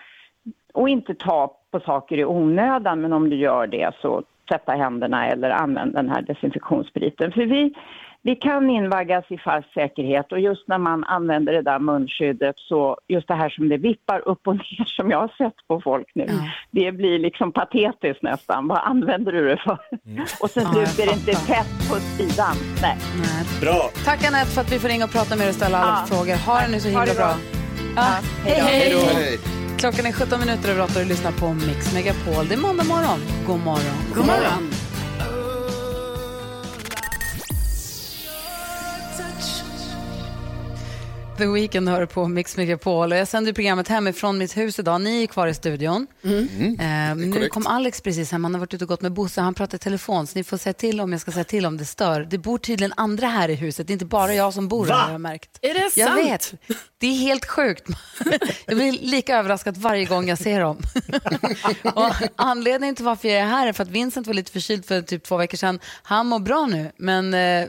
och 0.73 0.89
inte 0.89 1.15
ta 1.15 1.55
på 1.71 1.79
saker 1.79 2.17
i 2.17 2.25
onödan, 2.25 3.01
men 3.01 3.13
om 3.13 3.29
du 3.29 3.35
gör 3.35 3.67
det 3.67 3.91
så 4.01 4.23
tvätta 4.49 4.71
händerna 4.71 5.27
eller 5.27 5.49
använd 5.49 5.93
den 5.93 6.09
här 6.09 6.21
desinfektionsspriten. 6.21 7.31
För 7.31 7.45
vi, 7.45 7.73
vi 8.23 8.35
kan 8.35 8.69
invaggas 8.69 9.25
i 9.29 9.37
falsk 9.37 9.73
säkerhet 9.73 10.31
och 10.31 10.39
just 10.39 10.67
när 10.67 10.77
man 10.77 11.03
använder 11.03 11.53
det 11.53 11.61
där 11.61 11.79
munskyddet 11.79 12.55
så 12.59 12.97
just 13.07 13.27
det 13.27 13.33
här 13.33 13.49
som 13.49 13.69
det 13.69 13.77
vippar 13.77 14.27
upp 14.27 14.47
och 14.47 14.55
ner 14.55 14.85
som 14.85 15.11
jag 15.11 15.17
har 15.19 15.27
sett 15.37 15.67
på 15.67 15.81
folk 15.81 16.07
nu, 16.15 16.27
det 16.71 16.91
blir 16.91 17.19
liksom 17.19 17.51
patetiskt 17.51 18.23
nästan. 18.23 18.67
Vad 18.67 18.77
använder 18.83 19.31
du 19.31 19.47
det 19.47 19.57
för? 19.57 19.77
Och 20.43 20.49
sen 20.49 20.63
Ja, 20.73 20.79
jag 20.79 20.87
sluter 20.89 21.11
det 21.11 21.19
inte 21.19 21.45
tätt 21.47 21.89
på 21.89 21.95
sidan. 21.95 22.55
Nej. 22.81 22.97
Bra. 23.61 23.89
Tack 24.05 24.27
Anette 24.27 24.45
för 24.51 24.61
att 24.61 24.71
vi 24.71 24.79
får 24.79 24.87
ringa 24.89 25.05
och 25.05 25.11
prata 25.11 25.35
med 25.35 25.45
er 25.45 25.49
och 25.49 25.55
ställa 25.55 25.77
alla 25.77 25.97
Ja. 26.09 26.15
frågor. 26.15 26.35
Ha 26.45 26.61
det 26.61 26.67
nu 26.71 26.79
så 26.79 26.87
himla 26.87 27.05
bra. 27.05 27.13
bra. 27.15 27.33
Ja. 27.95 28.03
Hej, 28.45 28.59
Hej 28.61 28.91
då. 28.93 28.99
hej. 29.19 29.37
Klockan 29.79 30.05
är 30.05 30.11
17 30.11 30.39
minuter 30.39 30.69
över 30.71 30.83
8 30.83 30.93
och 30.95 30.99
du 31.05 31.09
lyssnar 31.09 31.31
på 31.31 31.53
Mix 31.53 31.93
Megapol. 31.93 32.47
Det 32.47 32.53
är 32.53 32.61
måndag 32.67 32.83
morgon. 32.83 33.19
God 33.47 33.59
morgon. 33.69 33.97
God 34.15 34.25
morgon. 34.25 34.63
The 41.39 41.45
Weeknd 41.47 41.89
hör 41.89 42.05
på 42.05 42.27
Mix 42.27 42.57
Megapol 42.57 43.11
jag 43.11 43.27
sänder 43.27 43.53
programmet 43.53 43.87
hemifrån 43.87 44.37
mitt 44.37 44.57
hus 44.57 44.79
idag. 44.79 45.01
Ni 45.01 45.23
är 45.23 45.27
kvar 45.27 45.47
i 45.47 45.53
studion. 45.53 46.07
Eh, 46.79 47.15
nu 47.15 47.49
kom 47.49 47.67
Alex 47.67 48.01
precis 48.01 48.31
hem, 48.31 48.43
han 48.43 48.53
har 48.53 48.59
varit 48.59 48.73
ute 48.73 48.83
och 48.83 48.87
gått 48.87 49.01
med 49.01 49.11
Bosse, 49.13 49.41
han 49.41 49.53
pratar 49.53 49.75
i 49.75 49.79
telefon 49.79 50.27
så 50.27 50.37
ni 50.37 50.43
får 50.43 50.57
säga 50.57 50.73
till 50.73 51.01
om 51.01 51.11
jag 51.11 51.21
ska 51.21 51.31
säga 51.31 51.43
till 51.43 51.65
om 51.65 51.77
det 51.77 51.85
stör. 51.85 52.27
Det 52.29 52.37
bor 52.37 52.57
tydligen 52.57 52.93
andra 52.97 53.27
här 53.27 53.49
i 53.49 53.55
huset, 53.55 53.87
det 53.87 53.91
är 53.91 53.93
inte 53.95 54.05
bara 54.05 54.33
jag 54.33 54.53
som 54.53 54.67
bor 54.67 54.85
här 54.87 54.95
har 54.95 55.11
jag 55.11 55.21
märkt. 55.21 55.59
Är 55.61 55.73
det 55.73 55.91
Jag 55.95 56.07
sant? 56.07 56.25
vet, 56.25 56.53
det 56.97 57.07
är 57.07 57.17
helt 57.17 57.45
sjukt. 57.45 57.87
Jag 58.65 58.77
blir 58.77 58.91
lika 58.91 59.37
överraskad 59.37 59.77
varje 59.77 60.05
gång 60.05 60.29
jag 60.29 60.37
ser 60.37 60.59
dem. 60.59 60.77
och 61.95 62.13
anledningen 62.35 62.95
till 62.95 63.05
varför 63.05 63.27
jag 63.27 63.37
är 63.37 63.45
här 63.45 63.67
är 63.67 63.73
för 63.73 63.83
att 63.83 63.89
Vincent 63.89 64.27
var 64.27 64.33
lite 64.33 64.51
förkyld 64.51 64.85
för 64.85 65.01
typ 65.01 65.23
två 65.23 65.37
veckor 65.37 65.57
sedan. 65.57 65.79
Han 66.03 66.27
mår 66.27 66.39
bra 66.39 66.65
nu, 66.65 66.91
men 66.97 67.33
eh, 67.33 67.67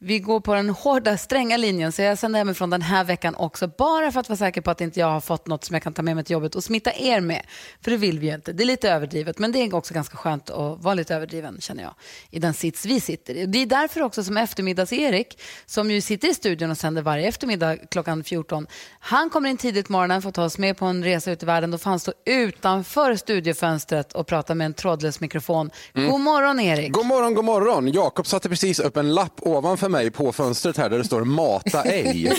vi 0.00 0.18
går 0.18 0.40
på 0.40 0.54
den 0.54 0.70
hårda, 0.70 1.16
stränga 1.16 1.56
linjen 1.56 1.92
så 1.92 2.02
jag 2.02 2.18
sänder 2.18 2.38
hemifrån 2.38 2.70
den 2.70 2.82
här 2.82 3.04
veckan 3.04 3.34
också. 3.34 3.70
Bara 3.78 4.12
för 4.12 4.20
att 4.20 4.28
vara 4.28 4.36
säker 4.36 4.60
på 4.60 4.70
att 4.70 4.80
inte 4.80 5.00
jag 5.00 5.06
har 5.06 5.20
fått 5.20 5.46
något 5.46 5.64
som 5.64 5.74
jag 5.74 5.82
kan 5.82 5.92
ta 5.92 6.02
med 6.02 6.16
mig 6.16 6.24
till 6.24 6.32
jobbet 6.32 6.54
och 6.54 6.64
smitta 6.64 6.92
er 6.94 7.20
med. 7.20 7.46
För 7.80 7.90
det 7.90 7.96
vill 7.96 8.18
vi 8.18 8.26
ju 8.26 8.34
inte. 8.34 8.52
Det 8.52 8.62
är 8.62 8.66
lite 8.66 8.90
överdrivet, 8.90 9.38
men 9.38 9.52
det 9.52 9.58
är 9.58 9.74
också 9.74 9.94
ganska 9.94 10.16
skönt 10.16 10.50
att 10.50 10.82
vara 10.82 10.94
lite 10.94 11.14
överdriven 11.14 11.60
känner 11.60 11.82
jag. 11.82 11.94
I 12.30 12.38
den 12.38 12.54
sits 12.54 12.84
vi 12.84 13.00
sitter 13.00 13.34
i. 13.34 13.46
Det 13.46 13.58
är 13.58 13.66
därför 13.66 14.02
också 14.02 14.24
som 14.24 14.36
eftermiddags-Erik, 14.36 15.40
som 15.66 15.90
ju 15.90 16.00
sitter 16.00 16.28
i 16.28 16.34
studion 16.34 16.70
och 16.70 16.78
sänder 16.78 17.02
varje 17.02 17.28
eftermiddag 17.28 17.76
klockan 17.76 18.24
14. 18.24 18.66
Han 19.00 19.30
kommer 19.30 19.50
in 19.50 19.56
tidigt 19.56 19.86
på 19.86 19.92
morgonen 19.92 20.22
för 20.22 20.28
att 20.28 20.34
ta 20.34 20.44
oss 20.44 20.58
med 20.58 20.76
på 20.76 20.84
en 20.84 21.04
resa 21.04 21.30
ut 21.30 21.42
i 21.42 21.46
världen. 21.46 21.70
Då 21.70 21.78
han 21.84 22.00
stå 22.00 22.12
utanför 22.24 23.16
studiofönstret 23.16 24.12
och 24.12 24.26
prata 24.26 24.54
med 24.54 24.64
en 24.64 24.74
trådlös 24.74 25.20
mikrofon. 25.20 25.70
God 25.94 26.20
morgon 26.20 26.60
Erik. 26.60 26.92
God 26.92 27.06
morgon, 27.06 27.34
god 27.34 27.44
morgon. 27.44 27.92
Jakob 27.92 28.26
satte 28.26 28.48
precis 28.48 28.78
upp 28.78 28.96
en 28.96 29.14
lapp 29.14 29.40
ovanför 29.40 29.87
mig 29.88 30.10
på 30.10 30.32
fönstret 30.32 30.76
här 30.76 30.90
där 30.90 30.98
det 30.98 31.04
står 31.04 31.24
mata 31.24 31.82
ej. 31.82 32.32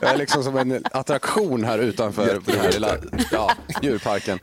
Jag 0.00 0.10
är 0.10 0.16
liksom 0.16 0.44
som 0.44 0.56
en 0.56 0.84
attraktion 0.92 1.64
här 1.64 1.78
utanför 1.78 2.40
den 2.44 2.60
här 2.60 2.72
lilla 2.72 2.96
ja, 3.32 3.52
djurparken. 3.82 4.38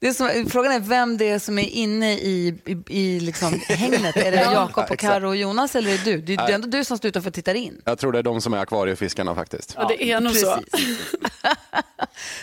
Det 0.00 0.08
är 0.08 0.12
som, 0.12 0.46
frågan 0.50 0.72
är 0.72 0.80
vem 0.80 1.16
det 1.16 1.28
är 1.28 1.38
som 1.38 1.58
är 1.58 1.68
inne 1.68 2.12
i, 2.12 2.54
i, 2.64 2.76
i 2.88 3.20
liksom 3.20 3.60
hängnet. 3.68 4.16
Är 4.16 4.30
det 4.32 4.36
Ja, 4.42 4.52
Jakob 4.52 4.84
och. 4.90 4.98
Karo 4.98 5.28
och 5.28 5.36
Jonas 5.36 5.76
eller 5.76 5.90
är 5.90 5.98
det 5.98 6.04
du? 6.04 6.20
Det 6.20 6.32
är, 6.32 6.36
det 6.36 6.52
är 6.52 6.54
ändå 6.54 6.68
du 6.68 6.84
som 6.84 6.98
står 6.98 7.08
utanför 7.08 7.30
och 7.30 7.34
tittar 7.34 7.54
in. 7.54 7.82
Jag 7.84 7.98
tror 7.98 8.12
det 8.12 8.18
är 8.18 8.22
de 8.22 8.40
som 8.40 8.54
är 8.54 8.58
akvariefiskarna 8.58 9.34
faktiskt. 9.34 9.74
Ja, 9.76 9.88
det 9.88 10.04
är 10.12 10.20
nog 10.20 10.36
så. 10.36 10.46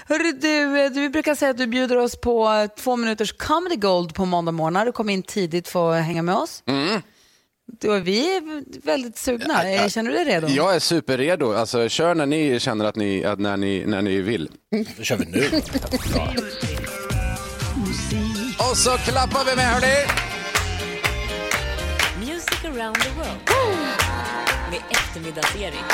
Hörru, 0.08 0.32
du, 0.32 0.89
du 0.89 1.10
brukar 1.10 1.36
säga 1.36 1.52
att 1.52 1.58
du 1.58 1.68
bjuder 1.68 1.98
oss 1.98 2.15
på 2.15 2.68
två 2.78 2.96
minuters 2.96 3.34
comedy 3.34 3.76
gold 3.76 4.13
på 4.13 4.26
måndag 4.26 4.52
morgon. 4.52 4.86
Du 4.86 4.91
kommer 4.91 5.13
in 5.13 5.24
tidigt 5.24 5.68
för 5.68 5.96
att 5.96 6.06
hänga 6.06 6.22
med 6.22 6.36
oss. 6.36 6.63
Mm. 6.65 7.02
Då 7.82 7.91
är 7.91 7.99
vi 7.99 8.41
väldigt 8.84 9.17
sugna. 9.17 9.69
Eh, 9.71 9.88
Känner 9.88 10.12
du 10.12 10.15
dig 10.17 10.25
redo? 10.25 10.47
Jag 10.47 10.75
är 10.75 10.80
superredo. 10.80 11.54
Alltså, 11.54 11.89
kör 11.89 12.15
när 12.15 12.25
ni 12.25 12.60
känner 12.60 12.86
att 12.86 12.95
ni, 12.95 13.25
att 13.25 13.39
när 13.39 13.58
ni, 13.58 13.84
när 13.86 14.01
ni 14.01 14.21
vill. 14.21 14.49
Då 14.97 15.04
kör 15.04 15.17
vi 15.17 15.25
nu. 15.25 15.62
Och 18.71 18.78
så 18.78 18.97
klappar 18.97 19.45
vi 19.45 19.56
med 19.56 19.65
hörni. 19.65 19.95
Music 22.19 22.65
around 22.65 22.95
the 22.95 23.10
world. 23.10 23.39
Med 24.71 24.80
eftermiddags-Erik. 24.89 25.91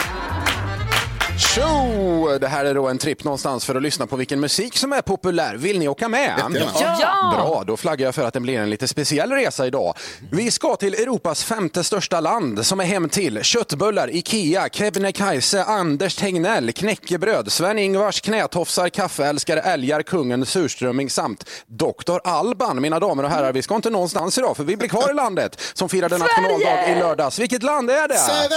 Tjo! 1.55 2.37
Det 2.41 2.47
här 2.47 2.65
är 2.65 2.75
då 2.75 2.87
en 2.87 2.97
tripp 2.97 3.23
någonstans 3.23 3.65
för 3.65 3.75
att 3.75 3.81
lyssna 3.81 4.07
på 4.07 4.15
vilken 4.15 4.39
musik 4.39 4.77
som 4.77 4.93
är 4.93 5.01
populär. 5.01 5.55
Vill 5.55 5.79
ni 5.79 5.87
åka 5.87 6.09
med? 6.09 6.41
Jättegärna. 6.53 6.97
Ja! 7.01 7.33
Bra, 7.35 7.63
då 7.67 7.77
flaggar 7.77 8.07
jag 8.07 8.15
för 8.15 8.23
att 8.23 8.33
det 8.33 8.39
blir 8.39 8.59
en 8.59 8.69
lite 8.69 8.87
speciell 8.87 9.31
resa 9.31 9.67
idag. 9.67 9.93
Vi 10.31 10.51
ska 10.51 10.75
till 10.75 10.93
Europas 10.93 11.43
femte 11.43 11.83
största 11.83 12.19
land 12.19 12.65
som 12.65 12.79
är 12.79 12.83
hem 12.85 13.09
till 13.09 13.43
köttbullar, 13.43 14.15
Ikea, 14.15 14.69
Kebnekaise, 14.71 15.63
Anders 15.63 16.15
Tegnell, 16.15 16.71
knäckebröd, 16.73 17.51
Sven-Ingvars 17.51 18.21
knätofsar, 18.21 18.89
kaffeälskare, 18.89 19.61
älgar, 19.61 20.01
kungen, 20.03 20.45
surströmming 20.45 21.09
samt 21.09 21.45
Dr. 21.67 22.17
Alban. 22.23 22.81
Mina 22.81 22.99
damer 22.99 23.23
och 23.23 23.29
herrar, 23.29 23.53
vi 23.53 23.61
ska 23.61 23.75
inte 23.75 23.89
någonstans 23.89 24.37
idag 24.37 24.57
för 24.57 24.63
vi 24.63 24.77
blir 24.77 24.89
kvar 24.89 25.11
i 25.11 25.13
landet 25.13 25.61
som 25.73 25.89
firade 25.89 26.17
nationaldag 26.17 26.89
i 26.91 26.99
lördags. 26.99 27.39
Vilket 27.39 27.63
land 27.63 27.89
är 27.89 28.07
det? 28.07 28.17
Sverige! 28.17 28.47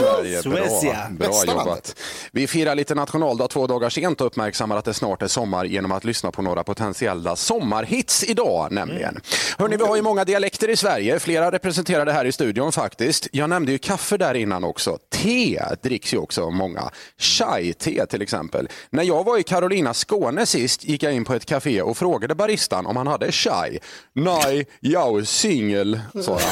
Ja, 0.00 0.22
det 0.22 0.34
är 0.34 0.42
Sverige. 0.42 0.42
Suecia. 0.42 1.06
Bra, 1.10 1.43
bra 1.46 1.58
jobbat. 1.58 1.96
Vi 2.32 2.46
firar 2.46 2.74
lite 2.74 2.94
nationaldag 2.94 3.48
två 3.48 3.66
dagar 3.66 3.90
sent 3.90 4.20
och 4.20 4.26
uppmärksammar 4.26 4.76
att 4.76 4.84
det 4.84 4.94
snart 4.94 5.22
är 5.22 5.28
sommar 5.28 5.64
genom 5.64 5.92
att 5.92 6.04
lyssna 6.04 6.30
på 6.30 6.42
några 6.42 6.64
potentiella 6.64 7.36
sommarhits 7.36 8.24
idag 8.24 8.72
nämligen. 8.72 9.20
Hörrni, 9.58 9.76
vi 9.76 9.84
har 9.84 9.96
ju 9.96 10.02
många 10.02 10.24
dialekter 10.24 10.70
i 10.70 10.76
Sverige, 10.76 11.18
flera 11.18 11.52
representerade 11.52 12.12
här 12.12 12.24
i 12.24 12.32
studion 12.32 12.72
faktiskt. 12.72 13.28
Jag 13.32 13.50
nämnde 13.50 13.72
ju 13.72 13.78
kaffe 13.78 14.16
där 14.16 14.34
innan 14.34 14.64
också. 14.64 14.98
Te 15.10 15.60
dricks 15.82 16.14
ju 16.14 16.18
också 16.18 16.44
av 16.44 16.52
många. 16.52 16.90
Chai-te 17.18 18.06
till 18.06 18.22
exempel. 18.22 18.68
När 18.90 19.02
jag 19.02 19.24
var 19.24 19.38
i 19.38 19.42
Carolina, 19.42 19.94
Skåne 19.94 20.46
sist 20.46 20.84
gick 20.84 21.02
jag 21.02 21.14
in 21.14 21.24
på 21.24 21.34
ett 21.34 21.46
café 21.46 21.82
och 21.82 21.96
frågade 21.96 22.34
baristan 22.34 22.86
om 22.86 22.96
han 22.96 23.06
hade 23.06 23.32
chai. 23.32 23.78
Nej, 24.12 24.66
jag 24.80 25.18
är 25.18 25.24
singel, 25.24 26.00
svarade 26.22 26.44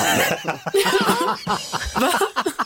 han. 0.44 0.58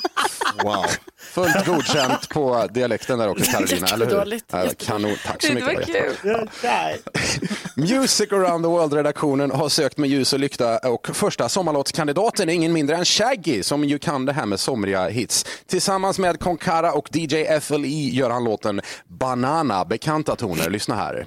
Wow. 0.63 0.85
Fullt 1.19 1.67
godkänt 1.67 2.29
på 2.29 2.67
dialekten 2.71 3.19
där 3.19 3.29
också 3.29 3.45
Carolina, 3.53 3.87
eller 3.87 4.07
hur? 4.07 4.41
Ja, 4.53 4.67
Kanon, 4.79 5.17
tack 5.27 5.43
så 5.43 5.49
Det 5.49 5.55
mycket. 5.55 5.75
var 5.75 5.95
Jättebra. 5.95 6.09
kul. 6.23 6.49
Music 7.77 8.33
around 8.33 8.65
the 8.65 8.69
world-redaktionen 8.69 9.51
har 9.51 9.69
sökt 9.69 9.99
med 9.99 10.11
ljus 10.11 10.33
och 10.33 10.39
lykta 10.39 10.79
och 10.79 11.09
första 11.13 11.49
sommarlåtskandidaten 11.49 12.49
är 12.49 12.53
ingen 12.55 12.73
mindre 12.73 12.97
än 12.97 13.05
Shaggy 13.05 13.63
som 13.63 13.85
ju 13.85 13.99
kan 13.99 14.25
det 14.27 14.33
här 14.33 14.47
med 14.47 14.61
somriga 14.61 15.09
hits. 15.09 15.47
Tillsammans 15.67 16.19
med 16.19 16.41
Konkara 16.41 16.93
och 16.93 17.17
DJ 17.17 17.61
FLE 17.61 17.87
gör 17.89 18.31
han 18.31 18.45
låten 18.45 18.81
Banana, 19.09 19.85
bekanta 19.85 20.37
toner. 20.37 20.71
Lyssna 20.71 20.95
här. 20.97 21.27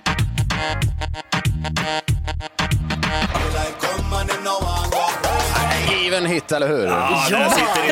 Given 6.03 6.25
hit, 6.25 6.51
eller 6.51 6.67
hur? 6.67 6.85
Ja, 6.85 7.25
redan. 7.29 7.49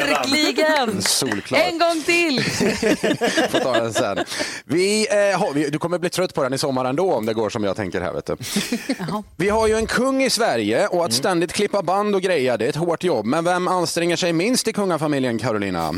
Verkligen. 0.08 1.02
Solklart. 1.02 1.62
En 1.62 1.80
gång 1.80 2.02
till. 2.06 2.44
Får 3.52 3.60
ta 3.60 3.74
den 3.74 3.94
sen. 3.94 4.20
Vi, 4.66 5.08
eh, 5.32 5.70
du 5.72 5.80
kommer 5.80 6.00
bli 6.00 6.10
trött 6.10 6.34
på 6.34 6.44
den 6.44 6.54
i 6.54 6.58
sommar 6.58 6.86
ändå 6.86 7.14
om 7.14 7.26
det 7.26 7.34
går 7.34 7.50
som 7.50 7.64
jag 7.64 7.76
tänker 7.76 8.02
här. 8.02 8.14
Vet 8.14 8.26
du. 8.26 8.36
Vi 9.38 9.50
har 9.50 9.68
ju 9.68 9.76
en 9.76 9.88
kung 9.88 10.24
i 10.24 10.30
Sverige 10.30 10.88
och 10.88 11.06
att 11.06 11.14
ständigt 11.14 11.54
klippa 11.54 11.82
band 11.82 12.16
och 12.16 12.22
greja 12.22 12.58
det 12.58 12.66
är 12.66 12.70
ett 12.70 12.76
hårt 12.76 13.04
jobb. 13.04 13.26
Men 13.26 13.44
vem 13.44 13.68
anstränger 13.68 14.16
sig 14.16 14.34
minst 14.34 14.68
i 14.68 14.74
kungafamiljen 14.74 15.40
Carolina? 15.40 15.94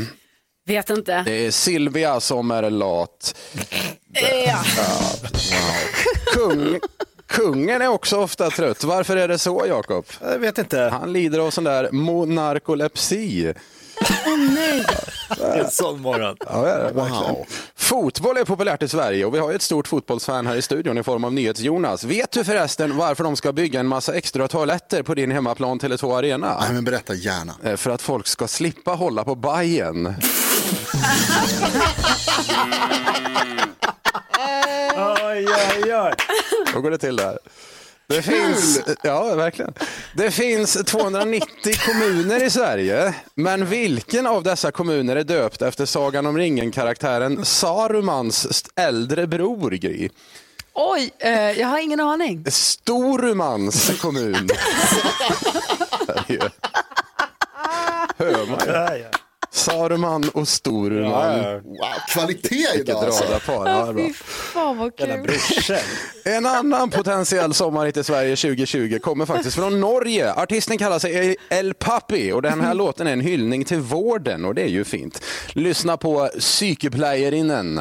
Vet 0.66 0.90
inte. 0.90 1.22
Det 1.26 1.46
är 1.46 1.50
Silvia 1.50 2.20
som 2.20 2.50
är 2.50 2.70
lat. 2.70 3.34
Ja. 4.46 4.62
Kung, 6.34 6.78
kungen 7.32 7.82
är 7.82 7.88
också 7.88 8.16
ofta 8.16 8.50
trött. 8.50 8.84
Varför 8.84 9.16
är 9.16 9.28
det 9.28 9.38
så 9.38 9.64
Jakob? 9.68 10.04
Jag 10.20 10.38
vet 10.38 10.58
inte. 10.58 10.80
Han 10.80 11.12
lider 11.12 11.38
av 11.38 11.50
sån 11.50 11.64
där 11.64 11.88
monarkolepsi. 11.92 13.54
Åh 14.26 14.38
nej. 14.54 14.84
En 15.54 15.70
sån 15.70 16.00
morgon. 16.00 16.36
Ja, 16.46 16.62
det 16.62 16.70
är 16.70 16.78
det, 16.84 16.92
verkligen. 16.92 17.36
Fotboll 17.76 18.36
är 18.36 18.44
populärt 18.44 18.82
i 18.82 18.88
Sverige 18.88 19.24
och 19.24 19.34
vi 19.34 19.38
har 19.38 19.52
ett 19.52 19.62
stort 19.62 19.88
fotbollsfan 19.88 20.46
här 20.46 20.56
i 20.56 20.62
studion 20.62 20.98
i 20.98 21.02
form 21.02 21.24
av 21.24 21.32
NyhetsJonas. 21.32 22.04
Vet 22.04 22.30
du 22.32 22.44
förresten 22.44 22.96
varför 22.96 23.24
de 23.24 23.36
ska 23.36 23.52
bygga 23.52 23.80
en 23.80 23.86
massa 23.86 24.14
extra 24.14 24.48
toaletter 24.48 25.02
på 25.02 25.14
din 25.14 25.30
hemmaplan 25.30 25.80
Tele2 25.80 26.18
Arena? 26.18 26.56
Nej, 26.60 26.72
men 26.72 26.84
berätta 26.84 27.14
gärna. 27.14 27.54
Eh, 27.64 27.76
För 27.76 27.90
att 27.90 28.02
folk 28.02 28.26
ska 28.26 28.48
slippa 28.48 28.90
hålla 28.90 29.24
på 29.24 29.34
bajen. 29.34 30.14
Oj, 34.96 35.46
oj, 35.46 35.94
oj. 35.94 36.12
Då 36.74 36.80
går 36.80 36.90
det 36.90 36.98
till 36.98 37.16
där. 37.16 37.38
Det 38.06 38.22
finns, 38.22 38.80
ja, 39.02 39.34
verkligen. 39.34 39.74
Det 40.16 40.30
finns 40.30 40.72
290 40.72 41.46
kommuner 41.86 42.42
i 42.42 42.50
Sverige, 42.50 43.14
men 43.34 43.66
vilken 43.66 44.26
av 44.26 44.42
dessa 44.42 44.70
kommuner 44.70 45.16
är 45.16 45.24
döpt 45.24 45.62
efter 45.62 45.86
Sagan 45.86 46.26
om 46.26 46.38
ringen-karaktären 46.38 47.44
Sarumans 47.44 48.64
äldre 48.76 49.26
bror, 49.26 49.70
Gry? 49.70 50.08
Oj, 50.74 51.10
eh, 51.18 51.50
jag 51.50 51.68
har 51.68 51.78
ingen 51.78 52.00
aning. 52.00 52.44
Storumans 52.50 54.00
kommun. 54.00 54.34
Hör 58.18 58.46
man 58.46 58.96
ju. 58.98 59.04
Saruman 59.52 60.28
och 60.34 60.48
Storuman. 60.48 61.38
Ja, 61.38 61.48
ja. 61.48 61.60
Wow, 61.60 61.76
kvalitet 62.08 62.66
idag 62.80 63.04
alltså. 63.04 63.24
radarpar. 63.24 63.66
Ja. 63.66 63.94
Fy 64.06 64.12
fan 64.12 64.78
vad 64.78 64.96
kul. 64.96 65.30
En 66.24 66.46
annan 66.46 66.90
potentiell 66.90 67.54
sommarhit 67.54 67.96
i 67.96 68.04
Sverige 68.04 68.36
2020 68.36 68.98
kommer 69.02 69.26
faktiskt 69.26 69.56
från 69.56 69.80
Norge. 69.80 70.32
Artisten 70.34 70.78
kallar 70.78 70.98
sig 70.98 71.36
El 71.48 71.74
Papi 71.74 72.32
och 72.32 72.42
den 72.42 72.60
här 72.60 72.74
låten 72.74 73.06
är 73.06 73.12
en 73.12 73.20
hyllning 73.20 73.64
till 73.64 73.80
vården 73.80 74.44
och 74.44 74.54
det 74.54 74.62
är 74.62 74.68
ju 74.68 74.84
fint. 74.84 75.24
Lyssna 75.52 75.96
på 75.96 76.30
Sykepleierinnen. 76.38 77.80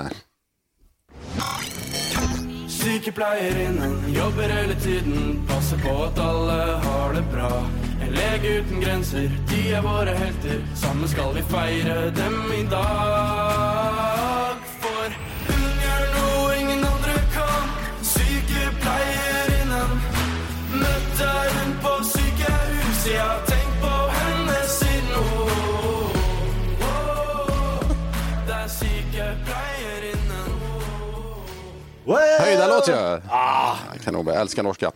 Sykepleierinnen 2.70 4.14
jobber 4.14 4.50
hele 4.50 4.76
tiden, 4.76 5.42
passer 5.48 5.78
på 5.78 6.04
at 6.04 6.20
alle 6.20 6.64
har 6.64 7.14
det 7.14 7.24
bra. 7.34 7.64
En 8.12 8.18
lege 8.18 8.58
uten 8.58 8.80
grenser, 8.80 9.30
de 9.48 9.74
er 9.76 9.82
våre 9.82 10.16
helter. 10.16 10.60
Sammen 10.76 11.08
skal 11.08 11.34
vi 11.34 11.42
feire 11.48 12.12
dem 12.16 12.52
i 12.60 12.68
dag. 12.68 13.91
Höjda 32.40 32.68
låt 32.68 32.88
ju. 32.88 32.94
Ah. 33.30 33.76
Kanon, 34.04 34.28
jag 34.28 34.36
älskar 34.36 34.64
norska. 34.64 34.92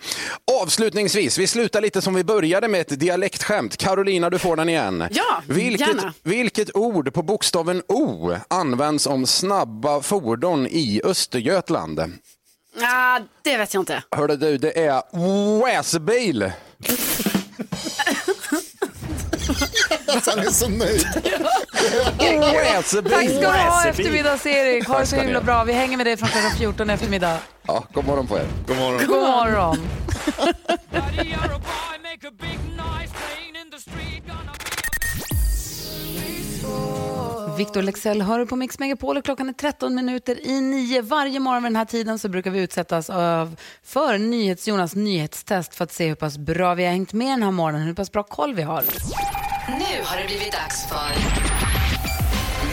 Avslutningsvis, 0.61 1.37
vi 1.37 1.47
slutar 1.47 1.81
lite 1.81 2.01
som 2.01 2.13
vi 2.13 2.23
började 2.23 2.67
med 2.67 2.81
ett 2.81 2.99
dialektskämt. 2.99 3.77
Carolina, 3.77 4.29
du 4.29 4.39
får 4.39 4.55
den 4.55 4.69
igen. 4.69 5.07
Ja, 5.11 5.41
vilket, 5.47 5.87
gärna. 5.87 6.13
vilket 6.23 6.75
ord 6.75 7.13
på 7.13 7.21
bokstaven 7.23 7.81
O 7.87 8.35
används 8.47 9.07
om 9.07 9.25
snabba 9.25 10.01
fordon 10.01 10.67
i 10.67 11.01
Östergötland? 11.03 11.99
Ah, 12.81 13.19
det 13.41 13.57
vet 13.57 13.73
jag 13.73 13.81
inte. 13.81 14.03
Hörde 14.11 14.37
du, 14.37 14.57
det 14.57 14.85
är 14.85 15.01
racerbil. 15.61 16.51
Alltså, 20.07 20.29
han 20.29 20.39
är 20.39 20.51
så 20.51 20.69
nöjd. 20.69 21.07
Tack 22.73 22.85
ska 22.85 23.01
du 23.39 23.45
ha 23.47 23.85
eftermiddags-Erik. 23.87 24.87
Ha 24.87 24.99
det 24.99 25.05
så 25.05 25.15
himla 25.15 25.41
bra. 25.41 25.63
Vi 25.63 25.73
hänger 25.73 25.97
med 25.97 26.05
dig 26.05 26.17
från 26.17 26.29
klockan 26.29 26.51
14 26.57 26.89
eftermiddag. 26.89 27.37
Ja, 27.67 27.83
god 27.93 28.05
morgon 28.05 28.27
på 28.27 28.37
er. 28.37 28.47
God 28.67 28.77
morgon. 28.77 29.07
God 29.07 29.21
morgon. 29.21 29.77
Victor 37.57 37.81
Lexell 37.81 38.21
hör 38.21 38.39
du 38.39 38.45
på 38.45 38.55
Mix 38.55 38.79
Megapol 38.79 39.17
och 39.17 39.25
klockan 39.25 39.49
är 39.49 39.53
13 39.53 39.95
minuter 39.95 40.47
i 40.47 40.61
nio. 40.61 41.01
Varje 41.01 41.39
morgon 41.39 41.63
vid 41.63 41.71
den 41.71 41.75
här 41.75 41.85
tiden 41.85 42.19
så 42.19 42.29
brukar 42.29 42.51
vi 42.51 42.59
utsättas 42.59 43.09
av 43.09 43.55
för 43.83 44.17
NyhetsJonas 44.17 44.95
nyhetstest 44.95 45.75
för 45.75 45.83
att 45.83 45.91
se 45.91 46.07
hur 46.07 46.15
pass 46.15 46.37
bra 46.37 46.73
vi 46.73 46.83
har 46.85 46.91
hängt 46.91 47.13
med 47.13 47.27
den 47.27 47.43
här 47.43 47.51
morgonen, 47.51 47.87
hur 47.87 47.93
pass 47.93 48.11
bra 48.11 48.23
koll 48.23 48.53
vi 48.53 48.61
har. 48.61 48.83
Nu 49.67 50.03
har 50.03 50.17
det 50.17 50.25
blivit 50.27 50.51
dags 50.51 50.85
för 50.89 51.09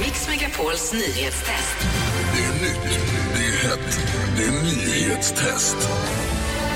Mix 0.01 0.29
Megapols 0.29 0.93
nyhetstest. 0.93 1.77
Det 2.35 2.43
är 2.45 2.53
nytt, 2.53 3.01
det 3.35 3.45
är 3.45 3.69
hett, 3.69 3.99
det 4.37 4.43
är 4.43 4.53
nyhetstest. 4.53 5.77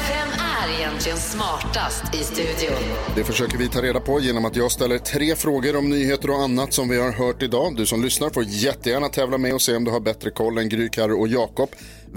Vem 0.09 0.29
är 0.29 0.79
egentligen 0.81 1.19
smartast 1.19 2.15
i 2.15 2.19
studion? 2.19 2.83
Det 3.17 3.25
försöker 3.25 3.59
vi 3.59 3.69
ta 3.69 3.83
reda 3.83 4.01
på 4.01 4.21
genom 4.21 4.45
att 4.45 4.57
jag 4.57 4.73
ställer 4.73 4.99
tre 4.99 5.37
frågor 5.37 5.77
om 5.77 5.89
nyheter 5.89 6.31
och 6.31 6.43
annat 6.43 6.73
som 6.73 6.89
vi 6.89 7.01
har 7.01 7.13
hört 7.13 7.43
idag. 7.43 7.77
Du 7.77 7.87
som 7.87 8.03
lyssnar 8.03 8.31
får 8.31 8.45
jättegärna 8.45 9.09
tävla 9.09 9.39
med 9.39 9.55
och 9.55 9.63
se 9.63 9.77
om 9.77 9.85
du 9.85 9.91
har 9.91 10.01
bättre 10.01 10.31
koll 10.31 10.59
än 10.59 10.69
Gry, 10.69 10.89
Carro 10.89 11.21
och 11.21 11.29
Jakob. 11.29 11.69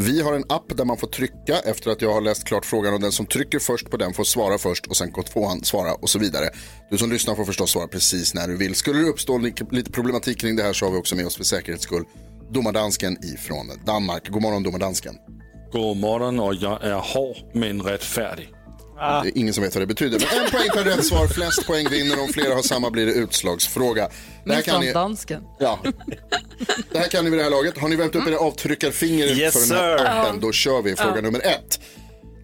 Vi 0.02 0.22
har 0.22 0.34
en 0.34 0.44
app 0.50 0.78
där 0.78 0.86
man 0.86 0.98
får 0.98 1.08
trycka 1.08 1.60
efter 1.66 1.92
att 1.92 2.02
jag 2.02 2.14
har 2.14 2.22
läst 2.22 2.44
klart 2.44 2.66
frågan 2.66 2.94
och 2.94 3.00
den 3.00 3.12
som 3.12 3.26
trycker 3.26 3.60
först 3.60 3.90
på 3.90 3.98
den 3.98 4.14
får 4.14 4.24
svara 4.24 4.58
först 4.58 4.88
och 4.88 4.98
sen 4.98 5.12
går 5.12 5.24
tvåan 5.24 5.64
svara 5.64 5.94
och 5.94 6.10
så 6.10 6.20
vidare. 6.20 6.50
Du 6.90 6.98
som 6.98 7.12
lyssnar 7.12 7.36
får 7.36 7.46
förstås 7.46 7.72
svara 7.72 7.88
precis 7.88 8.34
när 8.34 8.48
du 8.48 8.58
vill. 8.58 8.76
Skulle 8.76 9.00
det 9.00 9.06
uppstå 9.06 9.38
lite 9.72 9.92
problematik 9.92 10.40
kring 10.42 10.56
det 10.56 10.64
här 10.64 10.74
så 10.74 10.86
har 10.86 10.92
vi 10.92 10.98
också 10.98 11.16
med 11.16 11.26
oss 11.26 11.38
för 11.38 11.44
säkerhets 11.44 11.84
skull 11.84 12.04
domardansken 12.52 13.18
ifrån 13.34 13.72
Danmark. 13.86 14.30
God 14.30 14.42
morgon 14.42 14.64
domardansken. 14.64 15.16
God 15.72 15.98
morgon 15.98 16.40
och 16.40 16.56
jag 16.56 16.84
är 16.84 17.14
hård 17.14 17.38
men 17.54 17.82
rättfärdig. 17.82 18.50
Det 19.00 19.30
är 19.30 19.38
ingen 19.38 19.54
som 19.54 19.64
vet 19.64 19.76
vad 19.76 19.82
det 19.82 19.88
betyder. 19.88 20.20
Men 20.20 20.46
en 20.46 20.52
poäng 20.52 20.70
per 20.74 20.84
rätt 20.84 21.06
svar, 21.06 21.28
flest 21.28 21.68
poäng 21.68 21.90
vinner. 21.90 22.22
Om 22.22 22.28
flera 22.28 22.56
har 22.56 22.62
samma 22.62 22.92
blir 22.92 23.06
det 23.06 23.12
utslagsfråga. 23.12 24.10
Det 24.46 24.54
här, 24.54 24.62
kan 24.62 24.82
ni, 24.82 24.94
dansken. 24.94 25.44
ja. 25.60 25.80
det 26.92 26.98
här 26.98 27.08
kan 27.08 27.24
ni 27.24 27.30
vid 27.30 27.40
det 27.40 27.44
här 27.44 27.52
laget. 27.52 27.78
Har 27.78 27.90
ni 27.90 27.96
värmt 27.96 28.16
upp 28.16 28.28
era 28.28 28.38
avtryckarfinger 28.38 29.28
Yes, 29.28 29.54
för 29.54 29.76
den 29.76 29.84
här 29.84 30.22
appen, 30.22 30.40
då 30.40 30.52
kör 30.52 30.82
vi 30.82 30.96
fråga 30.96 31.22
nummer 31.22 31.46
ett. 31.46 31.80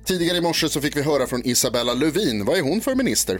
Tidigare 0.06 0.38
i 0.38 0.42
morse 0.42 0.70
så 0.70 0.82
fick 0.82 0.98
vi 0.98 1.02
höra 1.02 1.28
från 1.28 1.42
Isabella 1.46 1.94
Lövin. 1.94 2.46
Vad 2.46 2.58
är 2.58 2.62
hon 2.62 2.82
för 2.82 2.96
minister? 2.96 3.40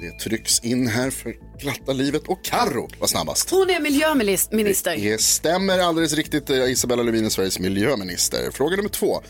Det 0.00 0.10
trycks 0.10 0.60
in 0.60 0.86
här 0.86 1.10
för 1.10 1.34
glatta 1.60 1.92
livet. 1.92 2.28
Och 2.28 2.44
Karro 2.44 2.88
var 2.98 3.06
snabbast. 3.06 3.50
Hon 3.50 3.70
är 3.70 3.80
miljöminister. 3.80 4.96
Det 4.96 5.20
stämmer 5.20 5.78
alldeles 5.78 6.12
riktigt. 6.12 6.50
Eh, 6.50 6.70
Isabella 6.70 7.02
Lövin 7.02 7.24
är 7.24 7.28
Sveriges 7.28 7.58
miljöminister. 7.58 8.50
Fråga 8.52 8.76
nummer 8.76 8.88
två. 8.88 9.22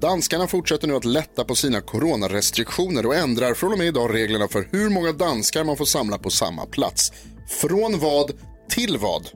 Danskarna 0.00 0.46
fortsätter 0.46 0.88
nu 0.88 0.96
att 0.96 1.04
lätta 1.04 1.44
på 1.44 1.54
sina 1.54 1.80
coronarestriktioner 1.80 3.06
och 3.06 3.14
ändrar 3.14 3.54
från 3.54 3.72
och 3.72 3.78
med 3.78 3.86
idag 3.86 4.14
reglerna 4.14 4.48
för 4.48 4.68
hur 4.72 4.90
många 4.90 5.12
danskar 5.12 5.64
man 5.64 5.76
får 5.76 5.84
samla 5.84 6.18
på 6.18 6.30
samma 6.30 6.66
plats. 6.66 7.12
Från 7.60 7.98
vad 7.98 8.32
till 8.68 8.98
vad? 8.98 9.28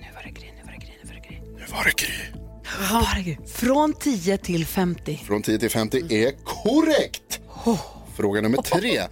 Nu 0.00 1.64
var 1.72 1.84
det 1.84 1.96
Gry. 1.96 2.40
Herregud. 2.64 3.48
Från 3.48 3.92
10 3.92 4.38
till 4.38 4.66
50. 4.66 5.20
Från 5.26 5.42
10 5.42 5.58
till 5.58 5.70
50 5.70 6.24
är 6.24 6.32
korrekt. 6.44 7.40
Fråga 8.16 8.40
nummer 8.40 8.62
tre. 8.62 9.02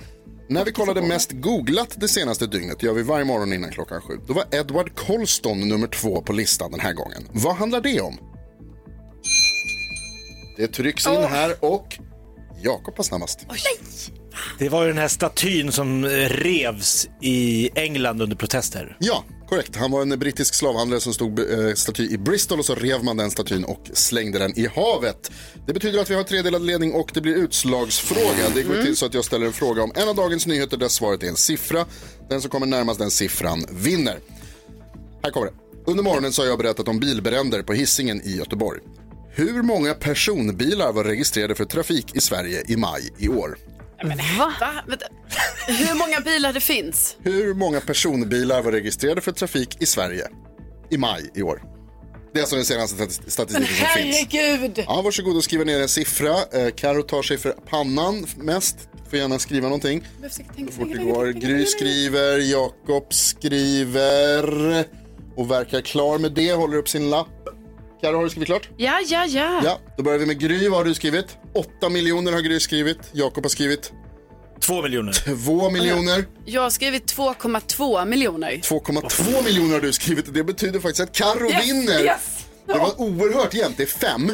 När 0.49 0.65
vi 0.65 0.73
kollade 0.73 1.03
mest 1.03 1.33
googlat 1.33 1.97
det 2.01 2.09
senaste 2.09 2.47
dygnet, 2.47 2.81
det 2.81 2.87
gör 2.87 2.95
vi 2.95 3.03
varje 3.03 3.25
morgon 3.25 3.53
innan 3.53 3.71
klockan 3.71 4.01
sju, 4.01 4.19
då 4.27 4.33
var 4.35 4.45
Edward 4.51 4.95
Colston 4.97 5.69
nummer 5.69 5.87
två 5.87 6.23
på 6.23 6.33
listan 6.33 6.71
den 6.71 6.81
här 6.81 6.93
gången. 6.93 7.29
Vad 7.33 7.57
handlar 7.57 7.81
det 7.81 8.01
om? 8.01 8.32
Det 10.63 10.69
trycks 10.69 11.07
in 11.07 11.23
här 11.23 11.55
och 11.61 11.99
Jakob 12.63 12.97
var 12.97 13.05
snabbast. 13.05 13.47
Det 14.59 14.69
var 14.69 14.83
ju 14.83 14.89
den 14.89 14.99
här 14.99 15.09
statyn 15.09 15.73
som 15.73 16.07
revs 16.07 17.09
i 17.21 17.71
England 17.75 18.23
under 18.23 18.37
protester. 18.37 18.97
Ja, 19.01 19.25
korrekt. 19.49 19.77
Han 19.77 19.91
var 19.91 20.03
en 20.03 20.19
brittisk 20.19 20.55
slavhandlare 20.55 21.01
som 21.01 21.15
stod 21.15 21.39
eh, 21.39 21.75
staty 21.75 22.09
i 22.11 22.19
Bristol 22.19 22.59
och 22.59 22.65
så 22.65 22.75
rev 22.75 23.05
man 23.05 23.17
den 23.17 23.31
statyn 23.31 23.65
och 23.65 23.91
slängde 23.93 24.39
den 24.39 24.59
i 24.59 24.67
havet. 24.67 25.31
Det 25.67 25.73
betyder 25.73 26.01
att 26.01 26.11
vi 26.11 26.15
har 26.15 26.23
tredelad 26.23 26.63
ledning 26.63 26.93
och 26.93 27.11
det 27.15 27.21
blir 27.21 27.35
utslagsfråga. 27.35 28.49
Det 28.55 28.63
går 28.63 28.83
till 28.83 28.97
så 28.97 29.07
att 29.07 29.15
jag 29.15 29.25
ställer 29.25 29.47
en 29.47 29.53
fråga 29.53 29.83
om 29.83 29.93
en 29.95 30.09
av 30.09 30.15
dagens 30.15 30.47
nyheter 30.47 30.77
där 30.77 30.89
svaret 30.89 31.23
är 31.23 31.29
en 31.29 31.37
siffra. 31.37 31.87
Den 32.29 32.41
som 32.41 32.51
kommer 32.51 32.67
närmast 32.67 32.99
den 32.99 33.11
siffran 33.11 33.65
vinner. 33.71 34.19
Här 35.23 35.31
kommer 35.31 35.47
det. 35.47 35.53
Under 35.87 36.03
morgonen 36.03 36.33
så 36.33 36.43
har 36.43 36.47
jag 36.47 36.59
berättat 36.59 36.89
om 36.89 37.01
bilbränder 37.01 37.63
på 37.63 37.73
hissingen 37.73 38.23
i 38.25 38.37
Göteborg. 38.37 38.81
Hur 39.35 39.63
många 39.63 39.95
personbilar 39.95 40.93
var 40.93 41.05
registrerade 41.05 41.55
för 41.55 41.65
trafik 41.65 42.17
i 42.17 42.21
Sverige 42.21 42.63
i 42.69 42.77
maj 42.77 43.03
i 43.19 43.29
år? 43.29 43.59
Va? 44.39 44.53
Vänta. 44.89 45.07
Hur 45.67 45.95
många 45.99 46.21
bilar 46.21 46.53
det 46.53 46.61
finns? 46.61 47.17
Hur 47.23 47.55
många 47.55 47.81
personbilar 47.81 48.63
var 48.63 48.73
registrerade 48.73 49.21
för 49.21 49.33
trafik 49.33 49.77
i 49.83 49.87
Sverige 49.87 50.29
i 50.91 50.97
maj 50.99 51.31
i 51.35 51.43
år? 51.43 51.63
Det 52.33 52.39
är 52.39 52.43
alltså 52.43 52.57
den 52.57 52.65
senaste 52.65 52.97
stati- 52.97 53.21
Men 53.23 53.31
statistiken 53.31 53.67
som 53.77 53.87
finns. 54.03 54.17
herregud! 54.33 54.85
Ja, 54.87 55.03
varsågod 55.03 55.37
och 55.37 55.45
skriva 55.45 55.65
ner 55.65 55.81
en 55.81 55.89
siffra. 55.89 56.31
Eh, 56.53 56.71
Karo 56.77 57.03
tar 57.03 57.23
sig 57.23 57.39
för 57.39 57.51
pannan 57.53 58.27
mest. 58.37 58.77
Får 59.11 59.19
gärna 59.19 59.39
skriva 59.39 59.69
någonting. 59.69 60.07
Så 60.31 60.43
fort 60.73 60.89
det 60.93 61.05
går. 61.05 61.27
Gry 61.27 61.67
skriver, 61.67 62.39
Jakob 62.39 63.15
skriver 63.15 64.85
och 65.37 65.51
verkar 65.51 65.81
klar 65.81 66.19
med 66.19 66.33
det. 66.33 66.53
Håller 66.53 66.77
upp 66.77 66.89
sin 66.89 67.11
lapp. 67.11 67.29
Karo, 68.03 68.17
har 68.17 68.25
du 68.25 68.31
skrivit 68.31 68.47
klart? 68.47 68.69
Ja, 68.77 69.01
ja, 69.07 69.27
ja. 69.27 69.61
Ja, 69.65 69.79
då 69.97 70.03
börjar 70.03 70.19
vi 70.19 70.27
med 70.27 70.41
Gry. 70.41 70.69
Vad 70.69 70.79
har 70.79 70.85
du 70.85 70.95
skrivit? 70.95 71.27
8 71.79 71.89
miljoner 71.89 72.33
har 72.33 72.41
Gry 72.41 72.61
skrivit. 72.61 72.99
Jakob 73.13 73.45
har 73.45 73.49
skrivit? 73.51 73.93
Två 74.61 74.83
miljoner. 74.83 75.13
2 75.45 75.71
miljoner. 75.71 76.25
Jag 76.45 76.63
har 76.63 76.71
skrivit 76.71 77.15
2,2 77.17 78.05
miljoner. 78.07 78.51
2,2 78.53 79.45
miljoner 79.45 79.73
har 79.75 79.81
du 79.81 79.93
skrivit. 79.93 80.35
Det 80.35 80.45
betyder 80.45 80.81
faktiskt 80.81 81.01
att 81.01 81.13
Karo 81.13 81.51
Yes, 81.51 81.67
vinner. 81.67 82.05
yes. 82.05 82.47
Det 82.67 82.73
var 82.79 83.01
oerhört 83.01 83.55
jämnt. 83.55 83.77
Det 83.77 83.83
är 83.83 83.87
5. 83.87 84.31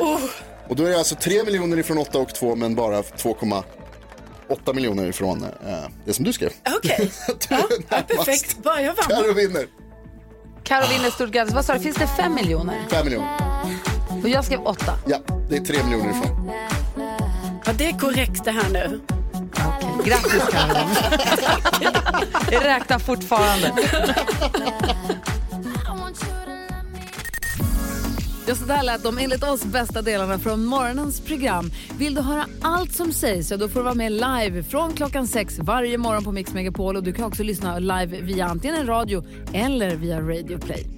Och 0.69 0.77
då 0.77 0.85
är 0.85 0.91
det 0.91 0.99
alltså 0.99 1.15
3 1.15 1.45
miljoner 1.45 1.77
ifrån 1.79 1.99
8 1.99 2.19
och 2.19 2.35
2 2.35 2.57
men 2.57 2.75
bara 2.75 3.03
2,8 3.03 4.75
miljoner 4.75 5.07
ifrån 5.09 5.43
eh, 5.43 5.51
det 6.05 6.13
som 6.13 6.25
du 6.25 6.33
skrev. 6.33 6.51
Okej. 6.77 7.11
Ja, 7.91 8.03
perfekt. 8.09 8.63
Bara 8.63 8.83
jag 8.83 8.95
vann. 8.95 9.07
Karo 9.09 9.33
vinner. 9.33 9.67
Karo 10.65 10.87
vinner 10.89 11.11
stort 11.11 11.31
grattis. 11.31 11.55
Vad 11.55 11.65
sa 11.65 11.75
du, 11.75 11.81
finns 11.81 11.97
det 11.97 12.07
5 12.17 12.35
miljoner? 12.35 12.77
5 12.91 13.05
miljoner. 13.05 13.48
Och 14.23 14.29
jag 14.29 14.45
skrev 14.45 14.61
8. 14.61 14.93
Ja, 15.07 15.19
det 15.49 15.57
är 15.57 15.61
3 15.61 15.85
miljoner 15.85 16.11
ifrån. 16.11 16.51
Ja, 17.67 17.73
det 17.79 17.87
är 17.87 17.99
korrekt 17.99 18.45
det 18.45 18.51
här 18.51 18.71
nu. 18.73 19.01
Grattis 20.05 20.43
Karo. 20.51 20.89
Jag 22.51 22.65
räknar 22.65 22.99
fortfarande. 22.99 23.73
Ja, 28.47 28.55
så 28.55 28.65
där 28.65 28.83
lät 28.83 29.03
de 29.03 29.19
enligt 29.19 29.43
oss 29.43 29.65
bästa 29.65 30.03
delarna 30.03 30.39
från 30.39 30.65
morgonens 30.65 31.21
program. 31.21 31.71
Vill 31.99 32.15
du 32.15 32.21
höra 32.21 32.47
allt 32.63 32.93
som 32.93 33.13
sägs 33.13 33.49
så 33.49 33.57
då 33.57 33.69
får 33.69 33.81
du 33.81 33.85
vara 33.85 33.95
med 33.95 34.13
live 34.13 34.63
från 34.63 34.93
klockan 34.93 35.27
sex 35.27 35.59
varje 35.59 35.99
morgon 35.99 36.25
på 36.25 36.33
Mix 36.33 36.55
Megapol. 36.55 36.97
Och 36.97 37.03
du 37.03 37.13
kan 37.13 37.25
också 37.25 37.43
lyssna 37.43 37.79
live 37.79 38.21
via 38.21 38.47
antingen 38.47 38.77
en 38.77 38.87
radio 38.87 39.25
eller 39.53 39.97
via 39.97 40.21
Radio 40.21 40.59
Play. 40.59 40.98